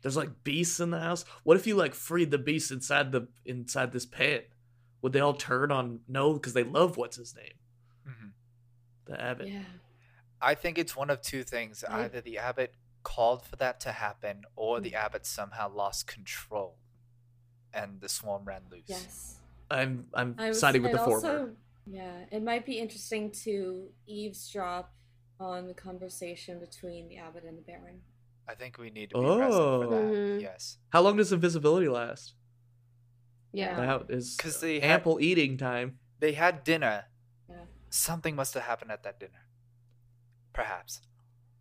There's 0.01 0.17
like 0.17 0.43
beasts 0.43 0.79
in 0.79 0.89
the 0.89 0.99
house. 0.99 1.23
What 1.43 1.57
if 1.57 1.67
you 1.67 1.75
like 1.75 1.93
freed 1.93 2.31
the 2.31 2.39
beasts 2.39 2.71
inside 2.71 3.11
the 3.11 3.27
inside 3.45 3.91
this 3.91 4.05
pen? 4.05 4.41
Would 5.03 5.13
they 5.13 5.19
all 5.19 5.33
turn 5.35 5.71
on 5.71 5.99
no 6.07 6.33
because 6.33 6.53
they 6.53 6.63
love 6.63 6.97
what's 6.97 7.17
his 7.17 7.35
name, 7.35 7.53
hmm 8.05 8.27
the 9.05 9.21
abbot? 9.21 9.47
Yeah. 9.49 9.63
I 10.41 10.55
think 10.55 10.79
it's 10.79 10.95
one 10.95 11.11
of 11.11 11.21
two 11.21 11.43
things. 11.43 11.83
I- 11.83 12.05
Either 12.05 12.21
the 12.21 12.39
abbot 12.39 12.73
called 13.03 13.43
for 13.45 13.55
that 13.57 13.79
to 13.81 13.91
happen, 13.91 14.43
or 14.55 14.77
hmm. 14.77 14.83
the 14.83 14.95
abbot 14.95 15.25
somehow 15.25 15.71
lost 15.73 16.07
control, 16.07 16.77
and 17.73 18.01
the 18.01 18.09
swarm 18.09 18.45
ran 18.45 18.63
loose. 18.71 18.83
Yes. 18.87 19.37
I'm 19.69 20.07
I'm 20.13 20.35
I 20.37 20.49
was, 20.49 20.59
siding 20.59 20.83
with 20.83 20.93
I'd 20.93 20.99
the 20.99 21.05
former. 21.05 21.15
also, 21.15 21.49
yeah, 21.85 22.25
it 22.31 22.43
might 22.43 22.65
be 22.65 22.77
interesting 22.79 23.31
to 23.43 23.87
eavesdrop 24.05 24.93
on 25.39 25.67
the 25.67 25.73
conversation 25.73 26.59
between 26.59 27.07
the 27.07 27.17
abbot 27.17 27.43
and 27.45 27.57
the 27.57 27.61
baron. 27.61 28.01
I 28.47 28.55
think 28.55 28.77
we 28.77 28.89
need 28.89 29.11
to 29.11 29.17
be 29.17 29.25
present 29.25 29.53
for 29.53 29.87
that. 29.87 29.95
Oh. 29.95 30.11
Mm-hmm. 30.11 30.39
Yes. 30.41 30.77
How 30.89 31.01
long 31.01 31.17
does 31.17 31.31
invisibility 31.31 31.87
last? 31.87 32.33
Yeah. 33.53 33.75
That 33.75 34.05
is 34.09 34.35
'Cause 34.35 34.59
they 34.59 34.79
had- 34.79 34.91
ample 34.91 35.19
eating 35.19 35.57
time. 35.57 35.99
They 36.19 36.33
had 36.33 36.63
dinner. 36.63 37.05
Yeah. 37.49 37.65
Something 37.89 38.35
must 38.35 38.53
have 38.53 38.63
happened 38.63 38.91
at 38.91 39.03
that 39.03 39.19
dinner. 39.19 39.47
Perhaps. 40.53 41.01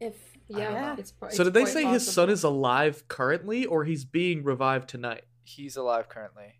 If 0.01 0.37
Yeah. 0.51 0.71
yeah, 0.73 0.97
It's, 0.99 1.13
pro- 1.13 1.29
So 1.31 1.45
did 1.45 1.55
they 1.55 1.63
quite 1.63 1.73
say 1.73 1.85
his 1.85 2.11
son 2.11 2.29
is 2.29 2.43
alive 2.43 3.07
currently, 3.09 3.67
or 3.67 3.85
he's 3.85 4.05
being 4.05 4.43
revived 4.43 4.89
tonight? 4.89 5.23
He's 5.45 5.77
alive 5.77 6.09
currently. 6.09 6.55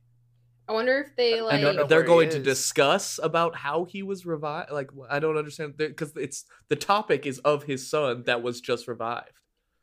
I 0.69 0.73
wonder 0.73 0.99
if 1.01 1.17
they 1.17 1.39
I 1.39 1.43
like. 1.43 1.61
don't 1.61 1.75
know 1.77 1.83
and 1.83 1.91
they're 1.91 2.05
going 2.05 2.31
to 2.31 2.39
discuss 2.39 3.19
about 3.21 3.57
how 3.57 3.85
he 3.87 4.05
was 4.05 4.25
revived. 4.25 4.71
Like 4.71 4.91
I 5.09 5.19
don't 5.19 5.37
understand 5.37 5.77
because 5.77 6.13
it's 6.17 6.45
the 6.69 6.77
topic 6.77 7.27
is 7.27 7.41
of 7.41 7.65
his 7.65 7.91
son 7.91 8.23
that 8.27 8.43
was 8.43 8.61
just 8.61 8.87
revived. 8.87 9.33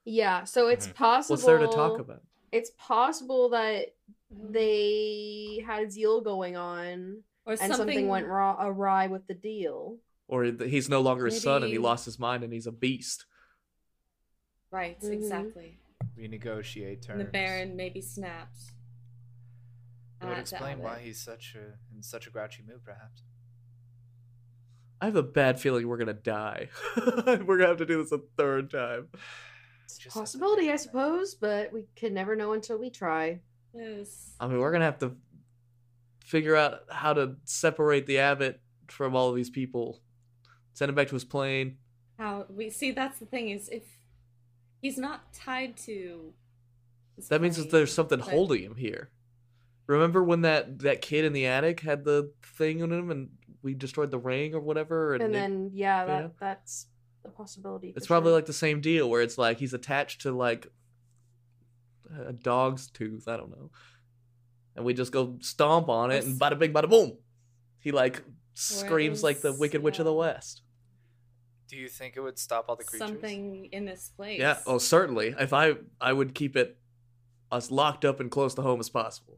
Yeah. 0.06 0.46
So 0.46 0.70
it's 0.70 0.88
Mhm. 0.88 0.96
possible. 0.96 1.34
What's 1.34 1.46
there 1.46 1.58
to 1.58 1.68
talk 1.68 2.00
about? 2.00 2.22
It's 2.54 2.72
possible 2.78 3.50
that 3.50 3.88
they 4.58 5.64
had 5.66 5.84
a 5.84 5.88
deal 5.88 6.22
going 6.22 6.56
on 6.56 7.24
or 7.46 7.52
and 7.54 7.60
something, 7.60 7.76
something, 7.78 8.08
went 8.08 8.28
raw, 8.28 8.56
awry 8.60 9.08
with 9.08 9.28
the 9.28 9.34
deal. 9.34 9.98
Or 10.30 10.44
he's 10.44 10.90
no 10.90 11.02
longer 11.02 11.26
his 11.26 11.42
son 11.42 11.64
and 11.64 11.72
he 11.72 11.78
lost 11.78 12.06
his 12.06 12.18
mind 12.20 12.44
and 12.44 12.52
he's 12.52 12.68
a 12.68 12.72
beast. 12.72 13.26
Right, 14.72 15.00
Mhm. 15.00 15.14
exactly. 15.14 15.80
Renegotiate 16.18 17.02
terms. 17.02 17.20
And 17.20 17.28
the 17.28 17.32
baron 17.32 17.76
maybe 17.76 18.02
snaps. 18.02 18.72
It 20.22 20.26
would 20.26 20.38
explain 20.40 20.80
why 20.80 21.00
he's 21.00 21.20
such 21.22 21.56
a 21.56 21.78
in 21.96 22.02
such 22.02 22.26
a 22.28 22.32
grouchy 22.32 22.64
mood, 22.68 22.84
perhaps. 22.84 23.22
I 25.00 25.06
have 25.06 25.16
a 25.16 25.22
bad 25.24 25.60
feeling 25.60 25.88
we're 25.88 25.98
gonna 25.98 26.14
die. 26.14 26.70
we're 26.98 27.58
gonna 27.58 27.68
have 27.68 27.78
to 27.78 27.86
do 27.86 28.02
this 28.02 28.12
a 28.12 28.20
third 28.36 28.72
time. 28.72 29.10
It's 29.86 29.98
a 29.98 30.02
Just 30.02 30.06
have 30.06 30.14
to 30.14 30.20
possibility, 30.22 30.72
I 30.72 30.76
suppose, 30.76 31.36
but 31.36 31.72
we 31.72 31.86
can 31.96 32.14
never 32.16 32.36
know 32.36 32.54
until 32.54 32.78
we 32.80 32.90
try. 32.90 33.42
Yes. 33.76 34.36
I 34.40 34.48
mean, 34.48 34.58
we're 34.60 34.72
gonna 34.72 34.86
have 34.86 34.98
to 35.00 35.16
figure 36.26 36.56
out 36.56 36.82
how 36.90 37.14
to 37.14 37.36
separate 37.46 38.08
the 38.08 38.18
abbot 38.18 38.60
from 38.88 39.16
all 39.16 39.30
of 39.30 39.36
these 39.36 39.52
people. 39.52 40.02
Send 40.74 40.90
him 40.90 40.96
back 40.96 41.08
to 41.10 41.14
his 41.16 41.24
plane. 41.26 41.78
How 42.18 42.48
we 42.50 42.72
see 42.72 42.92
that's 42.92 43.20
the 43.20 43.28
thing 43.28 43.50
is 43.52 43.70
if 43.70 43.84
he's 44.82 44.98
not 44.98 45.34
tied 45.34 45.78
to 45.78 46.34
his 47.16 47.28
That 47.30 47.42
means 47.42 47.58
that 47.58 47.72
there's 47.72 47.94
something 47.94 48.20
but- 48.20 48.28
holding 48.30 48.64
him 48.64 48.76
here. 48.76 49.10
Remember 49.88 50.22
when 50.24 50.42
that 50.42 50.80
that 50.80 51.02
kid 51.02 51.24
in 51.24 51.32
the 51.32 51.46
attic 51.46 51.80
had 51.80 52.04
the 52.04 52.32
thing 52.44 52.84
on 52.84 52.92
him 52.92 53.10
and 53.10 53.30
we 53.62 53.74
destroyed 53.74 54.12
the 54.12 54.20
ring 54.20 54.54
or 54.54 54.60
whatever? 54.60 55.14
And 55.14 55.24
it- 55.24 55.32
then, 55.32 55.72
yeah, 55.74 56.06
that 56.06 56.22
yeah. 56.24 56.28
that's 56.40 56.88
a 57.24 57.30
possibility. 57.30 57.94
it's 57.96 58.08
probably 58.08 58.30
sure. 58.30 58.36
like 58.36 58.46
the 58.48 58.54
same 58.54 58.82
deal 58.82 59.10
where 59.10 59.22
it's 59.22 59.38
like 59.38 59.60
he's 59.60 59.74
attached 59.74 60.22
to 60.22 60.32
like 60.32 60.68
a 62.26 62.34
dog's 62.34 62.88
tooth. 62.88 63.28
I 63.28 63.38
don't 63.38 63.50
know. 63.50 63.72
And 64.76 64.86
we 64.86 64.94
just 64.94 65.12
go 65.12 65.38
stomp 65.42 65.90
on 65.90 66.12
it 66.12 66.24
and 66.26 66.40
bada 66.40 66.60
bing, 66.60 66.74
bada 66.74 66.90
boom. 66.90 67.18
He 67.80 67.92
like 67.92 68.22
screams 68.54 69.24
like 69.24 69.40
the 69.42 69.54
is, 69.54 69.60
Wicked 69.60 69.82
Witch 69.82 70.00
of 70.00 70.06
the. 70.06 70.14
West. 70.14 70.62
Do 71.68 71.76
you 71.76 71.90
think 71.90 72.16
it 72.16 72.22
would 72.22 72.40
stop 72.40 72.66
all 72.70 72.76
the 72.76 72.84
creatures? 72.84 73.08
something 73.08 73.70
in 73.72 73.86
this 73.86 74.12
place. 74.16 74.40
Yeah. 74.40 74.60
Oh, 74.66 74.78
certainly. 74.78 75.36
If 75.38 75.52
I 75.54 75.76
I 76.00 76.14
would 76.14 76.34
keep 76.34 76.56
it 76.56 76.78
as 77.52 77.72
locked 77.72 78.06
up 78.06 78.20
and 78.20 78.32
close 78.32 78.54
to 78.56 78.62
home 78.62 78.80
as 78.80 78.90
possible. 78.90 79.38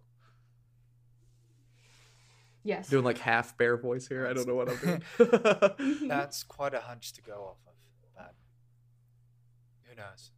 yes. 2.64 2.88
Doing 2.90 3.06
like 3.06 3.18
half 3.18 3.58
bear 3.58 3.78
voice 3.78 4.08
here. 4.08 4.28
I 4.28 4.34
don't 4.34 4.48
know 4.48 4.56
what 4.56 4.70
I'm 4.70 4.78
doing. 4.78 6.08
That's 6.08 6.44
quite 6.44 6.74
a 6.74 6.80
hunch 6.80 7.14
to 7.14 7.22
go 7.22 7.34
off 7.34 7.58
of. 7.68 7.74
But 8.16 8.36
who 9.90 9.96
knows? 9.96 10.32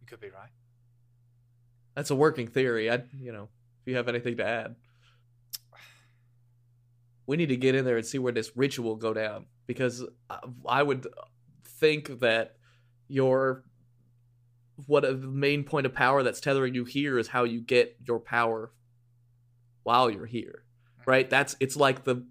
You 0.00 0.06
could 0.06 0.20
be 0.20 0.28
right. 0.28 0.50
That's 1.94 2.10
a 2.10 2.16
working 2.16 2.46
theory. 2.46 2.90
I, 2.90 3.02
you 3.18 3.32
know, 3.32 3.48
if 3.82 3.90
you 3.90 3.96
have 3.96 4.08
anything 4.08 4.36
to 4.38 4.46
add, 4.46 4.76
we 7.26 7.36
need 7.36 7.48
to 7.50 7.56
get 7.56 7.74
in 7.74 7.84
there 7.84 7.96
and 7.96 8.06
see 8.06 8.18
where 8.18 8.32
this 8.32 8.56
ritual 8.56 8.96
go 8.96 9.14
down 9.14 9.46
because 9.66 10.04
I, 10.28 10.38
I 10.66 10.82
would 10.82 11.06
think 11.64 12.20
that 12.20 12.56
your 13.08 13.64
what 14.86 15.04
a, 15.04 15.14
main 15.14 15.64
point 15.64 15.86
of 15.86 15.94
power 15.94 16.22
that's 16.22 16.40
tethering 16.40 16.74
you 16.74 16.84
here 16.84 17.18
is 17.18 17.28
how 17.28 17.44
you 17.44 17.60
get 17.60 17.96
your 18.06 18.18
power 18.18 18.72
while 19.82 20.10
you're 20.10 20.26
here, 20.26 20.64
right? 21.06 21.28
That's 21.28 21.56
it's 21.60 21.76
like 21.76 22.04
the 22.04 22.26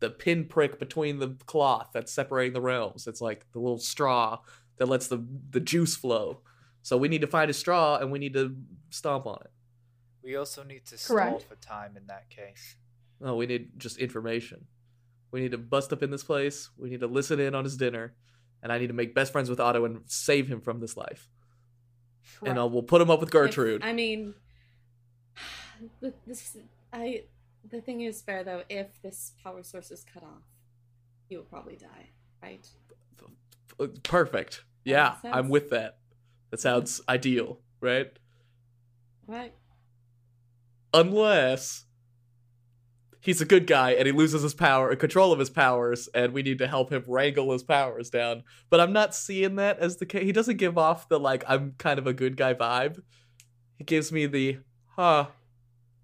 the 0.00 0.10
pinprick 0.10 0.78
between 0.78 1.18
the 1.18 1.36
cloth 1.46 1.90
that's 1.92 2.12
separating 2.12 2.52
the 2.52 2.60
realms. 2.60 3.06
It's 3.06 3.20
like 3.20 3.50
the 3.52 3.58
little 3.58 3.78
straw 3.78 4.40
that 4.78 4.86
lets 4.86 5.08
the 5.08 5.24
the 5.50 5.60
juice 5.60 5.96
flow. 5.96 6.40
So 6.82 6.96
we 6.98 7.08
need 7.08 7.22
to 7.22 7.26
find 7.26 7.50
a 7.50 7.54
straw 7.54 7.96
and 7.96 8.12
we 8.12 8.18
need 8.18 8.34
to 8.34 8.54
stomp 8.90 9.26
on 9.26 9.38
it. 9.44 9.50
We 10.22 10.36
also 10.36 10.62
need 10.62 10.86
to 10.86 10.98
stall 10.98 11.16
Correct. 11.16 11.42
for 11.42 11.56
time 11.56 11.96
in 11.96 12.06
that 12.06 12.28
case. 12.30 12.76
No, 13.20 13.36
we 13.36 13.46
need 13.46 13.78
just 13.78 13.98
information. 13.98 14.66
We 15.34 15.40
need 15.40 15.50
to 15.50 15.58
bust 15.58 15.92
up 15.92 16.04
in 16.04 16.12
this 16.12 16.22
place. 16.22 16.70
We 16.78 16.90
need 16.90 17.00
to 17.00 17.08
listen 17.08 17.40
in 17.40 17.56
on 17.56 17.64
his 17.64 17.76
dinner, 17.76 18.14
and 18.62 18.70
I 18.70 18.78
need 18.78 18.86
to 18.86 18.92
make 18.92 19.16
best 19.16 19.32
friends 19.32 19.50
with 19.50 19.58
Otto 19.58 19.84
and 19.84 20.02
save 20.06 20.46
him 20.46 20.60
from 20.60 20.78
this 20.78 20.96
life. 20.96 21.28
And 22.46 22.56
uh, 22.56 22.68
we'll 22.68 22.84
put 22.84 23.02
him 23.02 23.10
up 23.10 23.18
with 23.18 23.30
If- 23.30 23.32
Gertrude. 23.32 23.82
I 23.82 23.94
mean, 23.94 24.34
this 26.24 26.56
I 26.92 27.24
the 27.68 27.80
thing 27.80 28.02
is, 28.02 28.22
fair 28.22 28.44
though, 28.44 28.62
if 28.68 29.02
this 29.02 29.32
power 29.42 29.64
source 29.64 29.90
is 29.90 30.04
cut 30.04 30.22
off, 30.22 30.44
he 31.28 31.36
will 31.36 31.42
probably 31.42 31.74
die, 31.74 32.10
right? 32.40 32.64
Perfect. 34.04 34.62
Yeah. 34.84 35.16
I'm 35.24 35.48
with 35.48 35.70
that. 35.70 35.98
That 36.52 36.60
sounds 36.60 37.00
ideal, 37.08 37.58
right? 37.80 38.12
Right. 39.26 39.52
Unless 40.92 41.86
he's 43.24 43.40
a 43.40 43.46
good 43.46 43.66
guy 43.66 43.92
and 43.92 44.06
he 44.06 44.12
loses 44.12 44.42
his 44.42 44.52
power, 44.52 44.94
control 44.94 45.32
of 45.32 45.38
his 45.38 45.48
powers, 45.48 46.08
and 46.14 46.32
we 46.34 46.42
need 46.42 46.58
to 46.58 46.68
help 46.68 46.92
him 46.92 47.02
wrangle 47.08 47.52
his 47.52 47.62
powers 47.62 48.10
down. 48.10 48.44
But 48.68 48.80
I'm 48.80 48.92
not 48.92 49.14
seeing 49.14 49.56
that 49.56 49.78
as 49.78 49.96
the 49.96 50.06
case. 50.06 50.24
He 50.24 50.32
doesn't 50.32 50.58
give 50.58 50.76
off 50.76 51.08
the 51.08 51.18
like 51.18 51.42
I'm 51.48 51.74
kind 51.78 51.98
of 51.98 52.06
a 52.06 52.12
good 52.12 52.36
guy 52.36 52.54
vibe. 52.54 53.00
He 53.78 53.84
gives 53.84 54.12
me 54.12 54.26
the 54.26 54.58
huh, 54.94 55.28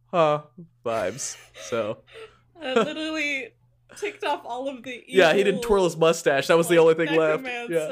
huh 0.06 0.42
vibes. 0.84 1.36
So 1.68 1.98
I 2.60 2.72
literally 2.72 3.50
ticked 3.96 4.24
off 4.24 4.40
all 4.44 4.68
of 4.68 4.82
the. 4.82 5.04
yeah, 5.06 5.34
he 5.34 5.44
didn't 5.44 5.60
twirl 5.60 5.84
his 5.84 5.96
mustache. 5.96 6.46
That 6.46 6.56
was 6.56 6.68
the 6.68 6.78
only 6.78 6.94
thing 6.94 7.14
left. 7.14 7.46
Yeah. 7.70 7.90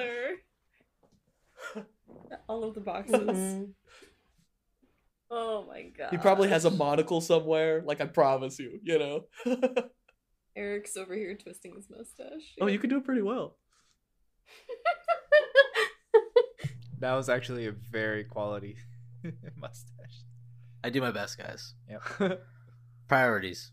all 2.49 2.65
of 2.65 2.75
the 2.75 2.81
boxes. 2.81 3.21
Mm-hmm. 3.21 3.65
Oh 5.31 5.65
my 5.69 5.83
god. 5.97 6.11
He 6.11 6.17
probably 6.17 6.49
has 6.49 6.65
a 6.65 6.71
monocle 6.71 7.21
somewhere. 7.21 7.83
Like 7.85 8.01
I 8.01 8.07
promise 8.07 8.59
you, 8.59 8.81
you 8.83 8.99
know. 8.99 9.25
Eric's 10.57 10.97
over 10.97 11.15
here 11.15 11.37
twisting 11.37 11.75
his 11.77 11.89
mustache. 11.91 12.55
oh, 12.61 12.67
you 12.67 12.79
can 12.79 12.91
do 12.91 12.97
it 12.97 13.05
pretty 13.05 13.23
well. 13.23 13.57
That 17.01 17.15
was 17.15 17.29
actually 17.29 17.67
a 17.69 17.73
very 17.73 18.25
quality 18.25 18.77
mustache. 19.57 20.25
I 20.83 20.91
do 20.91 21.01
my 21.01 21.13
best, 21.13 21.39
guys. 21.39 21.75
Yep. 21.89 22.43
Priorities. 23.07 23.71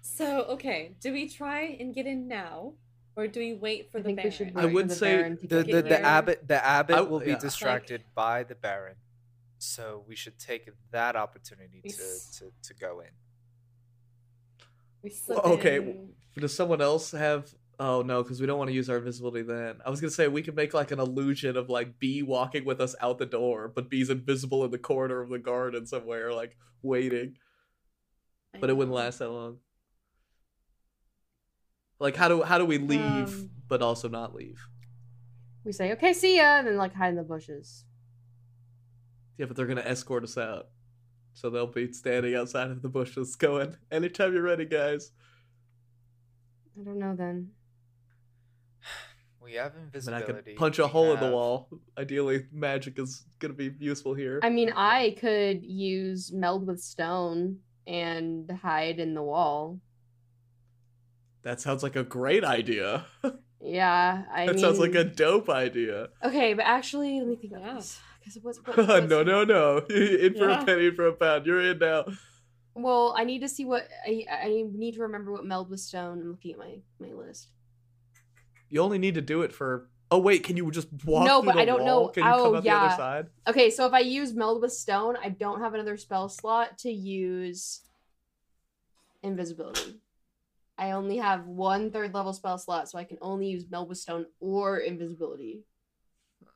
So, 0.00 0.42
okay, 0.44 0.94
do 1.00 1.12
we 1.12 1.28
try 1.28 1.76
and 1.80 1.92
get 1.94 2.06
in 2.06 2.28
now? 2.28 2.74
or 3.16 3.26
do 3.26 3.40
we 3.40 3.52
wait 3.52 3.90
for 3.90 3.98
I 3.98 4.02
the 4.02 4.12
Baron? 4.14 4.52
I 4.54 4.66
would 4.66 4.84
for 4.84 4.88
the 4.90 4.94
say 4.94 5.16
Baron 5.16 5.38
The 5.42 5.48
the, 5.48 5.62
there. 5.64 5.82
the 5.82 6.00
abbot 6.00 6.46
the 6.46 6.64
abbot 6.64 6.96
I- 6.96 7.00
will 7.00 7.18
be 7.18 7.30
yeah. 7.32 7.38
distracted 7.38 8.04
by 8.14 8.44
the 8.44 8.54
Baron, 8.54 8.94
so 9.58 10.04
we 10.06 10.16
should 10.16 10.38
take 10.38 10.68
that 10.90 11.16
opportunity 11.16 11.82
to 11.82 11.96
to, 12.38 12.52
to 12.62 12.74
go 12.74 13.00
in. 13.00 13.10
We 15.02 15.12
Well, 15.28 15.40
okay, 15.54 15.76
in- 15.76 16.12
Does 16.36 16.54
someone 16.54 16.80
else 16.80 17.12
have? 17.12 17.52
Oh 17.80 18.02
no, 18.02 18.22
because 18.22 18.40
we 18.40 18.46
don't 18.46 18.58
want 18.58 18.68
to 18.70 18.74
use 18.74 18.90
our 18.90 18.96
invisibility. 18.98 19.42
Then 19.42 19.76
I 19.86 19.90
was 19.90 20.00
gonna 20.00 20.10
say 20.10 20.26
we 20.26 20.42
could 20.42 20.56
make 20.56 20.74
like 20.74 20.90
an 20.90 20.98
illusion 20.98 21.56
of 21.56 21.68
like 21.68 21.98
B 22.00 22.22
walking 22.22 22.64
with 22.64 22.80
us 22.80 22.96
out 23.00 23.18
the 23.18 23.26
door, 23.26 23.68
but 23.68 23.88
B's 23.88 24.10
invisible 24.10 24.64
in 24.64 24.70
the 24.72 24.78
corner 24.78 25.20
of 25.20 25.28
the 25.28 25.38
garden 25.38 25.86
somewhere, 25.86 26.32
like 26.32 26.56
waiting. 26.82 27.36
I 28.54 28.58
But 28.58 28.70
it 28.70 28.76
wouldn't 28.76 28.94
last 28.94 29.18
that 29.20 29.30
long. 29.30 29.58
Like 32.00 32.16
how 32.16 32.28
do 32.28 32.42
how 32.42 32.58
do 32.58 32.64
we 32.64 32.78
leave 32.78 33.00
Um, 33.00 33.50
but 33.68 33.82
also 33.82 34.08
not 34.08 34.34
leave? 34.34 34.60
We 35.64 35.72
say, 35.72 35.92
"Okay, 35.92 36.12
see 36.12 36.36
ya," 36.36 36.58
and 36.58 36.66
then 36.66 36.76
like 36.76 36.94
hide 36.94 37.10
in 37.10 37.16
the 37.16 37.22
bushes. 37.22 37.84
Yeah, 39.38 39.46
but 39.46 39.56
they're 39.56 39.66
gonna 39.66 39.80
escort 39.82 40.24
us 40.24 40.36
out, 40.36 40.68
so 41.32 41.48
they'll 41.48 41.66
be 41.66 41.92
standing 41.92 42.34
outside 42.34 42.70
of 42.70 42.82
the 42.82 42.88
bushes, 42.88 43.36
going, 43.36 43.76
"Anytime 43.90 44.34
you're 44.34 44.42
ready, 44.42 44.64
guys." 44.66 45.12
I 46.78 46.84
don't 46.84 46.98
know. 46.98 47.14
Then 47.16 47.52
We 49.42 49.54
have 49.54 49.72
And 49.76 49.82
I 49.84 49.84
invisibility. 49.86 50.32
could 50.52 50.56
punch 50.56 50.78
a 50.78 50.84
we 50.84 50.88
hole 50.90 51.12
in 51.14 51.20
the 51.20 51.30
wall. 51.30 51.70
Ideally, 51.96 52.46
magic 52.52 52.98
is 52.98 53.24
gonna 53.38 53.54
be 53.54 53.72
useful 53.78 54.12
here. 54.14 54.40
I 54.42 54.50
mean, 54.50 54.70
I 54.74 55.16
could 55.18 55.64
use 55.64 56.32
meld 56.32 56.66
with 56.66 56.80
stone 56.80 57.60
and 57.86 58.50
hide 58.50 58.98
in 59.00 59.14
the 59.14 59.22
wall. 59.22 59.80
That 61.42 61.60
sounds 61.60 61.82
like 61.82 61.96
a 61.96 62.04
great 62.04 62.44
idea. 62.44 63.06
Yeah, 63.60 64.22
I 64.32 64.46
that 64.46 64.54
mean, 64.54 64.62
sounds 64.62 64.78
like 64.78 64.94
a 64.94 65.02
dope 65.02 65.48
idea. 65.50 66.10
okay, 66.22 66.54
but 66.54 66.64
actually, 66.64 67.18
let 67.18 67.26
me 67.26 67.34
think 67.34 67.54
of 67.54 67.60
Yeah. 67.60 67.74
this. 67.74 68.00
Because 68.34 68.42
what's, 68.42 68.58
what, 68.76 68.76
what's 68.88 69.08
no, 69.10 69.22
no, 69.22 69.44
no. 69.44 69.78
In 69.90 70.34
for 70.34 70.48
Yeah. 70.48 70.62
a 70.62 70.64
penny, 70.66 70.90
for 70.90 71.06
a 71.06 71.12
pound. 71.12 71.46
You're 71.46 71.70
in 71.70 71.78
now. 71.78 72.04
Well, 72.74 73.14
I 73.16 73.24
need 73.24 73.40
to 73.40 73.48
see 73.48 73.64
what 73.64 73.88
I 74.06 74.24
I 74.30 74.64
need 74.72 74.94
to 74.94 75.02
remember 75.02 75.32
what 75.32 75.44
meld 75.44 75.68
with 75.70 75.80
stone. 75.80 76.20
I'm 76.20 76.30
looking 76.30 76.52
at 76.52 76.58
my 76.58 76.78
my 77.00 77.12
list. 77.12 77.48
You 78.70 78.82
only 78.82 78.98
need 78.98 79.14
to 79.14 79.20
do 79.22 79.42
it 79.42 79.52
for. 79.52 79.88
Oh 80.10 80.18
wait, 80.18 80.42
can 80.44 80.56
you 80.56 80.70
just 80.70 80.88
walk? 81.04 81.26
No, 81.26 81.42
but 81.42 81.54
the 81.56 81.60
I 81.60 81.64
don't 81.64 81.82
wall? 81.84 82.04
know- 82.04 82.08
Can 82.08 82.24
you 82.24 82.30
oh, 82.30 82.42
come 82.44 82.54
out 82.56 82.62
the 82.62 82.66
yeah. 82.66 82.84
other 82.84 82.96
side? 82.96 83.26
Okay, 83.46 83.68
so 83.70 83.84
if 83.86 83.92
I 83.92 83.98
use 83.98 84.32
meld 84.32 84.62
with 84.62 84.72
stone, 84.72 85.16
I 85.22 85.28
don't 85.28 85.60
have 85.60 85.74
another 85.74 85.96
spell 85.98 86.28
slot 86.30 86.78
to 86.78 86.90
use 86.90 87.82
invisibility. 89.22 90.00
I 90.78 90.92
only 90.92 91.16
have 91.18 91.46
one 91.46 91.90
third 91.90 92.14
level 92.14 92.32
spell 92.32 92.56
slot, 92.56 92.88
so 92.88 92.98
I 92.98 93.04
can 93.04 93.18
only 93.20 93.48
use 93.48 93.64
meld 93.68 93.88
with 93.88 93.98
stone 93.98 94.26
or 94.40 94.78
invisibility. 94.78 95.64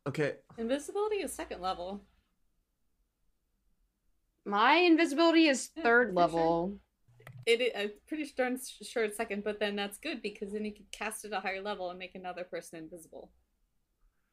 Okay. 0.06 0.34
Invisibility 0.58 1.16
is 1.16 1.32
second 1.32 1.60
level. 1.60 2.02
My 4.44 4.74
invisibility 4.74 5.46
is 5.46 5.70
Yeah, 5.76 5.82
third 5.82 6.08
for 6.08 6.12
sure. 6.12 6.20
level. 6.20 6.78
It, 7.46 7.60
i- 7.76 7.80
I'm 7.82 7.90
pretty 8.08 8.30
darn 8.36 8.58
sure 8.82 9.04
it's 9.04 9.16
second, 9.16 9.44
but 9.44 9.60
then 9.60 9.76
that's 9.76 9.98
good 9.98 10.22
because 10.22 10.52
then 10.52 10.64
you 10.64 10.72
can 10.74 10.86
cast 10.90 11.24
it 11.24 11.32
at 11.32 11.38
a 11.38 11.40
higher 11.40 11.60
level 11.60 11.90
and 11.90 11.98
make 11.98 12.14
another 12.14 12.44
person 12.44 12.78
invisible. 12.78 13.30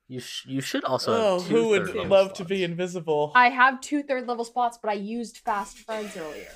You 0.08 0.20
sh- 0.20 0.48
you 0.48 0.62
should 0.62 0.84
also. 0.84 1.14
Oh, 1.14 1.40
have 1.40 1.48
two 1.48 1.56
who 1.56 1.68
would 1.70 1.86
third 1.88 1.96
level 1.96 2.10
love 2.10 2.34
to 2.34 2.46
be 2.46 2.64
invisible? 2.64 3.32
I 3.36 3.50
have 3.50 3.80
two 3.82 4.02
third 4.02 4.28
level 4.28 4.44
spots, 4.44 4.80
but 4.82 4.90
I 4.90 4.94
used 4.96 5.38
fast 5.38 5.78
friends 5.80 6.18
earlier. 6.18 6.52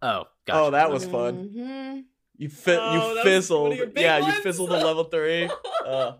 Oh, 0.00 0.24
gotcha. 0.46 0.58
Oh, 0.58 0.70
that 0.70 0.90
was 0.90 1.04
fun. 1.04 1.50
Mhm. 1.54 2.04
You 2.38 2.48
fi- 2.48 2.76
Oh, 2.76 2.92
you 2.94 3.14
was 3.16 3.22
fizzled. 3.22 3.72
of 3.72 3.76
your 3.78 3.86
big 3.88 4.02
Yeah, 4.04 4.16
you 4.18 4.24
ones? 4.24 4.38
fizzled 4.38 4.70
a 4.70 4.82
level 4.84 5.04
three. 5.04 5.50
Uh, 5.84 6.12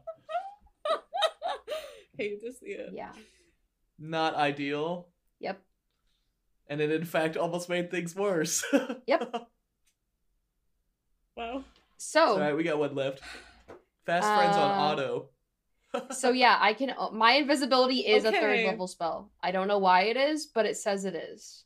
hey, 2.21 2.39
just 2.41 2.59
yeah. 2.65 2.89
Yeah. 2.93 3.13
not 3.99 4.35
ideal, 4.35 5.09
Yep. 5.41 5.61
and 6.69 6.81
it 6.81 6.91
in 6.93 7.05
fact 7.05 7.37
almost 7.37 7.69
made 7.69 7.91
things 7.91 8.15
worse. 8.15 8.65
Yep. 9.07 9.49
Wow. 11.37 11.65
So 11.97 12.21
All 12.35 12.39
right, 12.41 12.57
we 12.57 12.63
got 12.65 12.79
one 12.79 12.95
left. 12.95 13.23
Fast 14.05 14.35
friends 14.35 14.57
on 14.57 14.71
Uh, 14.71 14.75
Otto. 14.75 15.29
So 16.13 16.31
yeah, 16.31 16.57
I 16.61 16.73
can. 16.75 16.91
uh, 16.97 17.11
My 17.11 17.33
invisibility 17.33 18.07
is 18.07 18.25
a 18.25 18.31
third 18.31 18.65
level 18.65 18.87
spell. 18.87 19.33
I 19.43 19.51
don't 19.51 19.67
know 19.67 19.79
why 19.79 20.03
it 20.03 20.17
is, 20.17 20.47
but 20.47 20.65
it 20.65 20.77
says 20.77 21.05
it 21.05 21.15
is. 21.17 21.65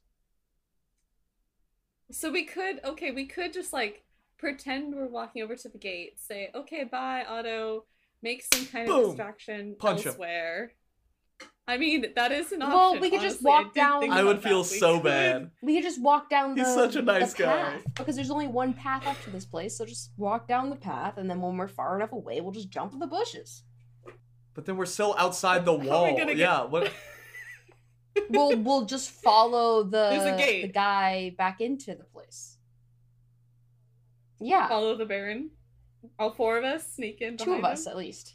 So 2.10 2.30
we 2.30 2.44
could 2.44 2.80
okay, 2.84 3.10
we 3.10 3.26
could 3.26 3.52
just 3.52 3.72
like 3.74 4.02
pretend 4.38 4.94
we're 4.94 5.08
walking 5.08 5.42
over 5.42 5.56
to 5.56 5.68
the 5.68 5.78
gate, 5.78 6.20
say, 6.20 6.50
okay, 6.54 6.84
bye, 6.84 7.24
Otto, 7.28 7.84
make 8.24 8.42
some 8.52 8.66
kind 8.66 8.90
of 8.90 9.04
distraction 9.06 9.76
Punch 9.78 10.00
him. 10.02 10.08
elsewhere. 10.08 10.72
I 11.66 11.78
mean, 11.78 12.04
that 12.16 12.30
is 12.32 12.52
an 12.52 12.60
option. 12.62 12.74
Well, 12.76 13.00
we 13.00 13.08
could 13.10 13.20
just 13.22 13.36
honestly. 13.44 13.50
I 13.50 13.54
walk 13.62 13.74
did 13.74 13.80
down- 13.80 14.02
I 14.02 14.06
about 14.06 14.24
would 14.26 14.36
that. 14.38 14.42
feel 14.48 14.58
We 14.58 14.64
so 14.64 14.94
could. 14.96 15.04
bad. 15.04 15.50
We 15.62 15.74
could 15.74 15.82
just 15.84 16.02
walk 16.02 16.28
down 16.28 16.54
the. 16.54 16.62
He's 16.64 16.74
such 16.74 16.96
a 16.96 17.02
nice 17.02 17.32
guy. 17.32 17.44
path, 17.46 17.82
because 17.96 18.16
there's 18.16 18.30
only 18.30 18.48
one 18.48 18.74
path 18.74 19.06
up 19.06 19.20
to 19.22 19.30
this 19.30 19.46
place. 19.46 19.78
So 19.78 19.86
just 19.86 20.10
walk 20.16 20.46
down 20.48 20.68
the 20.70 20.76
path, 20.76 21.16
and 21.16 21.28
then 21.30 21.40
when 21.40 21.56
we're 21.56 21.68
far 21.68 21.96
enough 21.96 22.12
away, 22.12 22.40
we'll 22.40 22.52
just 22.52 22.68
jump 22.70 22.92
in 22.92 22.98
the 22.98 23.06
bushes. 23.06 23.62
But 24.54 24.66
then 24.66 24.76
we're 24.76 24.84
still 24.86 25.14
outside 25.18 25.64
the 25.64 25.72
How 25.72 25.78
are 25.78 25.82
we 25.82 25.88
wall. 25.88 26.18
gonna 26.18 26.26
get- 26.34 26.36
Yeah. 26.38 26.64
What? 26.64 26.92
We'll 28.30 28.56
we'll 28.58 28.84
just 28.84 29.10
follow 29.10 29.82
the 29.82 30.10
There's 30.10 30.34
a 30.34 30.36
gate. 30.36 30.62
the 30.62 30.68
guy 30.68 31.34
back 31.36 31.60
into 31.60 31.96
the 31.96 32.04
place. 32.04 32.58
Yeah, 34.40 34.68
Follow 34.68 34.96
the 34.96 35.04
Baron. 35.06 35.50
All 36.18 36.30
four 36.32 36.58
of 36.58 36.64
us 36.64 36.86
sneak 36.94 37.20
in. 37.20 37.36
two 37.36 37.52
of 37.52 37.58
behind 37.60 37.72
us 37.74 37.86
him. 37.86 37.90
at 37.92 37.96
least. 37.96 38.34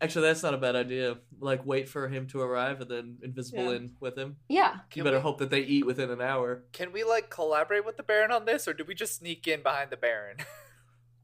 Actually, 0.00 0.28
that's 0.28 0.42
not 0.44 0.54
a 0.54 0.58
bad 0.58 0.76
idea. 0.76 1.18
Like, 1.40 1.66
wait 1.66 1.88
for 1.88 2.06
him 2.08 2.28
to 2.28 2.40
arrive 2.40 2.80
and 2.80 2.88
then 2.90 3.18
invisible 3.22 3.64
Yeah. 3.70 3.76
in 3.78 3.96
with 3.98 4.16
him. 4.16 4.36
Yeah. 4.48 4.74
You 4.74 4.80
Can 4.90 5.04
better 5.04 5.16
we- 5.16 5.22
hope 5.22 5.38
that 5.38 5.50
they 5.50 5.60
eat 5.60 5.84
within 5.86 6.10
an 6.10 6.20
hour. 6.20 6.62
Can 6.72 6.92
we 6.92 7.02
like 7.02 7.30
collaborate 7.30 7.84
with 7.84 7.96
the 7.96 8.04
Baron 8.04 8.30
on 8.30 8.44
this, 8.44 8.68
or 8.68 8.74
do 8.74 8.84
we 8.84 8.94
just 8.94 9.16
sneak 9.16 9.48
in 9.48 9.62
behind 9.62 9.90
the 9.90 9.96
Baron? 9.96 10.36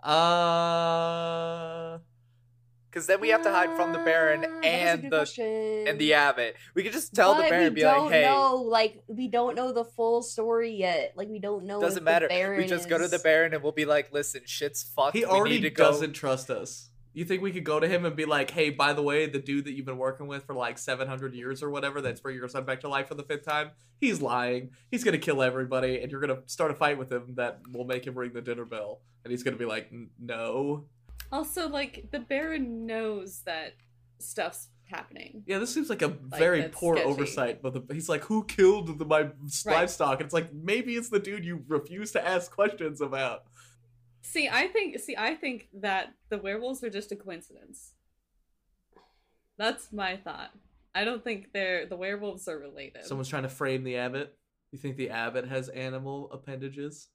Uh. 0.04 1.98
Because 2.94 3.08
then 3.08 3.20
we 3.20 3.30
have 3.30 3.42
to 3.42 3.50
hide 3.50 3.74
from 3.74 3.92
the 3.92 3.98
Baron 3.98 4.42
that 4.42 4.50
is 4.50 4.64
a 4.64 4.66
and 4.66 5.02
the 5.02 5.08
question. 5.08 5.88
and 5.88 5.98
the 5.98 6.14
Abbot. 6.14 6.54
We 6.74 6.84
could 6.84 6.92
just 6.92 7.12
tell 7.12 7.34
the 7.34 7.42
Baron, 7.42 7.64
we 7.64 7.70
be 7.70 7.80
don't 7.80 8.04
like, 8.04 8.12
"Hey, 8.12 8.22
know, 8.22 8.54
like 8.54 9.02
we 9.08 9.26
don't 9.26 9.56
know 9.56 9.72
the 9.72 9.84
full 9.84 10.22
story 10.22 10.70
yet. 10.70 11.12
Like 11.16 11.28
we 11.28 11.40
don't 11.40 11.64
know. 11.64 11.80
doesn't 11.80 11.98
if 11.98 12.04
the 12.04 12.10
matter. 12.10 12.28
We 12.30 12.36
Baron 12.36 12.68
just 12.68 12.88
go 12.88 12.96
to 12.96 13.08
the 13.08 13.18
Baron 13.18 13.52
and 13.52 13.64
we'll 13.64 13.72
be 13.72 13.84
like, 13.84 14.12
listen, 14.12 14.42
shit's 14.46 14.84
fucked. 14.84 15.16
He 15.16 15.24
we 15.24 15.26
already 15.26 15.56
need 15.56 15.62
to 15.62 15.70
doesn't 15.70 16.12
trust 16.12 16.50
us. 16.50 16.90
You 17.14 17.24
think 17.24 17.42
we 17.42 17.50
could 17.50 17.64
go 17.64 17.80
to 17.80 17.88
him 17.88 18.04
and 18.04 18.14
be 18.14 18.26
like, 18.26 18.52
"Hey, 18.52 18.70
by 18.70 18.92
the 18.92 19.02
way, 19.02 19.26
the 19.26 19.40
dude 19.40 19.64
that 19.64 19.72
you've 19.72 19.86
been 19.86 19.98
working 19.98 20.28
with 20.28 20.44
for 20.44 20.54
like 20.54 20.78
700 20.78 21.34
years 21.34 21.64
or 21.64 21.70
whatever, 21.70 22.00
that's 22.00 22.20
bringing 22.20 22.38
your 22.38 22.48
son 22.48 22.64
back 22.64 22.80
to 22.82 22.88
life 22.88 23.08
for 23.08 23.16
the 23.16 23.24
fifth 23.24 23.44
time, 23.44 23.72
he's 23.98 24.22
lying. 24.22 24.70
He's 24.92 25.02
gonna 25.02 25.18
kill 25.18 25.42
everybody, 25.42 26.00
and 26.00 26.12
you're 26.12 26.20
gonna 26.20 26.42
start 26.46 26.70
a 26.70 26.74
fight 26.74 26.96
with 26.96 27.10
him 27.10 27.34
that 27.34 27.58
will 27.72 27.86
make 27.86 28.06
him 28.06 28.16
ring 28.16 28.32
the 28.32 28.40
dinner 28.40 28.64
bell." 28.64 29.00
And 29.24 29.32
he's 29.32 29.42
gonna 29.42 29.56
be 29.56 29.64
like, 29.64 29.92
"No." 30.20 30.86
Also, 31.32 31.68
like 31.68 32.08
the 32.12 32.20
Baron 32.20 32.86
knows 32.86 33.40
that 33.46 33.74
stuff's 34.18 34.68
happening. 34.84 35.42
Yeah, 35.46 35.58
this 35.58 35.72
seems 35.74 35.88
like 35.90 36.02
a 36.02 36.08
very 36.08 36.68
poor 36.70 36.96
sketchy. 36.96 37.08
oversight. 37.10 37.62
But 37.62 37.88
the, 37.88 37.94
he's 37.94 38.08
like, 38.08 38.22
"Who 38.24 38.44
killed 38.44 38.98
the, 38.98 39.04
my 39.04 39.22
Right. 39.22 39.32
livestock?" 39.66 40.20
And 40.20 40.26
it's 40.26 40.34
like 40.34 40.52
maybe 40.52 40.94
it's 40.96 41.08
the 41.08 41.18
dude 41.18 41.44
you 41.44 41.64
refuse 41.66 42.12
to 42.12 42.26
ask 42.26 42.52
questions 42.52 43.00
about. 43.00 43.44
See, 44.22 44.48
I 44.48 44.68
think 44.68 44.98
see, 45.00 45.16
I 45.16 45.34
think 45.34 45.68
that 45.74 46.14
the 46.28 46.38
werewolves 46.38 46.82
are 46.84 46.90
just 46.90 47.12
a 47.12 47.16
coincidence. 47.16 47.92
That's 49.56 49.92
my 49.92 50.16
thought. 50.16 50.50
I 50.94 51.04
don't 51.04 51.22
think 51.24 51.52
they're 51.52 51.86
the 51.86 51.96
werewolves 51.96 52.46
are 52.48 52.58
related. 52.58 53.04
Someone's 53.04 53.28
trying 53.28 53.42
to 53.44 53.48
frame 53.48 53.84
the 53.84 53.96
abbot. 53.96 54.36
You 54.70 54.78
think 54.78 54.96
the 54.96 55.10
abbot 55.10 55.46
has 55.48 55.68
animal 55.68 56.30
appendages? 56.32 57.08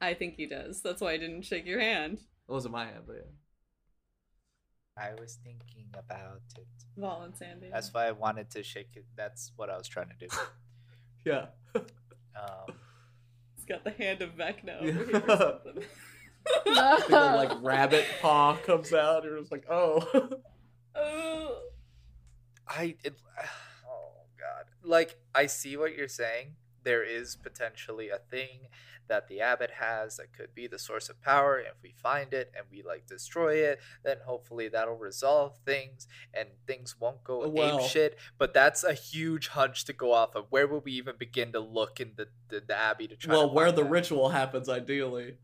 I 0.00 0.14
think 0.14 0.34
he 0.36 0.46
does. 0.46 0.80
That's 0.82 1.00
why 1.00 1.12
I 1.12 1.16
didn't 1.18 1.42
shake 1.42 1.66
your 1.66 1.80
hand. 1.80 2.18
It 2.18 2.52
wasn't 2.52 2.72
my 2.72 2.84
abbot. 2.86 3.26
Yeah. 3.26 5.02
I 5.02 5.20
was 5.20 5.38
thinking 5.42 5.86
about 5.94 6.42
it. 6.58 6.66
Vol 6.96 7.22
and 7.22 7.36
Sandy. 7.36 7.70
That's 7.72 7.92
why 7.92 8.06
I 8.06 8.12
wanted 8.12 8.50
to 8.50 8.62
shake 8.62 8.90
it. 8.96 9.04
That's 9.16 9.52
what 9.56 9.70
I 9.70 9.76
was 9.76 9.88
trying 9.88 10.08
to 10.08 10.26
do. 10.26 10.28
Yeah. 11.26 11.48
Um, 11.74 12.74
He's 13.54 13.66
got 13.66 13.84
the 13.84 13.90
hand 13.90 14.22
of 14.22 14.30
Vecna 14.36 14.80
Yeah. 14.80 14.88
over 14.88 15.04
here 15.04 15.22
or 15.28 15.36
something. 15.36 15.84
Big 16.64 16.78
old, 16.78 17.34
like 17.34 17.52
rabbit 17.62 18.06
paw 18.22 18.56
comes 18.64 18.94
out. 18.94 19.24
You're 19.24 19.38
just 19.38 19.52
like, 19.52 19.66
oh. 19.70 20.30
oh. 20.94 21.58
I 22.66 22.94
it, 23.04 23.20
oh 23.86 24.12
god. 24.38 24.64
Like 24.82 25.18
I 25.34 25.44
see 25.44 25.76
what 25.76 25.94
you're 25.94 26.08
saying. 26.08 26.54
There 26.84 27.02
is 27.04 27.36
potentially 27.36 28.08
a 28.08 28.18
thing 28.18 28.68
that 29.08 29.26
the 29.28 29.40
abbot 29.40 29.70
has 29.80 30.16
that 30.18 30.32
could 30.32 30.54
be 30.54 30.68
the 30.68 30.78
source 30.78 31.08
of 31.08 31.20
power. 31.20 31.58
If 31.58 31.74
we 31.82 31.92
find 31.92 32.32
it 32.32 32.52
and 32.56 32.64
we 32.70 32.82
like 32.82 33.06
destroy 33.06 33.54
it, 33.56 33.80
then 34.04 34.18
hopefully 34.24 34.68
that'll 34.68 34.94
resolve 34.96 35.58
things 35.66 36.06
and 36.32 36.48
things 36.66 36.94
won't 37.00 37.24
go 37.24 37.48
Well- 37.48 37.80
ape 37.80 37.86
shit. 37.90 38.16
But 38.38 38.54
that's 38.54 38.84
a 38.84 38.92
huge 38.94 39.48
hunch 39.48 39.84
to 39.86 39.92
go 39.92 40.12
off 40.12 40.36
of. 40.36 40.46
Where 40.50 40.68
would 40.68 40.84
we 40.84 40.92
even 40.92 41.16
begin 41.18 41.52
to 41.52 41.60
look 41.60 42.00
in 42.00 42.12
the 42.16 42.28
the, 42.48 42.60
the 42.66 42.76
abbey 42.76 43.08
to 43.08 43.16
try? 43.16 43.32
well, 43.34 43.48
to 43.48 43.54
where 43.54 43.72
the 43.72 43.82
that? 43.82 43.90
ritual 43.90 44.28
happens, 44.30 44.68
ideally. 44.68 45.36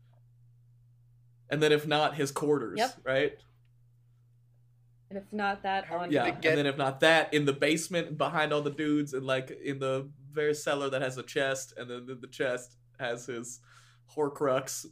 and 1.49 1.61
then 1.63 1.71
if 1.71 1.85
not, 1.87 2.15
his 2.15 2.31
quarters. 2.31 2.77
Yep. 2.77 2.97
Right. 3.03 3.37
And 5.09 5.17
if 5.17 5.31
not 5.31 5.63
that, 5.63 5.85
How 5.85 5.99
on 5.99 6.11
Yeah, 6.11 6.25
gonna 6.25 6.33
and 6.35 6.57
then 6.57 6.65
if 6.65 6.75
not 6.77 6.99
that, 6.99 7.33
in 7.33 7.45
the 7.45 7.53
basement 7.53 8.17
behind 8.17 8.51
all 8.51 8.61
the 8.61 8.71
dudes, 8.71 9.13
and 9.13 9.25
like 9.25 9.51
in 9.63 9.79
the 9.79 10.09
very 10.31 10.53
cellar 10.53 10.89
that 10.89 11.01
has 11.01 11.17
a 11.17 11.23
chest, 11.23 11.73
and 11.77 11.89
then 11.89 12.05
the, 12.05 12.15
the 12.15 12.27
chest 12.27 12.77
has 12.99 13.25
his 13.25 13.59
Horcrux. 14.15 14.85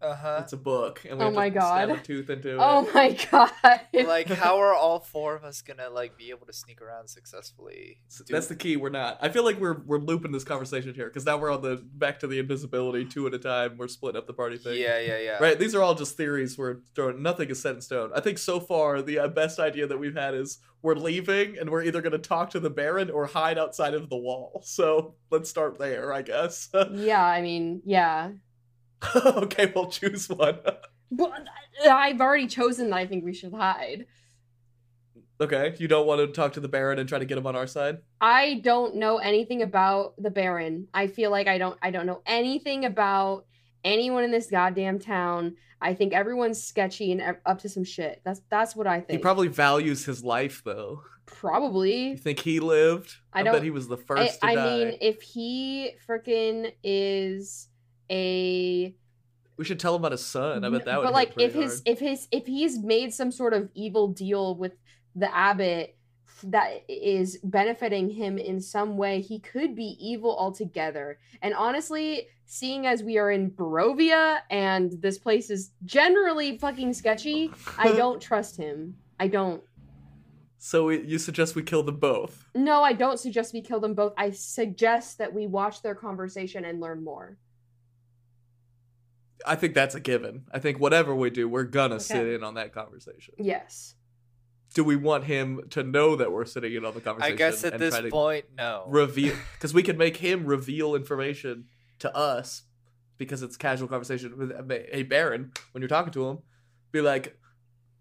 Uh 0.00 0.14
huh. 0.14 0.40
It's 0.42 0.52
a 0.52 0.56
book, 0.56 1.04
and 1.08 1.18
we 1.18 1.24
Oh 1.24 1.26
have 1.26 1.34
to 1.34 1.36
my 1.36 1.50
stab 1.50 1.90
a 1.90 1.96
tooth 1.98 2.30
into 2.30 2.50
it. 2.54 2.58
Oh 2.60 2.88
my 2.94 3.18
god. 3.30 3.50
Like, 3.92 4.28
how 4.28 4.58
are 4.58 4.72
all 4.74 5.00
four 5.00 5.34
of 5.34 5.44
us 5.44 5.60
gonna 5.60 5.90
like 5.90 6.16
be 6.16 6.30
able 6.30 6.46
to 6.46 6.52
sneak 6.52 6.80
around 6.80 7.08
successfully? 7.08 7.98
So 8.08 8.24
Do- 8.24 8.32
That's 8.32 8.46
the 8.46 8.54
key. 8.56 8.76
We're 8.76 8.90
not. 8.90 9.18
I 9.20 9.28
feel 9.28 9.44
like 9.44 9.58
we're 9.58 9.80
we're 9.80 9.98
looping 9.98 10.30
this 10.32 10.44
conversation 10.44 10.94
here 10.94 11.06
because 11.06 11.24
now 11.26 11.36
we're 11.36 11.52
on 11.52 11.62
the 11.62 11.82
back 11.94 12.20
to 12.20 12.26
the 12.26 12.38
invisibility 12.38 13.04
two 13.04 13.26
at 13.26 13.34
a 13.34 13.38
time. 13.38 13.76
We're 13.76 13.88
splitting 13.88 14.18
up 14.18 14.26
the 14.26 14.34
party 14.34 14.56
thing. 14.56 14.78
Yeah, 14.80 14.98
yeah, 15.00 15.18
yeah. 15.18 15.38
Right. 15.42 15.58
These 15.58 15.74
are 15.74 15.82
all 15.82 15.94
just 15.94 16.16
theories. 16.16 16.56
We're 16.56 16.78
throwing. 16.94 17.22
Nothing 17.22 17.50
is 17.50 17.60
set 17.60 17.74
in 17.74 17.80
stone. 17.80 18.10
I 18.14 18.20
think 18.20 18.38
so 18.38 18.60
far 18.60 19.02
the 19.02 19.18
uh, 19.18 19.28
best 19.28 19.58
idea 19.58 19.86
that 19.88 19.98
we've 19.98 20.16
had 20.16 20.34
is 20.34 20.58
we're 20.82 20.94
leaving 20.94 21.58
and 21.58 21.70
we're 21.70 21.82
either 21.82 22.00
going 22.00 22.12
to 22.12 22.18
talk 22.18 22.50
to 22.50 22.60
the 22.60 22.70
Baron 22.70 23.10
or 23.10 23.26
hide 23.26 23.58
outside 23.58 23.94
of 23.94 24.08
the 24.10 24.16
wall. 24.16 24.62
So 24.64 25.14
let's 25.30 25.50
start 25.50 25.78
there, 25.78 26.12
I 26.12 26.22
guess. 26.22 26.68
yeah, 26.92 27.24
I 27.24 27.42
mean, 27.42 27.82
yeah. 27.84 28.30
okay, 29.24 29.72
we'll 29.74 29.90
choose 29.90 30.28
one. 30.28 30.58
But 31.10 31.46
I've 31.88 32.20
already 32.20 32.46
chosen 32.48 32.90
that 32.90 32.96
I 32.96 33.06
think 33.06 33.24
we 33.24 33.32
should 33.32 33.52
hide. 33.54 34.06
okay, 35.40 35.74
you 35.78 35.88
don't 35.88 36.06
want 36.06 36.20
to 36.20 36.26
talk 36.28 36.54
to 36.54 36.60
the 36.60 36.68
Baron 36.68 36.98
and 36.98 37.08
try 37.08 37.18
to 37.18 37.24
get 37.24 37.38
him 37.38 37.46
on 37.46 37.56
our 37.56 37.66
side. 37.66 37.98
I 38.20 38.60
don't 38.64 38.96
know 38.96 39.18
anything 39.18 39.62
about 39.62 40.14
the 40.18 40.30
Baron. 40.30 40.88
I 40.92 41.06
feel 41.06 41.30
like 41.30 41.46
I 41.46 41.58
don't 41.58 41.78
I 41.82 41.90
don't 41.90 42.06
know 42.06 42.22
anything 42.26 42.84
about 42.84 43.46
anyone 43.84 44.24
in 44.24 44.30
this 44.30 44.50
goddamn 44.50 44.98
town. 44.98 45.56
I 45.80 45.94
think 45.94 46.12
everyone's 46.12 46.60
sketchy 46.62 47.12
and 47.12 47.36
up 47.46 47.60
to 47.60 47.68
some 47.68 47.84
shit. 47.84 48.20
That's 48.24 48.40
that's 48.50 48.74
what 48.74 48.86
I 48.88 48.98
think. 49.00 49.12
He 49.12 49.18
probably 49.18 49.48
values 49.48 50.04
his 50.04 50.24
life, 50.24 50.62
though. 50.64 51.02
probably. 51.26 52.08
You 52.08 52.16
think 52.16 52.40
he 52.40 52.58
lived? 52.58 53.14
I 53.32 53.44
bet 53.44 53.52
don't- 53.54 53.62
he 53.62 53.70
was 53.70 53.86
the 53.86 53.96
I, 53.96 54.02
first 54.02 54.40
to 54.40 54.46
I 54.46 54.54
die. 54.56 54.64
mean, 54.84 54.98
if 55.00 55.22
he 55.22 55.92
freaking 56.08 56.72
is 56.82 57.68
a 58.10 58.94
we 59.56 59.64
should 59.64 59.80
tell 59.80 59.94
him 59.96 60.02
about 60.02 60.12
his 60.12 60.24
son. 60.24 60.64
I 60.64 60.70
bet 60.70 60.84
that 60.84 60.98
would. 60.98 61.04
but 61.04 61.12
like 61.12 61.32
if 61.38 61.52
his 61.52 61.74
hard. 61.74 61.82
if 61.86 61.98
his 61.98 62.28
if 62.30 62.46
he's 62.46 62.78
made 62.78 63.12
some 63.12 63.32
sort 63.32 63.54
of 63.54 63.68
evil 63.74 64.08
deal 64.08 64.54
with 64.54 64.72
the 65.16 65.34
abbot 65.36 65.96
that 66.44 66.84
is 66.88 67.38
benefiting 67.42 68.10
him 68.10 68.38
in 68.38 68.60
some 68.60 68.96
way 68.96 69.20
he 69.20 69.40
could 69.40 69.74
be 69.74 69.96
evil 70.00 70.36
altogether 70.38 71.18
and 71.42 71.52
honestly 71.54 72.28
seeing 72.46 72.86
as 72.86 73.02
we 73.02 73.18
are 73.18 73.32
in 73.32 73.50
barovia 73.50 74.38
and 74.48 74.92
this 75.02 75.18
place 75.18 75.50
is 75.50 75.72
generally 75.84 76.56
fucking 76.56 76.92
sketchy 76.92 77.50
i 77.76 77.90
don't 77.96 78.22
trust 78.22 78.56
him 78.56 78.94
i 79.18 79.26
don't 79.26 79.62
So 80.58 80.84
we, 80.86 81.02
you 81.04 81.18
suggest 81.18 81.56
we 81.56 81.62
kill 81.62 81.82
them 81.82 81.96
both? 81.96 82.44
no 82.54 82.84
i 82.84 82.92
don't 82.92 83.18
suggest 83.18 83.52
we 83.52 83.60
kill 83.60 83.80
them 83.80 83.94
both 83.94 84.12
i 84.16 84.30
suggest 84.30 85.18
that 85.18 85.34
we 85.34 85.48
watch 85.48 85.82
their 85.82 85.96
conversation 85.96 86.64
and 86.64 86.78
learn 86.80 87.02
more 87.02 87.36
I 89.46 89.54
think 89.54 89.74
that's 89.74 89.94
a 89.94 90.00
given. 90.00 90.44
I 90.52 90.58
think 90.58 90.80
whatever 90.80 91.14
we 91.14 91.30
do, 91.30 91.48
we're 91.48 91.64
gonna 91.64 92.00
sit 92.00 92.26
in 92.26 92.42
on 92.42 92.54
that 92.54 92.72
conversation. 92.72 93.34
yes 93.38 93.94
Do 94.74 94.84
we 94.84 94.96
want 94.96 95.24
him 95.24 95.62
to 95.70 95.82
know 95.82 96.16
that 96.16 96.32
we're 96.32 96.44
sitting 96.44 96.74
in 96.74 96.84
on 96.84 96.94
the 96.94 97.00
conversation? 97.00 97.34
I 97.34 97.36
guess 97.36 97.64
at 97.64 97.74
and 97.74 97.82
this 97.82 97.98
point, 98.10 98.46
no. 98.56 98.84
reveal 98.88 99.34
because 99.54 99.72
we 99.72 99.82
can 99.82 99.96
make 99.96 100.16
him 100.18 100.44
reveal 100.44 100.94
information 100.94 101.66
to 102.00 102.14
us 102.16 102.62
because 103.16 103.42
it's 103.42 103.56
casual 103.56 103.88
conversation 103.88 104.36
with 104.38 104.52
a 104.92 105.02
Baron 105.02 105.52
when 105.72 105.82
you're 105.82 105.88
talking 105.88 106.12
to 106.12 106.28
him. 106.28 106.38
Be 106.92 107.00
like, 107.00 107.38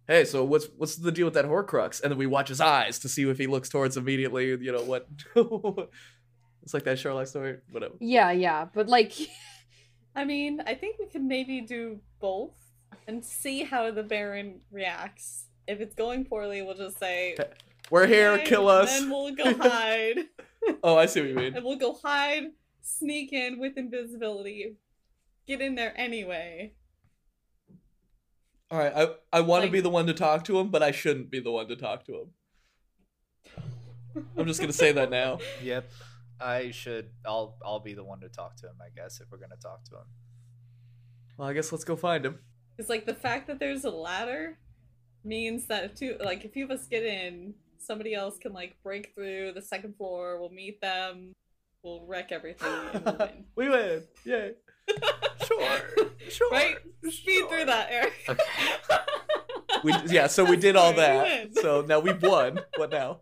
hey, 0.08 0.24
so 0.26 0.44
what's 0.44 0.68
what's 0.78 0.96
the 0.96 1.12
deal 1.12 1.26
with 1.26 1.34
that 1.34 1.46
Horcrux? 1.46 2.02
And 2.02 2.12
then 2.12 2.18
we 2.18 2.28
watch 2.28 2.50
his 2.50 2.62
eyes 2.62 3.00
to 3.00 3.10
see 3.10 3.28
if 3.30 3.38
he 3.38 3.48
looks 3.48 3.70
towards 3.70 3.98
immediately. 3.98 4.48
You 4.48 4.72
know 4.72 4.84
what? 4.84 5.08
it's 6.64 6.74
like 6.74 6.84
that 6.86 7.00
Sherlock 7.00 7.28
story. 7.28 7.58
Whatever. 7.72 7.96
yeah 8.00 8.32
yeah 8.32 8.68
but 8.74 8.88
like 8.88 9.14
I 10.18 10.26
mean, 10.26 10.62
I 10.66 10.74
think 10.74 10.98
we 11.00 11.06
could 11.06 11.22
maybe 11.24 11.62
do 11.62 12.00
both 12.20 12.56
and 13.08 13.24
see 13.24 13.64
how 13.64 13.90
the 13.92 14.02
Baron 14.04 14.60
reacts. 14.72 15.46
If 15.68 15.80
it's 15.80 15.94
going 15.96 16.26
poorly, 16.26 16.62
we'll 16.64 16.76
just 16.76 16.98
say, 17.00 17.38
We're 17.92 18.08
here. 18.08 18.32
"Okay," 18.32 18.46
Kill 18.46 18.70
and 18.70 18.82
us. 18.88 19.00
Then 19.00 19.10
we'll 19.12 19.36
go 19.36 19.54
hide. 19.70 20.26
Oh, 20.84 20.98
I 20.98 21.06
see 21.06 21.22
what 21.22 21.30
you 21.30 21.36
mean. 21.36 21.56
and 21.56 21.64
we'll 21.64 21.78
go 21.78 21.94
hide, 22.04 22.46
sneak 22.82 23.32
in 23.32 23.60
with 23.60 23.78
invisibility, 23.78 24.76
get 25.46 25.62
in 25.62 25.76
there 25.76 25.94
anyway. 25.96 26.74
All 28.72 28.80
right, 28.80 28.92
I 28.94 29.10
I 29.32 29.42
want 29.42 29.62
to 29.62 29.66
Like- 29.68 29.72
be 29.72 29.80
the 29.82 29.90
one 29.90 30.08
to 30.08 30.14
talk 30.14 30.44
to 30.46 30.60
him, 30.60 30.70
but 30.70 30.82
I 30.82 30.92
shouldn't 30.92 31.30
be 31.30 31.40
the 31.40 31.52
one 31.52 31.68
to 31.70 31.76
talk 31.76 32.06
to 32.06 32.14
him. 32.22 32.34
I'm 34.36 34.48
just 34.48 34.60
gonna 34.60 34.74
say 34.74 34.92
that 34.94 35.10
now. 35.12 35.38
Yep. 35.62 35.88
I 36.40 36.72
should. 36.72 37.10
I'll. 37.26 37.58
I'll 37.66 37.80
be 37.80 37.94
the 37.94 38.04
one 38.04 38.20
to 38.22 38.30
talk 38.30 38.56
to 38.58 38.68
him. 38.68 38.76
I 38.82 38.90
guess 38.96 39.20
if 39.22 39.28
we're 39.32 39.38
gonna 39.40 39.56
talk 39.62 39.84
to 39.86 39.96
him. 39.98 40.06
Well, 41.38 41.48
I 41.48 41.54
guess 41.54 41.72
let's 41.72 41.84
go 41.84 41.96
find 41.96 42.26
him. 42.26 42.40
It's 42.78 42.90
like 42.90 43.06
the 43.06 43.14
fact 43.16 43.48
that 43.48 43.60
there's 43.60 43.86
a 43.86 43.90
ladder 43.90 44.58
means 45.24 45.68
that 45.68 45.84
if 45.84 45.96
two, 45.96 46.18
like, 46.24 46.46
if 46.46 46.54
few 46.54 46.66
of 46.66 46.72
us 46.72 46.88
get 46.88 47.04
in, 47.04 47.54
somebody 47.80 48.14
else 48.14 48.38
can 48.38 48.54
like 48.54 48.76
break 48.84 49.14
through 49.16 49.54
the 49.54 49.62
second 49.62 49.96
floor. 49.98 50.40
We'll 50.40 50.50
meet 50.52 50.80
them. 50.82 51.34
We'll 51.84 52.06
wreck 52.06 52.32
everything 52.32 52.72
and 52.94 53.06
we'll 53.06 53.16
win. 53.20 53.46
we 53.56 53.70
win! 53.70 54.04
Yay! 54.26 54.52
Sure. 55.46 55.80
Sure. 56.30 56.50
Right? 56.52 56.76
Speed 57.10 57.48
through 57.48 57.66
that, 57.66 57.88
Eric. 57.90 58.14
Okay. 58.28 58.44
We 59.84 59.94
yeah, 60.08 60.28
so 60.28 60.44
we 60.44 60.58
did 60.58 60.76
all 60.82 60.92
that. 60.94 61.24
win. 61.24 61.54
So 61.54 61.82
now 61.88 62.00
we've 62.00 62.22
won. 62.22 62.60
What 62.76 62.92
now? 62.92 63.22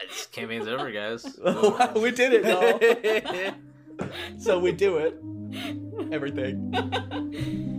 This 0.00 0.26
campaign's 0.26 0.68
over, 0.68 0.90
guys. 0.90 1.24
we 1.96 2.10
did 2.10 2.44
it. 2.44 3.54
So 4.38 4.58
we 4.58 4.72
do 4.72 4.98
it. 4.98 5.18
Everything. 6.12 7.72